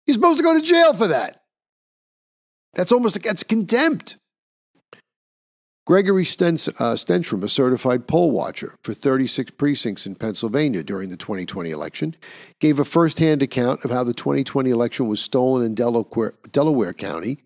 you're 0.10 0.16
supposed 0.16 0.40
to 0.40 0.44
go 0.44 0.56
to 0.56 0.66
jail 0.66 0.96
for 0.96 1.08
that. 1.08 1.44
That's 2.74 2.92
almost 2.92 3.22
that's 3.22 3.44
contempt. 3.44 4.18
Gregory 5.86 6.24
Stens, 6.24 6.68
uh, 6.82 7.44
a 7.44 7.48
certified 7.48 8.08
poll 8.08 8.32
watcher 8.32 8.76
for 8.84 8.96
36 8.96 9.52
precincts 9.52 10.08
in 10.08 10.16
Pennsylvania 10.16 10.84
during 10.84 11.10
the 11.10 11.18
2020 11.18 11.70
election, 11.70 12.16
gave 12.60 12.80
a 12.80 12.86
firsthand 12.86 13.44
account 13.44 13.86
of 13.86 13.92
how 13.92 14.04
the 14.04 14.14
2020 14.16 14.72
election 14.72 15.08
was 15.08 15.22
stolen 15.22 15.64
in 15.64 15.76
Delaware, 15.76 16.34
Delaware 16.52 16.94
County 16.94 17.38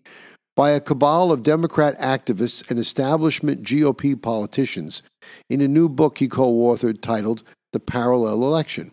by 0.56 0.70
a 0.70 0.80
cabal 0.80 1.32
of 1.32 1.42
Democrat 1.42 1.98
activists 2.00 2.70
and 2.70 2.78
establishment 2.78 3.62
GOP 3.62 4.20
politicians 4.20 5.02
in 5.50 5.60
a 5.60 5.68
new 5.68 5.86
book 5.86 6.16
he 6.16 6.28
co 6.28 6.50
authored 6.50 7.02
titled 7.02 7.42
The 7.74 7.80
Parallel 7.80 8.42
Election. 8.42 8.92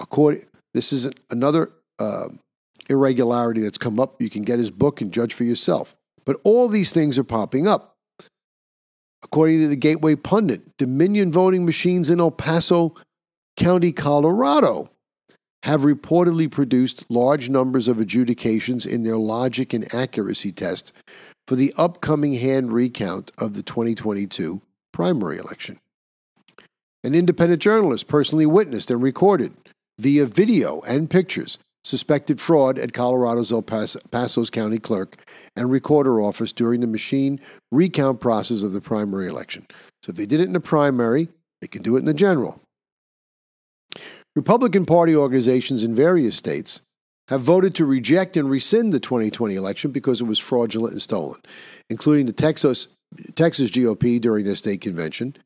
According, 0.00 0.42
this 0.72 0.92
is 0.92 1.10
another 1.30 1.72
uh, 1.98 2.28
irregularity 2.88 3.60
that's 3.60 3.78
come 3.78 3.98
up. 4.00 4.20
You 4.20 4.30
can 4.30 4.42
get 4.42 4.58
his 4.58 4.70
book 4.70 5.00
and 5.00 5.12
judge 5.12 5.34
for 5.34 5.44
yourself. 5.44 5.94
But 6.24 6.40
all 6.44 6.68
these 6.68 6.92
things 6.92 7.18
are 7.18 7.24
popping 7.24 7.66
up. 7.66 7.96
According 9.24 9.60
to 9.60 9.68
the 9.68 9.76
Gateway 9.76 10.14
Pundit, 10.14 10.76
Dominion 10.76 11.32
voting 11.32 11.64
machines 11.64 12.10
in 12.10 12.20
El 12.20 12.30
Paso 12.30 12.94
County, 13.56 13.92
Colorado, 13.92 14.90
have 15.62 15.80
reportedly 15.80 16.50
produced 16.50 17.04
large 17.08 17.48
numbers 17.48 17.88
of 17.88 17.98
adjudications 17.98 18.86
in 18.86 19.02
their 19.02 19.16
logic 19.16 19.72
and 19.72 19.92
accuracy 19.94 20.52
test 20.52 20.92
for 21.48 21.56
the 21.56 21.72
upcoming 21.76 22.34
hand 22.34 22.72
recount 22.72 23.32
of 23.38 23.54
the 23.54 23.62
2022 23.62 24.60
primary 24.92 25.38
election. 25.38 25.78
An 27.02 27.14
independent 27.14 27.62
journalist 27.62 28.08
personally 28.08 28.46
witnessed 28.46 28.90
and 28.90 29.02
recorded, 29.02 29.54
via 29.98 30.26
video 30.26 30.82
and 30.82 31.10
pictures, 31.10 31.58
suspected 31.86 32.40
fraud 32.40 32.78
at 32.78 32.92
Colorado's 32.92 33.52
El 33.52 33.62
Paso's 33.62 34.50
county 34.50 34.78
clerk 34.78 35.16
and 35.54 35.70
recorder 35.70 36.20
office 36.20 36.52
during 36.52 36.80
the 36.80 36.86
machine 36.86 37.40
recount 37.70 38.20
process 38.20 38.62
of 38.62 38.72
the 38.72 38.80
primary 38.80 39.28
election. 39.28 39.66
So 40.02 40.10
if 40.10 40.16
they 40.16 40.26
did 40.26 40.40
it 40.40 40.48
in 40.48 40.52
the 40.52 40.60
primary, 40.60 41.28
they 41.60 41.68
can 41.68 41.82
do 41.82 41.96
it 41.96 42.00
in 42.00 42.04
the 42.04 42.14
general. 42.14 42.60
Republican 44.34 44.84
Party 44.84 45.14
organizations 45.14 45.84
in 45.84 45.94
various 45.94 46.36
states 46.36 46.82
have 47.28 47.40
voted 47.40 47.74
to 47.76 47.86
reject 47.86 48.36
and 48.36 48.50
rescind 48.50 48.92
the 48.92 49.00
2020 49.00 49.54
election 49.54 49.92
because 49.92 50.20
it 50.20 50.24
was 50.24 50.38
fraudulent 50.38 50.92
and 50.92 51.02
stolen, 51.02 51.40
including 51.88 52.26
the 52.26 52.32
Texas, 52.32 52.88
Texas 53.36 53.70
GOP 53.70 54.20
during 54.20 54.44
their 54.44 54.54
state 54.56 54.80
convention, 54.80 55.36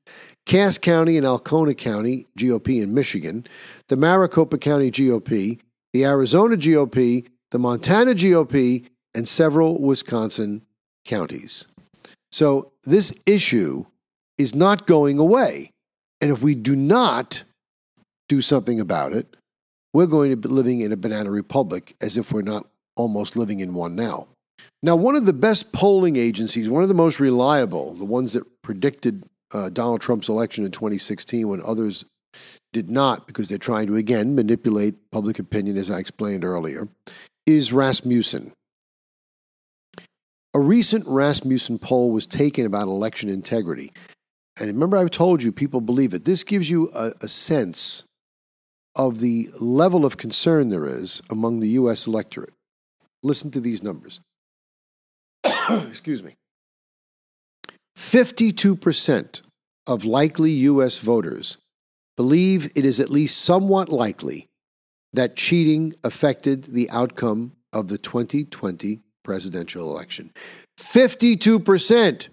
Cass 0.46 0.78
County 0.78 1.16
and 1.16 1.26
Alcona 1.26 1.74
County 1.74 2.26
GOP 2.38 2.82
in 2.82 2.94
Michigan, 2.94 3.46
the 3.88 3.96
Maricopa 3.96 4.58
County 4.58 4.90
GOP, 4.90 5.60
the 5.92 6.04
Arizona 6.04 6.56
GOP, 6.56 7.26
the 7.50 7.58
Montana 7.58 8.12
GOP, 8.12 8.86
and 9.14 9.28
several 9.28 9.80
Wisconsin 9.80 10.62
counties. 11.04 11.66
So 12.32 12.72
this 12.84 13.12
issue 13.26 13.86
is 14.38 14.54
not 14.54 14.86
going 14.86 15.18
away. 15.18 15.72
And 16.20 16.30
if 16.30 16.42
we 16.42 16.54
do 16.54 16.76
not 16.76 17.44
do 18.28 18.40
something 18.40 18.78
about 18.78 19.12
it, 19.12 19.36
we're 19.92 20.06
going 20.06 20.30
to 20.30 20.36
be 20.36 20.48
living 20.48 20.80
in 20.80 20.92
a 20.92 20.96
banana 20.96 21.30
republic 21.30 21.96
as 22.00 22.16
if 22.16 22.32
we're 22.32 22.42
not 22.42 22.66
almost 22.96 23.36
living 23.36 23.60
in 23.60 23.74
one 23.74 23.96
now. 23.96 24.28
Now, 24.82 24.94
one 24.94 25.16
of 25.16 25.26
the 25.26 25.32
best 25.32 25.72
polling 25.72 26.16
agencies, 26.16 26.70
one 26.70 26.82
of 26.82 26.88
the 26.88 26.94
most 26.94 27.18
reliable, 27.18 27.94
the 27.94 28.04
ones 28.04 28.34
that 28.34 28.44
predicted 28.62 29.24
uh, 29.52 29.68
Donald 29.70 30.00
Trump's 30.00 30.28
election 30.28 30.64
in 30.64 30.70
2016 30.70 31.48
when 31.48 31.62
others 31.62 32.04
did 32.72 32.90
not, 32.90 33.26
because 33.26 33.48
they're 33.48 33.58
trying 33.58 33.86
to, 33.88 33.96
again, 33.96 34.34
manipulate 34.34 35.10
public 35.10 35.38
opinion, 35.38 35.76
as 35.76 35.90
I 35.90 35.98
explained 35.98 36.44
earlier, 36.44 36.88
is 37.46 37.72
Rasmussen. 37.72 38.52
A 40.52 40.60
recent 40.60 41.06
Rasmussen 41.06 41.78
poll 41.78 42.10
was 42.10 42.26
taken 42.26 42.66
about 42.66 42.88
election 42.88 43.28
integrity. 43.28 43.92
And 44.58 44.68
remember, 44.68 44.96
I've 44.96 45.10
told 45.10 45.42
you 45.42 45.52
people 45.52 45.80
believe 45.80 46.12
it. 46.12 46.24
This 46.24 46.44
gives 46.44 46.70
you 46.70 46.90
a, 46.94 47.12
a 47.20 47.28
sense 47.28 48.04
of 48.96 49.20
the 49.20 49.48
level 49.58 50.04
of 50.04 50.16
concern 50.16 50.68
there 50.68 50.86
is 50.86 51.22
among 51.30 51.60
the 51.60 51.68
U.S. 51.70 52.06
electorate. 52.06 52.52
Listen 53.22 53.50
to 53.52 53.60
these 53.60 53.82
numbers. 53.82 54.20
Excuse 55.70 56.22
me. 56.22 56.34
52% 57.96 59.42
of 59.86 60.04
likely 60.04 60.50
U.S. 60.52 60.98
voters 60.98 61.58
believe 62.16 62.70
it 62.74 62.84
is 62.84 63.00
at 63.00 63.10
least 63.10 63.40
somewhat 63.40 63.88
likely 63.88 64.48
that 65.12 65.36
cheating 65.36 65.94
affected 66.04 66.64
the 66.64 66.88
outcome 66.90 67.52
of 67.72 67.88
the 67.88 67.98
2020 67.98 69.00
presidential 69.24 69.90
election. 69.90 70.30
52%. 70.78 72.28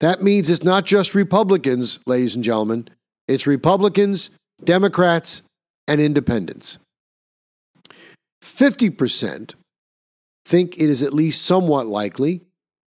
That 0.00 0.22
means 0.22 0.50
it's 0.50 0.64
not 0.64 0.84
just 0.84 1.14
Republicans, 1.14 1.98
ladies 2.06 2.34
and 2.34 2.44
gentlemen, 2.44 2.88
it's 3.28 3.46
Republicans, 3.46 4.30
Democrats, 4.62 5.42
and 5.88 6.00
independents. 6.00 6.78
50% 8.42 9.54
think 10.44 10.76
it 10.76 10.90
is 10.90 11.02
at 11.02 11.14
least 11.14 11.44
somewhat 11.44 11.86
likely 11.86 12.42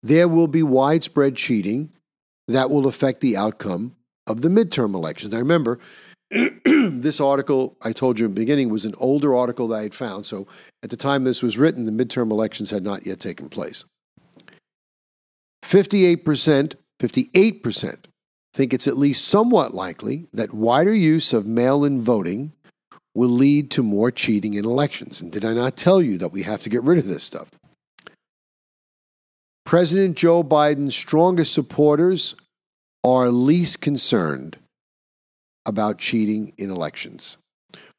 there 0.03 0.27
will 0.27 0.47
be 0.47 0.63
widespread 0.63 1.35
cheating 1.35 1.91
that 2.47 2.69
will 2.69 2.87
affect 2.87 3.21
the 3.21 3.37
outcome 3.37 3.95
of 4.31 4.41
the 4.41 4.49
midterm 4.49 4.95
elections. 4.95 5.33
Now, 5.33 5.39
remember, 5.39 5.79
this 6.65 7.19
article 7.19 7.77
I 7.81 7.91
told 7.91 8.17
you 8.17 8.25
in 8.25 8.33
the 8.33 8.39
beginning 8.39 8.69
was 8.69 8.85
an 8.85 8.95
older 8.97 9.35
article 9.35 9.67
that 9.69 9.75
I 9.75 9.83
had 9.83 9.95
found. 9.95 10.25
So 10.25 10.47
at 10.81 10.89
the 10.89 10.97
time 10.97 11.23
this 11.23 11.43
was 11.43 11.57
written, 11.57 11.85
the 11.85 12.05
midterm 12.05 12.31
elections 12.31 12.69
had 12.69 12.83
not 12.83 13.05
yet 13.05 13.19
taken 13.19 13.49
place. 13.49 13.85
58%, 15.63 16.75
58% 16.99 17.97
think 18.53 18.73
it's 18.73 18.87
at 18.87 18.97
least 18.97 19.27
somewhat 19.27 19.73
likely 19.73 20.27
that 20.33 20.53
wider 20.53 20.93
use 20.93 21.33
of 21.33 21.47
mail 21.47 21.85
in 21.85 22.01
voting 22.01 22.51
will 23.13 23.29
lead 23.29 23.71
to 23.71 23.83
more 23.83 24.11
cheating 24.11 24.53
in 24.53 24.65
elections. 24.65 25.21
And 25.21 25.31
did 25.31 25.45
I 25.45 25.53
not 25.53 25.75
tell 25.75 26.01
you 26.01 26.17
that 26.17 26.31
we 26.31 26.43
have 26.43 26.63
to 26.63 26.69
get 26.69 26.83
rid 26.83 26.97
of 26.97 27.07
this 27.07 27.23
stuff? 27.23 27.49
President 29.65 30.17
Joe 30.17 30.43
Biden's 30.43 30.95
strongest 30.95 31.53
supporters 31.53 32.35
are 33.03 33.29
least 33.29 33.81
concerned 33.81 34.57
about 35.65 35.97
cheating 35.97 36.53
in 36.57 36.69
elections. 36.69 37.37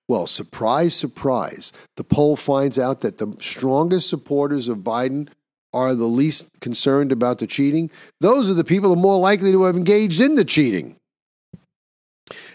Well, 0.09 0.27
surprise, 0.27 0.95
surprise, 0.95 1.73
the 1.97 2.05
poll 2.05 2.37
finds 2.37 2.79
out 2.79 3.01
that 3.01 3.19
the 3.19 3.35
strongest 3.41 4.09
supporters 4.09 4.69
of 4.69 4.79
Biden 4.79 5.29
are 5.73 5.95
the 5.95 6.07
least 6.07 6.61
concerned 6.61 7.13
about 7.13 7.39
the 7.39 7.47
cheating. 7.47 7.91
Those 8.21 8.51
are 8.51 8.55
the 8.55 8.65
people 8.65 8.91
who 8.91 8.95
are 8.95 9.03
more 9.03 9.19
likely 9.19 9.53
to 9.53 9.63
have 9.63 9.77
engaged 9.77 10.21
in 10.21 10.35
the 10.35 10.45
cheating. 10.45 10.97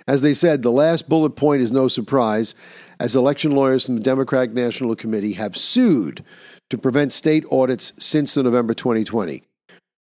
As 0.07 0.21
they 0.21 0.33
said, 0.33 0.61
the 0.61 0.71
last 0.71 1.09
bullet 1.09 1.31
point 1.31 1.61
is 1.61 1.71
no 1.71 1.87
surprise, 1.87 2.55
as 2.99 3.15
election 3.15 3.51
lawyers 3.51 3.85
from 3.85 3.95
the 3.95 4.01
Democratic 4.01 4.53
National 4.53 4.95
Committee 4.95 5.33
have 5.33 5.57
sued 5.57 6.23
to 6.69 6.77
prevent 6.77 7.13
state 7.13 7.45
audits 7.51 7.93
since 7.99 8.33
the 8.33 8.43
November 8.43 8.73
2020. 8.73 9.43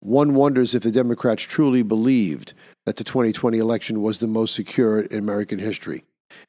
One 0.03 0.35
wonders 0.35 0.75
if 0.75 0.83
the 0.83 0.91
Democrats 0.91 1.45
truly 1.45 1.85
believed 1.85 2.55
that 2.87 2.97
the 2.97 3.05
2020 3.05 3.59
election 3.59 4.03
was 4.03 4.19
the 4.19 4.27
most 4.27 4.53
secure 4.53 5.01
in 5.01 5.17
American 5.17 5.61
history. 5.61 6.03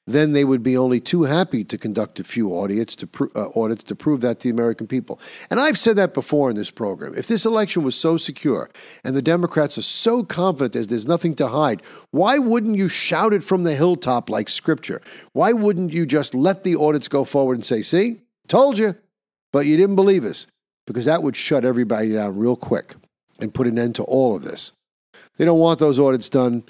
Then 0.08 0.32
they 0.32 0.44
would 0.44 0.64
be 0.64 0.76
only 0.76 1.00
too 1.00 1.24
happy 1.24 1.64
to 1.66 1.78
conduct 1.78 2.20
a 2.20 2.24
few 2.24 2.58
audits 2.58 2.96
to, 2.96 3.06
pro- 3.06 3.30
uh, 3.36 3.50
audits 3.56 3.84
to 3.84 3.96
prove 3.96 4.22
that 4.22 4.40
to 4.40 4.48
the 4.48 4.50
American 4.50 4.88
people. 4.88 5.20
And 5.52 5.60
I've 5.60 5.78
said 5.78 5.98
that 5.98 6.16
before 6.16 6.50
in 6.50 6.56
this 6.56 6.72
program. 6.72 7.14
If 7.16 7.28
this 7.28 7.46
election 7.46 7.84
was 7.84 7.96
so 7.96 8.18
secure 8.18 8.72
and 9.04 9.16
the 9.16 9.22
Democrats 9.22 9.78
are 9.78 9.84
so 9.84 10.24
confident 10.24 10.76
as 10.76 10.88
there's 10.88 11.06
nothing 11.06 11.36
to 11.36 11.50
hide, 11.50 11.84
why 12.10 12.40
wouldn't 12.40 12.76
you 12.76 12.88
shout 12.88 13.34
it 13.34 13.44
from 13.44 13.66
the 13.66 13.76
hilltop 13.76 14.32
like 14.32 14.50
scripture? 14.50 15.00
Why 15.34 15.54
wouldn't 15.54 15.94
you 15.94 16.08
just 16.08 16.34
let 16.34 16.64
the 16.64 16.76
audits 16.76 17.08
go 17.08 17.24
forward 17.24 17.56
and 17.56 17.66
say, 17.66 17.84
see, 17.84 18.22
told 18.48 18.80
you, 18.80 18.96
but 19.52 19.68
you 19.68 19.78
didn't 19.78 19.96
believe 19.96 20.26
us? 20.26 20.48
Because 20.88 21.06
that 21.06 21.22
would 21.22 21.36
shut 21.36 21.64
everybody 21.64 22.14
down 22.14 22.36
real 22.36 22.56
quick 22.56 22.96
and 23.44 23.54
put 23.54 23.68
an 23.68 23.78
end 23.78 23.94
to 23.96 24.04
all 24.04 24.36
of 24.36 24.44
this. 24.44 24.72
They 25.38 25.44
don't 25.44 25.60
want 25.60 25.78
those 25.78 26.00
audits 26.00 26.30
done 26.30 26.64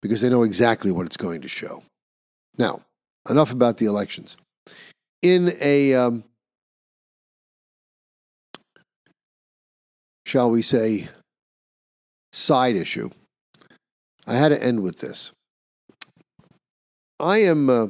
because 0.00 0.20
they 0.20 0.30
know 0.30 0.44
exactly 0.44 0.92
what 0.92 1.04
it's 1.04 1.16
going 1.16 1.40
to 1.42 1.48
show. 1.48 1.82
Now, 2.56 2.82
enough 3.28 3.52
about 3.52 3.78
the 3.78 3.86
elections. 3.86 4.36
In 5.20 5.52
a, 5.60 5.94
um, 5.94 6.24
shall 10.26 10.50
we 10.50 10.62
say, 10.62 11.08
side 12.32 12.76
issue, 12.76 13.10
I 14.26 14.34
had 14.34 14.50
to 14.50 14.62
end 14.62 14.80
with 14.80 15.00
this. 15.00 15.32
I 17.18 17.38
am 17.38 17.68
uh, 17.68 17.86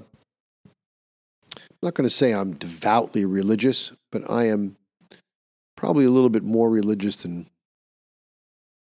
not 1.83 1.95
going 1.95 2.09
to 2.09 2.11
say 2.11 2.33
I'm 2.33 2.55
devoutly 2.55 3.25
religious, 3.25 3.93
but 4.11 4.29
I 4.31 4.45
am 4.45 4.77
probably 5.77 6.05
a 6.05 6.11
little 6.11 6.31
bit 6.31 6.45
more 6.45 6.71
religious 6.71 7.17
than 7.17 7.49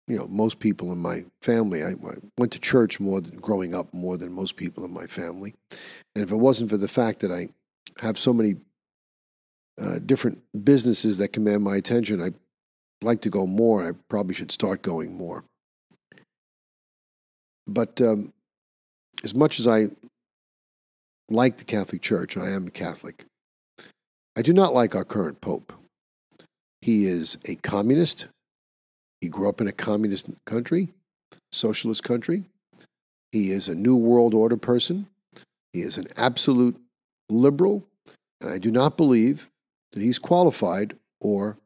you 0.09 0.17
know 0.17 0.27
most 0.27 0.59
people 0.59 0.91
in 0.93 0.99
my 0.99 1.25
family. 1.43 1.85
I, 1.85 1.91
I, 1.91 2.15
went 2.39 2.53
to 2.53 2.59
church 2.59 2.99
more 2.99 3.21
than 3.21 3.37
growing 3.37 3.75
up 3.75 3.93
more 3.93 4.17
than 4.17 4.33
most 4.33 4.57
people 4.57 4.85
in 4.85 4.93
my 4.93 5.07
family, 5.07 5.55
and 6.15 6.25
if 6.25 6.31
it 6.31 6.37
wasn't 6.37 6.71
for 6.71 6.77
the 6.77 6.89
fact 6.89 7.21
that 7.21 7.31
I 7.31 7.49
have 8.01 8.19
so 8.19 8.33
many 8.33 8.57
uh, 9.81 9.99
different 10.05 10.43
businesses 10.65 11.19
that 11.19 11.33
command 11.33 11.63
my 11.63 11.77
attention, 11.77 12.23
I'd 12.23 12.35
like 13.03 13.21
to 13.23 13.31
go 13.31 13.47
more. 13.47 13.87
I 13.87 13.93
probably 14.09 14.35
should 14.35 14.51
start 14.51 14.83
going 14.83 15.17
more. 15.17 15.45
But 17.67 18.01
um, 18.01 18.33
as 19.23 19.35
much 19.35 19.61
as 19.61 19.69
I 19.69 19.89
like 21.31 21.59
the 21.59 21.65
Catholic 21.65 22.01
Church, 22.01 22.37
I 22.37 22.51
am 22.51 22.67
a 22.67 22.71
Catholic. 22.71 23.27
I 24.37 24.43
do 24.43 24.53
not 24.53 24.73
like 24.73 24.95
our 24.95 25.05
current 25.05 25.41
Pope. 25.41 25.73
He 26.81 27.07
is 27.07 27.37
a 27.45 27.57
communist 27.57 28.29
he 29.21 29.29
grew 29.29 29.49
up 29.49 29.61
in 29.61 29.69
a 29.69 29.73
communist 29.73 30.27
country, 30.45 30.93
socialist 31.53 32.05
country. 32.05 32.45
He 33.33 33.51
is 33.51 33.69
a 33.69 33.75
New 33.75 33.97
World 33.97 34.35
Order 34.35 34.57
person. 34.57 35.09
He 35.73 35.81
is 35.81 35.99
an 35.99 36.07
absolute 36.17 36.77
liberal. 37.29 37.85
And 38.41 38.51
I 38.51 38.59
do 38.59 38.71
not 38.71 38.97
believe 38.97 39.49
that 39.93 40.03
he's 40.03 40.19
qualified 40.19 40.97
or 41.21 41.59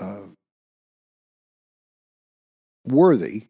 uh, 0.00 0.26
worthy 2.86 3.48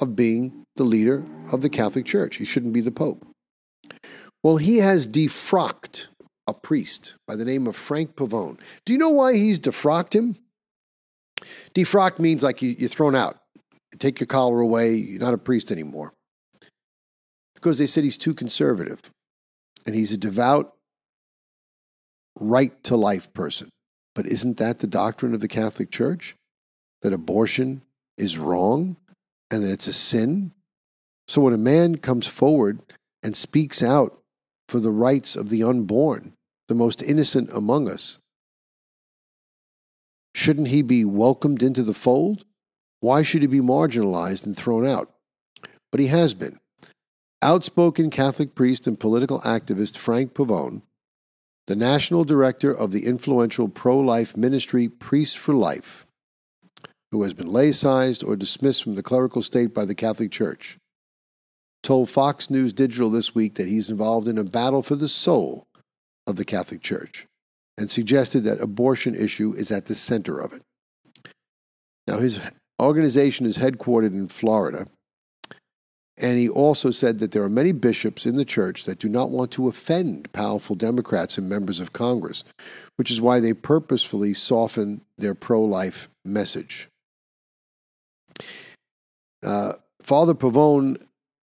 of 0.00 0.16
being 0.16 0.64
the 0.76 0.84
leader 0.84 1.24
of 1.52 1.62
the 1.62 1.70
Catholic 1.70 2.04
Church. 2.04 2.36
He 2.36 2.44
shouldn't 2.44 2.72
be 2.72 2.80
the 2.80 2.90
Pope. 2.90 3.26
Well, 4.42 4.58
he 4.58 4.78
has 4.78 5.06
defrocked 5.06 6.08
a 6.46 6.54
priest 6.54 7.14
by 7.26 7.36
the 7.36 7.44
name 7.44 7.66
of 7.66 7.76
Frank 7.76 8.14
Pavone. 8.14 8.58
Do 8.84 8.92
you 8.92 8.98
know 8.98 9.10
why 9.10 9.34
he's 9.34 9.58
defrocked 9.58 10.12
him? 10.12 10.36
Defrocked 11.74 12.18
means 12.18 12.42
like 12.42 12.62
you, 12.62 12.74
you're 12.78 12.88
thrown 12.88 13.14
out. 13.14 13.38
You 13.92 13.98
take 13.98 14.20
your 14.20 14.26
collar 14.26 14.60
away, 14.60 14.94
you're 14.94 15.20
not 15.20 15.34
a 15.34 15.38
priest 15.38 15.70
anymore. 15.70 16.12
Because 17.54 17.78
they 17.78 17.86
said 17.86 18.04
he's 18.04 18.18
too 18.18 18.34
conservative 18.34 19.00
and 19.86 19.94
he's 19.94 20.12
a 20.12 20.16
devout, 20.16 20.74
right 22.38 22.82
to 22.84 22.96
life 22.96 23.32
person. 23.32 23.68
But 24.14 24.26
isn't 24.26 24.56
that 24.58 24.78
the 24.78 24.86
doctrine 24.86 25.34
of 25.34 25.40
the 25.40 25.48
Catholic 25.48 25.90
Church? 25.90 26.34
That 27.02 27.12
abortion 27.12 27.82
is 28.16 28.38
wrong 28.38 28.96
and 29.50 29.62
that 29.62 29.70
it's 29.70 29.86
a 29.86 29.92
sin? 29.92 30.52
So 31.28 31.42
when 31.42 31.54
a 31.54 31.58
man 31.58 31.96
comes 31.96 32.26
forward 32.26 32.80
and 33.22 33.36
speaks 33.36 33.82
out 33.82 34.18
for 34.68 34.80
the 34.80 34.90
rights 34.90 35.36
of 35.36 35.48
the 35.48 35.62
unborn, 35.62 36.32
the 36.68 36.74
most 36.74 37.02
innocent 37.02 37.50
among 37.52 37.88
us, 37.88 38.18
shouldn't 40.36 40.68
he 40.68 40.82
be 40.82 41.02
welcomed 41.02 41.62
into 41.62 41.82
the 41.82 41.94
fold? 41.94 42.44
Why 43.00 43.22
should 43.22 43.40
he 43.40 43.48
be 43.48 43.60
marginalized 43.60 44.44
and 44.44 44.54
thrown 44.54 44.86
out? 44.86 45.10
But 45.90 46.00
he 46.00 46.08
has 46.08 46.34
been. 46.34 46.58
Outspoken 47.40 48.10
Catholic 48.10 48.54
priest 48.54 48.86
and 48.86 49.00
political 49.00 49.40
activist 49.40 49.96
Frank 49.96 50.34
Pavone, 50.34 50.82
the 51.66 51.74
national 51.74 52.24
director 52.24 52.70
of 52.70 52.90
the 52.90 53.06
influential 53.06 53.68
pro 53.68 53.98
life 53.98 54.36
ministry 54.36 54.90
Priests 54.90 55.34
for 55.34 55.54
Life, 55.54 56.06
who 57.12 57.22
has 57.22 57.32
been 57.32 57.48
laicized 57.48 58.26
or 58.26 58.36
dismissed 58.36 58.82
from 58.82 58.94
the 58.94 59.02
clerical 59.02 59.42
state 59.42 59.72
by 59.72 59.86
the 59.86 59.94
Catholic 59.94 60.30
Church, 60.30 60.76
told 61.82 62.10
Fox 62.10 62.50
News 62.50 62.74
Digital 62.74 63.08
this 63.08 63.34
week 63.34 63.54
that 63.54 63.68
he's 63.68 63.88
involved 63.88 64.28
in 64.28 64.36
a 64.36 64.44
battle 64.44 64.82
for 64.82 64.96
the 64.96 65.08
soul 65.08 65.66
of 66.26 66.36
the 66.36 66.44
Catholic 66.44 66.82
Church 66.82 67.26
and 67.78 67.90
suggested 67.90 68.44
that 68.44 68.60
abortion 68.60 69.14
issue 69.14 69.52
is 69.52 69.70
at 69.70 69.86
the 69.86 69.94
center 69.94 70.38
of 70.38 70.52
it. 70.52 70.62
Now, 72.06 72.18
his 72.18 72.40
organization 72.80 73.46
is 73.46 73.58
headquartered 73.58 74.12
in 74.12 74.28
Florida, 74.28 74.86
and 76.18 76.38
he 76.38 76.48
also 76.48 76.90
said 76.90 77.18
that 77.18 77.32
there 77.32 77.42
are 77.42 77.48
many 77.48 77.72
bishops 77.72 78.24
in 78.24 78.36
the 78.36 78.44
church 78.44 78.84
that 78.84 78.98
do 78.98 79.08
not 79.08 79.30
want 79.30 79.50
to 79.52 79.68
offend 79.68 80.32
powerful 80.32 80.74
Democrats 80.74 81.36
and 81.36 81.48
members 81.48 81.80
of 81.80 81.92
Congress, 81.92 82.42
which 82.96 83.10
is 83.10 83.20
why 83.20 83.40
they 83.40 83.52
purposefully 83.52 84.32
soften 84.32 85.02
their 85.18 85.34
pro 85.34 85.62
life 85.62 86.08
message. 86.24 86.88
Uh, 89.44 89.74
Father 90.02 90.34
Pavone 90.34 91.02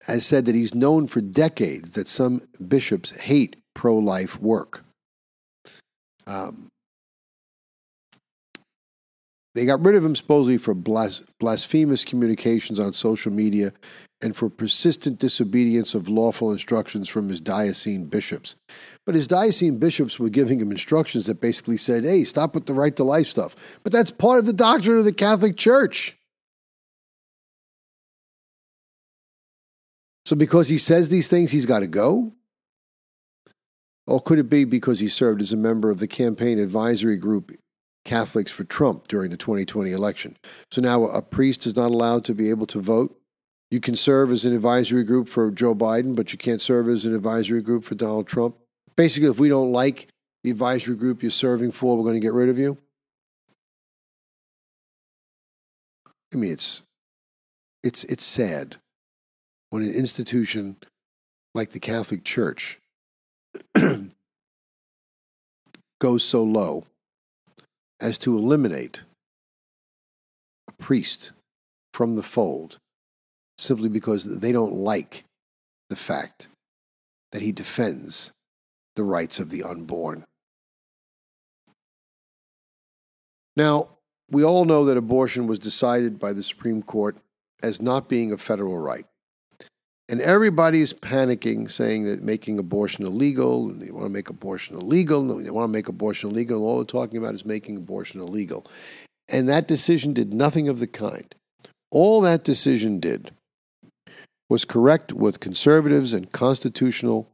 has 0.05 0.25
said 0.25 0.45
that 0.45 0.55
he's 0.55 0.75
known 0.75 1.07
for 1.07 1.21
decades 1.21 1.91
that 1.91 2.07
some 2.07 2.41
bishops 2.67 3.11
hate 3.11 3.55
pro 3.73 3.97
life 3.97 4.39
work. 4.39 4.83
Um, 6.31 6.67
they 9.53 9.65
got 9.65 9.85
rid 9.85 9.95
of 9.95 10.05
him 10.05 10.15
supposedly 10.15 10.57
for 10.57 10.73
blas- 10.73 11.23
blasphemous 11.39 12.05
communications 12.05 12.79
on 12.79 12.93
social 12.93 13.33
media 13.33 13.73
and 14.21 14.35
for 14.35 14.49
persistent 14.49 15.19
disobedience 15.19 15.93
of 15.93 16.07
lawful 16.07 16.51
instructions 16.51 17.09
from 17.09 17.27
his 17.27 17.41
diocesan 17.41 18.05
bishops. 18.05 18.55
But 19.05 19.15
his 19.15 19.27
diocesan 19.27 19.77
bishops 19.77 20.19
were 20.19 20.29
giving 20.29 20.61
him 20.61 20.71
instructions 20.71 21.25
that 21.25 21.41
basically 21.41 21.77
said, 21.77 22.05
hey, 22.05 22.23
stop 22.23 22.55
with 22.55 22.65
the 22.65 22.73
right 22.73 22.95
to 22.95 23.03
life 23.03 23.27
stuff. 23.27 23.79
But 23.83 23.91
that's 23.91 24.11
part 24.11 24.39
of 24.39 24.45
the 24.45 24.53
doctrine 24.53 24.99
of 24.99 25.05
the 25.05 25.13
Catholic 25.13 25.57
Church. 25.57 26.17
So 30.25 30.35
because 30.37 30.69
he 30.69 30.77
says 30.77 31.09
these 31.09 31.27
things, 31.27 31.51
he's 31.51 31.65
got 31.65 31.79
to 31.79 31.87
go? 31.87 32.31
Or 34.11 34.21
could 34.21 34.39
it 34.39 34.49
be 34.49 34.65
because 34.65 34.99
he 34.99 35.07
served 35.07 35.41
as 35.41 35.53
a 35.53 35.57
member 35.57 35.89
of 35.89 35.99
the 35.99 36.07
campaign 36.07 36.59
advisory 36.59 37.15
group 37.15 37.57
Catholics 38.03 38.51
for 38.51 38.65
Trump 38.65 39.07
during 39.07 39.31
the 39.31 39.37
2020 39.37 39.91
election? 39.91 40.35
So 40.69 40.81
now 40.81 41.05
a 41.05 41.21
priest 41.21 41.65
is 41.65 41.77
not 41.77 41.91
allowed 41.91 42.25
to 42.25 42.33
be 42.33 42.49
able 42.49 42.67
to 42.67 42.81
vote? 42.81 43.17
You 43.69 43.79
can 43.79 43.95
serve 43.95 44.29
as 44.31 44.43
an 44.43 44.53
advisory 44.53 45.05
group 45.05 45.29
for 45.29 45.49
Joe 45.49 45.73
Biden, 45.73 46.13
but 46.13 46.33
you 46.33 46.37
can't 46.37 46.59
serve 46.59 46.89
as 46.89 47.05
an 47.05 47.15
advisory 47.15 47.61
group 47.61 47.85
for 47.85 47.95
Donald 47.95 48.27
Trump. 48.27 48.57
Basically, 48.97 49.29
if 49.29 49.39
we 49.39 49.47
don't 49.47 49.71
like 49.71 50.09
the 50.43 50.51
advisory 50.51 50.97
group 50.97 51.21
you're 51.23 51.31
serving 51.31 51.71
for, 51.71 51.95
we're 51.95 52.03
going 52.03 52.15
to 52.15 52.19
get 52.19 52.33
rid 52.33 52.49
of 52.49 52.59
you. 52.59 52.77
I 56.33 56.37
mean, 56.37 56.51
it's 56.51 56.83
it's 57.81 58.03
it's 58.03 58.25
sad 58.25 58.75
when 59.69 59.83
an 59.83 59.93
institution 59.93 60.75
like 61.55 61.69
the 61.69 61.79
Catholic 61.79 62.25
Church 62.25 62.80
goes 65.99 66.23
so 66.23 66.43
low 66.43 66.85
as 67.99 68.17
to 68.17 68.37
eliminate 68.37 69.03
a 70.67 70.73
priest 70.73 71.31
from 71.93 72.15
the 72.15 72.23
fold 72.23 72.79
simply 73.57 73.89
because 73.89 74.23
they 74.23 74.51
don't 74.51 74.73
like 74.73 75.25
the 75.89 75.95
fact 75.95 76.47
that 77.31 77.41
he 77.41 77.51
defends 77.51 78.31
the 78.95 79.03
rights 79.03 79.39
of 79.39 79.49
the 79.49 79.63
unborn. 79.63 80.25
Now, 83.55 83.89
we 84.29 84.43
all 84.43 84.65
know 84.65 84.85
that 84.85 84.97
abortion 84.97 85.45
was 85.45 85.59
decided 85.59 86.17
by 86.17 86.33
the 86.33 86.43
Supreme 86.43 86.81
Court 86.81 87.17
as 87.61 87.81
not 87.81 88.09
being 88.09 88.31
a 88.31 88.37
federal 88.37 88.79
right. 88.79 89.05
And 90.11 90.19
everybody's 90.19 90.91
panicking, 90.91 91.71
saying 91.71 92.03
that 92.03 92.21
making 92.21 92.59
abortion 92.59 93.05
illegal, 93.05 93.69
and 93.69 93.81
they 93.81 93.91
want 93.91 94.05
to 94.05 94.09
make 94.09 94.29
abortion 94.29 94.75
illegal, 94.75 95.37
they 95.37 95.49
want 95.49 95.69
to 95.69 95.71
make 95.71 95.87
abortion 95.87 96.31
illegal, 96.31 96.57
and 96.57 96.65
all 96.65 96.75
they're 96.75 96.85
talking 96.85 97.17
about 97.17 97.33
is 97.33 97.45
making 97.45 97.77
abortion 97.77 98.19
illegal. 98.19 98.65
And 99.29 99.47
that 99.47 99.69
decision 99.69 100.11
did 100.11 100.33
nothing 100.33 100.67
of 100.67 100.79
the 100.79 100.87
kind. 100.87 101.33
All 101.91 102.19
that 102.21 102.43
decision 102.43 102.99
did 102.99 103.31
was 104.49 104.65
correct 104.65 105.13
what 105.13 105.39
conservatives 105.39 106.11
and 106.11 106.29
constitutional 106.33 107.29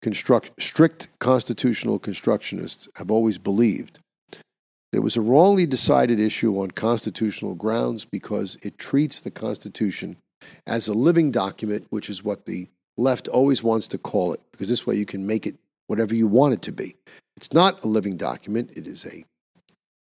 construct, 0.00 0.50
strict 0.58 1.08
constitutional 1.18 2.00
constructionists 2.00 2.88
have 2.96 3.10
always 3.10 3.36
believed. 3.36 3.98
It 4.94 5.00
was 5.00 5.18
a 5.18 5.20
wrongly 5.20 5.66
decided 5.66 6.18
issue 6.18 6.58
on 6.58 6.70
constitutional 6.70 7.54
grounds 7.54 8.06
because 8.06 8.56
it 8.62 8.78
treats 8.78 9.20
the 9.20 9.30
Constitution 9.30 10.16
as 10.66 10.88
a 10.88 10.94
living 10.94 11.30
document, 11.30 11.86
which 11.90 12.08
is 12.08 12.24
what 12.24 12.46
the 12.46 12.68
left 12.96 13.28
always 13.28 13.62
wants 13.62 13.88
to 13.88 13.98
call 13.98 14.32
it, 14.32 14.40
because 14.52 14.68
this 14.68 14.86
way 14.86 14.96
you 14.96 15.06
can 15.06 15.26
make 15.26 15.46
it 15.46 15.56
whatever 15.86 16.14
you 16.14 16.26
want 16.26 16.54
it 16.54 16.62
to 16.62 16.72
be. 16.72 16.96
It's 17.36 17.52
not 17.52 17.84
a 17.84 17.88
living 17.88 18.16
document, 18.16 18.70
it 18.76 18.86
is 18.86 19.04
a 19.06 19.24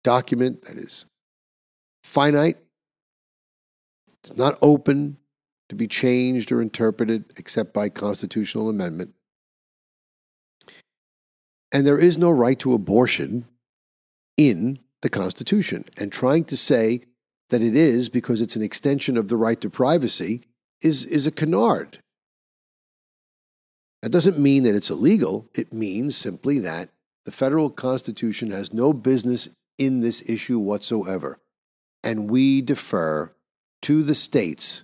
document 0.04 0.64
that 0.64 0.78
is 0.78 1.06
finite, 2.04 2.58
it's 4.24 4.36
not 4.38 4.58
open 4.62 5.18
to 5.70 5.76
be 5.76 5.88
changed 5.88 6.52
or 6.52 6.62
interpreted 6.62 7.26
except 7.38 7.74
by 7.74 7.90
constitutional 7.90 8.70
amendment. 8.70 9.14
And 11.72 11.86
there 11.86 12.00
is 12.00 12.18
no 12.18 12.32
right 12.32 12.58
to 12.60 12.74
abortion 12.74 13.46
in 14.38 14.80
the 15.02 15.10
Constitution. 15.10 15.86
And 15.98 16.12
trying 16.12 16.46
to 16.46 16.58
say 16.58 17.02
that 17.50 17.62
it 17.62 17.76
is 17.76 18.10
because 18.10 18.42
it's 18.42 18.56
an 18.56 18.62
extension 18.62 19.18
of 19.18 19.28
the 19.28 19.38
right 19.38 19.60
to 19.62 19.70
privacy 19.70 20.42
is, 20.82 21.06
is 21.06 21.28
a 21.28 21.32
canard. 21.32 22.00
That 24.02 24.12
doesn't 24.12 24.40
mean 24.40 24.64
that 24.64 24.76
it's 24.76 24.90
illegal. 24.90 25.50
It 25.54 25.74
means 25.74 26.16
simply 26.16 26.60
that 26.60 26.90
the 27.26 27.32
federal 27.32 27.70
constitution 27.70 28.52
has 28.52 28.74
no 28.74 28.94
business 28.94 29.50
in 29.78 30.00
this 30.00 30.28
issue 30.28 30.60
whatsoever. 30.60 31.40
And 32.04 32.30
we 32.30 32.62
defer 32.62 33.34
to 33.84 34.04
the 34.04 34.16
states 34.16 34.84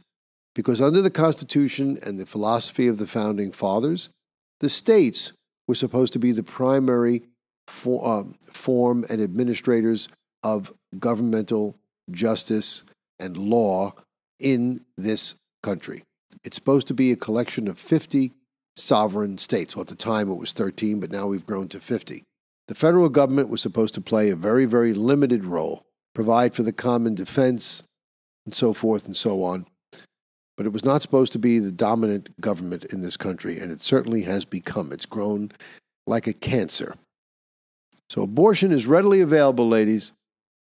because, 0.53 0.81
under 0.81 1.01
the 1.01 1.09
Constitution 1.09 1.97
and 2.03 2.17
the 2.17 2.25
philosophy 2.25 2.87
of 2.87 2.97
the 2.97 3.07
founding 3.07 3.51
fathers, 3.51 4.09
the 4.59 4.69
states 4.69 5.33
were 5.67 5.75
supposed 5.75 6.13
to 6.13 6.19
be 6.19 6.31
the 6.31 6.43
primary 6.43 7.23
for, 7.67 8.05
uh, 8.05 8.23
form 8.51 9.05
and 9.09 9.21
administrators 9.21 10.07
of 10.43 10.73
governmental 10.97 11.77
justice, 12.11 12.83
and 13.19 13.37
law 13.37 13.93
in 14.39 14.81
this 14.97 15.35
country. 15.63 16.03
It's 16.43 16.55
supposed 16.55 16.87
to 16.87 16.93
be 16.93 17.11
a 17.11 17.15
collection 17.15 17.67
of 17.67 17.79
50 17.79 18.33
sovereign 18.75 19.37
states. 19.37 19.75
Well, 19.75 19.81
at 19.81 19.87
the 19.87 19.95
time 19.95 20.29
it 20.29 20.35
was 20.35 20.53
13, 20.53 20.99
but 20.99 21.11
now 21.11 21.27
we've 21.27 21.45
grown 21.45 21.67
to 21.69 21.79
50. 21.79 22.23
The 22.67 22.75
federal 22.75 23.09
government 23.09 23.49
was 23.49 23.61
supposed 23.61 23.93
to 23.95 24.01
play 24.01 24.29
a 24.29 24.35
very, 24.35 24.65
very 24.65 24.93
limited 24.93 25.45
role, 25.45 25.83
provide 26.13 26.53
for 26.53 26.63
the 26.63 26.73
common 26.73 27.15
defense, 27.15 27.83
and 28.45 28.53
so 28.53 28.73
forth 28.73 29.05
and 29.05 29.15
so 29.15 29.43
on. 29.43 29.65
But 30.57 30.65
it 30.65 30.73
was 30.73 30.85
not 30.85 31.01
supposed 31.01 31.33
to 31.33 31.39
be 31.39 31.59
the 31.59 31.71
dominant 31.71 32.39
government 32.39 32.85
in 32.85 33.01
this 33.01 33.17
country, 33.17 33.59
and 33.59 33.71
it 33.71 33.81
certainly 33.81 34.21
has 34.23 34.45
become. 34.45 34.91
It's 34.91 35.05
grown 35.05 35.51
like 36.07 36.27
a 36.27 36.33
cancer. 36.33 36.95
So 38.09 38.21
abortion 38.21 38.71
is 38.71 38.87
readily 38.87 39.21
available, 39.21 39.67
ladies 39.67 40.13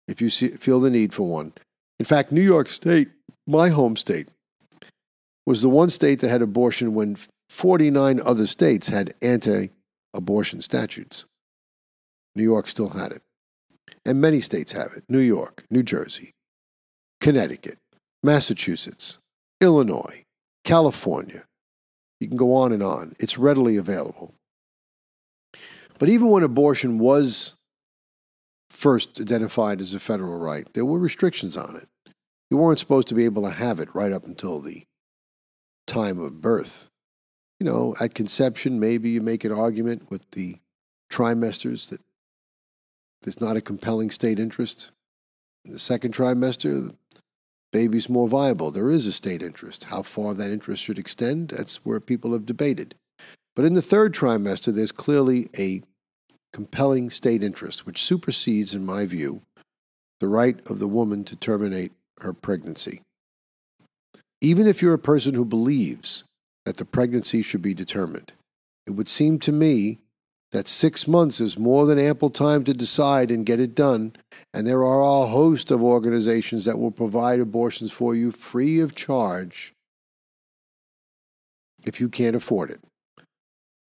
if 0.09 0.21
you 0.21 0.29
see, 0.29 0.49
feel 0.49 0.79
the 0.79 0.89
need 0.89 1.13
for 1.13 1.23
one. 1.23 1.53
In 1.99 2.05
fact, 2.05 2.31
New 2.31 2.41
York 2.41 2.67
State, 2.69 3.09
my 3.45 3.69
home 3.69 3.95
state, 3.95 4.27
was 5.45 5.61
the 5.61 5.69
one 5.69 5.89
state 5.89 6.19
that 6.19 6.29
had 6.29 6.41
abortion 6.41 6.93
when 6.93 7.17
49 7.49 8.21
other 8.25 8.47
states 8.47 8.89
had 8.89 9.13
anti 9.21 9.69
abortion 10.13 10.61
statutes. 10.61 11.25
New 12.35 12.43
York 12.43 12.67
still 12.67 12.89
had 12.89 13.11
it. 13.11 13.21
And 14.05 14.21
many 14.21 14.39
states 14.39 14.71
have 14.71 14.91
it 14.95 15.03
New 15.09 15.19
York, 15.19 15.65
New 15.69 15.83
Jersey, 15.83 16.31
Connecticut, 17.21 17.77
Massachusetts, 18.23 19.19
Illinois, 19.61 20.23
California. 20.63 21.43
You 22.19 22.27
can 22.27 22.37
go 22.37 22.53
on 22.53 22.71
and 22.71 22.83
on. 22.83 23.15
It's 23.19 23.37
readily 23.37 23.77
available. 23.77 24.33
But 25.97 26.09
even 26.09 26.29
when 26.29 26.43
abortion 26.43 26.97
was 26.97 27.55
first 28.79 29.19
identified 29.19 29.81
as 29.81 29.93
a 29.93 29.99
federal 29.99 30.39
right, 30.39 30.65
there 30.73 30.85
were 30.85 30.97
restrictions 30.97 31.57
on 31.57 31.75
it. 31.75 32.13
You 32.49 32.55
weren't 32.55 32.79
supposed 32.79 33.09
to 33.09 33.15
be 33.15 33.25
able 33.25 33.43
to 33.43 33.51
have 33.51 33.79
it 33.79 33.93
right 33.93 34.13
up 34.13 34.25
until 34.25 34.61
the 34.61 34.85
time 35.85 36.17
of 36.19 36.41
birth. 36.41 36.89
You 37.59 37.65
know, 37.65 37.93
at 37.99 38.15
conception, 38.15 38.79
maybe 38.79 39.09
you 39.09 39.21
make 39.21 39.43
an 39.43 39.51
argument 39.51 40.09
with 40.09 40.21
the 40.31 40.55
trimesters 41.11 41.89
that 41.89 41.99
there's 43.21 43.41
not 43.41 43.57
a 43.57 43.61
compelling 43.61 44.11
state 44.11 44.39
interest. 44.39 44.91
In 45.65 45.73
the 45.73 45.79
second 45.79 46.13
trimester, 46.13 46.95
baby's 47.73 48.07
more 48.07 48.29
viable. 48.29 48.71
There 48.71 48.89
is 48.89 49.05
a 49.05 49.11
state 49.11 49.43
interest. 49.43 49.85
How 49.85 50.03
far 50.03 50.33
that 50.33 50.51
interest 50.51 50.81
should 50.83 50.97
extend, 50.97 51.49
that's 51.49 51.83
where 51.85 51.99
people 51.99 52.31
have 52.31 52.45
debated. 52.45 52.95
But 53.57 53.65
in 53.65 53.73
the 53.73 53.81
third 53.81 54.15
trimester, 54.15 54.73
there's 54.73 54.93
clearly 54.93 55.49
a 55.57 55.81
compelling 56.51 57.09
state 57.09 57.43
interest, 57.43 57.85
which 57.85 58.03
supersedes, 58.03 58.73
in 58.73 58.85
my 58.85 59.05
view, 59.05 59.41
the 60.19 60.27
right 60.27 60.59
of 60.69 60.79
the 60.79 60.87
woman 60.87 61.23
to 61.25 61.35
terminate 61.35 61.91
her 62.21 62.33
pregnancy. 62.33 63.01
Even 64.41 64.67
if 64.67 64.81
you're 64.81 64.93
a 64.93 64.99
person 64.99 65.33
who 65.33 65.45
believes 65.45 66.23
that 66.65 66.77
the 66.77 66.85
pregnancy 66.85 67.41
should 67.41 67.61
be 67.61 67.73
determined, 67.73 68.33
it 68.87 68.91
would 68.91 69.09
seem 69.09 69.39
to 69.39 69.51
me 69.51 69.99
that 70.51 70.67
six 70.67 71.07
months 71.07 71.39
is 71.39 71.59
more 71.59 71.85
than 71.85 71.99
ample 71.99 72.29
time 72.29 72.63
to 72.63 72.73
decide 72.73 73.29
and 73.29 73.45
get 73.45 73.59
it 73.59 73.75
done, 73.75 74.13
and 74.53 74.65
there 74.65 74.83
are 74.83 75.01
a 75.01 75.27
host 75.27 75.69
of 75.69 75.83
organizations 75.83 76.65
that 76.65 76.79
will 76.79 76.91
provide 76.91 77.39
abortions 77.39 77.91
for 77.91 78.15
you 78.15 78.31
free 78.31 78.79
of 78.79 78.95
charge 78.95 79.73
if 81.83 81.99
you 82.01 82.09
can't 82.09 82.35
afford 82.35 82.71
it. 82.71 82.81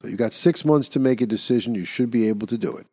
So 0.00 0.08
you've 0.08 0.18
got 0.18 0.32
six 0.32 0.64
months 0.64 0.88
to 0.90 0.98
make 0.98 1.20
a 1.20 1.26
decision. 1.26 1.74
You 1.74 1.84
should 1.84 2.10
be 2.10 2.28
able 2.28 2.46
to 2.46 2.58
do 2.58 2.76
it. 2.76 2.86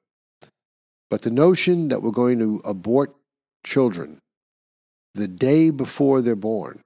But 1.10 1.22
the 1.22 1.32
notion 1.32 1.88
that 1.88 2.01
we're 2.01 2.12
going 2.12 2.39
to 2.39 2.62
abort 2.66 3.16
children 3.64 4.20
the 5.14 5.28
day 5.28 5.70
before 5.70 6.22
they're 6.22 6.36
born 6.36 6.82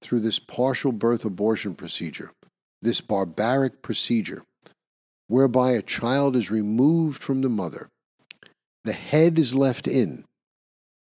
through 0.00 0.20
this 0.20 0.38
partial 0.38 0.92
birth 0.92 1.24
abortion 1.24 1.74
procedure, 1.74 2.32
this 2.82 3.00
barbaric 3.00 3.82
procedure, 3.82 4.42
whereby 5.28 5.72
a 5.72 5.82
child 5.82 6.34
is 6.34 6.50
removed 6.50 7.22
from 7.22 7.42
the 7.42 7.48
mother, 7.48 7.88
the 8.84 8.92
head 8.92 9.38
is 9.38 9.54
left 9.54 9.86
in, 9.86 10.24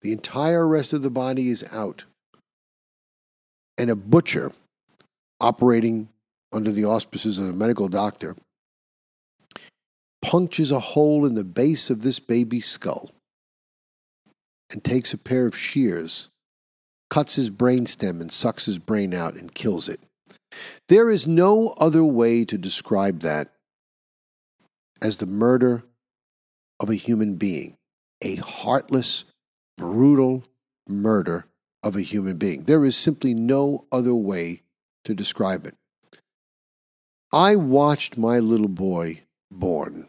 the 0.02 0.12
entire 0.12 0.66
rest 0.66 0.92
of 0.92 1.02
the 1.02 1.10
body 1.10 1.48
is 1.48 1.64
out, 1.72 2.04
and 3.76 3.90
a 3.90 3.96
butcher 3.96 4.52
operating 5.40 6.08
under 6.52 6.70
the 6.70 6.84
auspices 6.84 7.38
of 7.38 7.48
a 7.48 7.52
medical 7.52 7.88
doctor, 7.88 8.36
punctures 10.22 10.70
a 10.70 10.80
hole 10.80 11.24
in 11.24 11.34
the 11.34 11.44
base 11.44 11.90
of 11.90 12.02
this 12.02 12.18
baby's 12.18 12.66
skull 12.66 13.10
and 14.70 14.82
takes 14.82 15.12
a 15.12 15.18
pair 15.18 15.46
of 15.46 15.56
shears, 15.56 16.28
cuts 17.10 17.36
his 17.36 17.50
brainstem 17.50 18.20
and 18.20 18.32
sucks 18.32 18.66
his 18.66 18.78
brain 18.78 19.14
out 19.14 19.34
and 19.34 19.54
kills 19.54 19.88
it. 19.88 20.00
There 20.88 21.10
is 21.10 21.26
no 21.26 21.74
other 21.78 22.04
way 22.04 22.44
to 22.44 22.58
describe 22.58 23.20
that 23.20 23.52
as 25.00 25.18
the 25.18 25.26
murder 25.26 25.84
of 26.80 26.90
a 26.90 26.94
human 26.94 27.36
being, 27.36 27.76
a 28.22 28.36
heartless, 28.36 29.24
brutal 29.76 30.44
murder 30.88 31.46
of 31.82 31.96
a 31.96 32.02
human 32.02 32.36
being. 32.36 32.64
There 32.64 32.84
is 32.84 32.96
simply 32.96 33.34
no 33.34 33.84
other 33.92 34.14
way 34.14 34.62
to 35.04 35.14
describe 35.14 35.66
it. 35.66 35.74
I 37.32 37.56
watched 37.56 38.16
my 38.16 38.38
little 38.38 38.68
boy 38.68 39.22
born. 39.50 40.08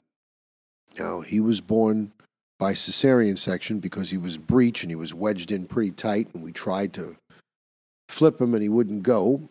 Now, 0.98 1.20
he 1.20 1.40
was 1.42 1.60
born 1.60 2.14
by 2.58 2.74
cesarean 2.74 3.38
section 3.38 3.80
because 3.80 4.10
he 4.10 4.18
was 4.18 4.38
breech 4.38 4.84
and 4.84 4.92
he 4.92 4.96
was 4.96 5.14
wedged 5.14 5.52
in 5.52 5.66
pretty 5.66 5.92
tight, 5.92 6.34
and 6.34 6.44
we 6.44 6.52
tried 6.52 6.94
to 6.94 7.18
flip 8.08 8.40
him 8.40 8.54
and 8.54 8.64
he 8.64 8.70
wouldn't 8.70 9.04
go. 9.04 9.50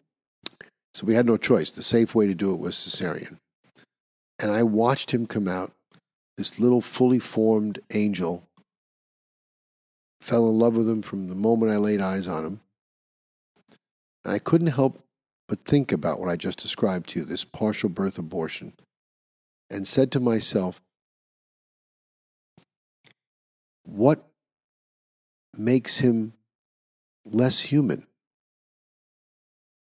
So 0.95 1.07
we 1.07 1.15
had 1.15 1.27
no 1.27 1.37
choice. 1.37 1.71
The 1.71 1.83
safe 1.83 2.15
way 2.15 2.27
to 2.27 2.35
do 2.35 2.53
it 2.53 2.59
was 2.59 2.75
cesarean. 2.75 3.39
And 4.39 4.51
I 4.51 4.63
watched 4.63 5.11
him 5.11 5.27
come 5.27 5.49
out, 5.49 5.73
this 6.37 6.59
little 6.59 6.81
fully 6.81 7.19
formed 7.19 7.81
angel. 7.93 8.45
Fell 10.21 10.49
in 10.49 10.59
love 10.59 10.75
with 10.75 10.89
him 10.89 11.03
from 11.03 11.29
the 11.29 11.35
moment 11.35 11.73
I 11.73 11.77
laid 11.77 12.01
eyes 12.01 12.27
on 12.27 12.45
him. 12.45 12.61
And 14.25 14.35
I 14.35 14.39
couldn't 14.39 14.69
help 14.69 15.03
but 15.49 15.65
think 15.65 15.93
about 15.93 16.21
what 16.21 16.29
I 16.29 16.37
just 16.37 16.59
described 16.59 17.09
to 17.11 17.21
you 17.21 17.25
this 17.25 17.45
partial 17.45 17.89
birth 17.89 18.19
abortion 18.19 18.75
and 19.71 19.89
said 19.89 20.13
to 20.13 20.21
myself, 20.21 20.81
what 23.85 24.27
makes 25.57 25.99
him 25.99 26.35
less 27.25 27.61
human? 27.61 28.07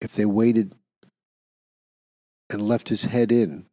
If 0.02 0.12
they 0.12 0.26
waited 0.26 0.76
and 2.50 2.68
left 2.68 2.90
his 2.90 3.06
head 3.06 3.32
in 3.32 3.66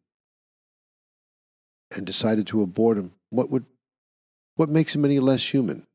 and 1.95 2.07
decided 2.07 2.47
to 2.47 2.63
abort 2.63 2.97
him 2.97 3.13
what 3.31 3.51
would 3.51 3.65
what 4.57 4.69
makes 4.69 4.95
him 4.95 5.05
any 5.05 5.19
less 5.19 5.53
human? 5.53 5.87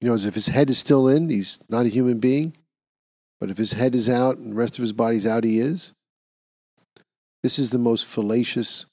You 0.00 0.08
know 0.08 0.14
as 0.14 0.26
if 0.26 0.34
his 0.34 0.48
head 0.48 0.68
is 0.70 0.78
still 0.78 1.08
in 1.08 1.28
he's 1.30 1.58
not 1.68 1.86
a 1.86 1.88
human 1.88 2.18
being 2.18 2.54
but 3.42 3.50
if 3.50 3.58
his 3.58 3.72
head 3.72 3.96
is 3.96 4.08
out 4.08 4.36
and 4.36 4.52
the 4.52 4.54
rest 4.54 4.78
of 4.78 4.82
his 4.82 4.92
body's 4.92 5.26
out, 5.26 5.42
he 5.42 5.58
is. 5.58 5.94
This 7.42 7.58
is 7.58 7.70
the 7.70 7.78
most 7.80 8.06
fallacious, 8.06 8.86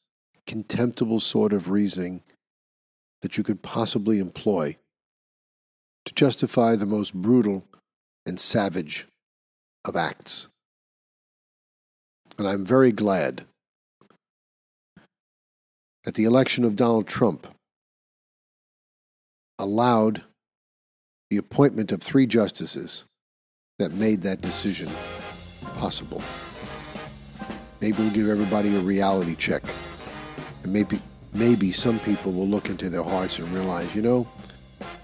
contemptible 0.48 1.20
sort 1.20 1.54
of 1.54 1.70
reasoning 1.70 2.24
that 3.22 3.38
you 3.38 3.44
could 3.44 3.62
possibly 3.62 4.18
employ 4.18 4.76
to 6.06 6.14
justify 6.16 6.74
the 6.74 6.88
most 6.88 7.14
brutal 7.14 7.64
and 8.26 8.40
savage 8.40 9.08
of 9.86 9.96
acts. 9.96 10.48
And 12.40 12.48
I'm 12.48 12.66
very 12.66 12.92
glad 12.92 13.46
that 16.06 16.16
the 16.16 16.24
election 16.24 16.64
of 16.64 16.76
Donald 16.76 17.06
Trump 17.06 17.46
allowed 19.60 20.24
the 21.30 21.38
appointment 21.38 21.92
of 21.92 22.02
three 22.02 22.26
justices 22.26 23.06
that 23.80 23.94
made 23.94 24.22
that 24.22 24.42
decision 24.42 24.90
possible. 25.78 26.22
Maybe 27.80 27.98
we'll 27.98 28.12
give 28.12 28.28
everybody 28.28 28.76
a 28.76 28.80
reality 28.80 29.36
check. 29.36 29.64
And 30.64 30.74
maybe 30.74 31.02
maybe 31.34 31.72
some 31.72 31.98
people 32.00 32.34
will 32.34 32.48
look 32.48 32.70
into 32.70 32.90
their 32.90 33.04
hearts 33.04 33.40
and 33.40 33.48
realize, 33.54 33.96
you 33.96 34.02
know, 34.02 34.28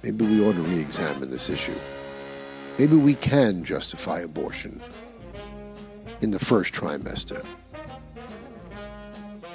maybe 0.04 0.26
we 0.26 0.46
ought 0.46 0.54
to 0.54 0.62
re 0.62 0.78
examine 0.78 1.32
this 1.32 1.50
issue. 1.50 1.76
Maybe 2.78 2.98
we 2.98 3.16
can 3.16 3.64
justify 3.64 4.20
abortion 4.20 4.82
in 6.20 6.32
the 6.32 6.40
first 6.40 6.74
trimester. 6.74 7.46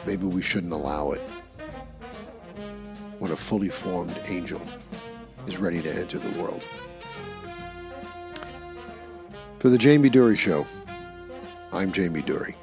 Maybe 0.06 0.24
we 0.24 0.40
shouldn't 0.40 0.72
allow 0.72 1.12
it 1.12 1.20
when 3.18 3.32
a 3.32 3.36
fully 3.36 3.68
formed 3.68 4.18
angel 4.28 4.62
is 5.46 5.58
ready 5.58 5.82
to 5.82 5.92
enter 5.94 6.18
the 6.18 6.42
world. 6.42 6.64
For 9.60 9.68
the 9.68 9.76
Jamie 9.76 10.08
Durie 10.08 10.38
Show, 10.38 10.66
I'm 11.70 11.92
Jamie 11.92 12.22
Durie. 12.22 12.56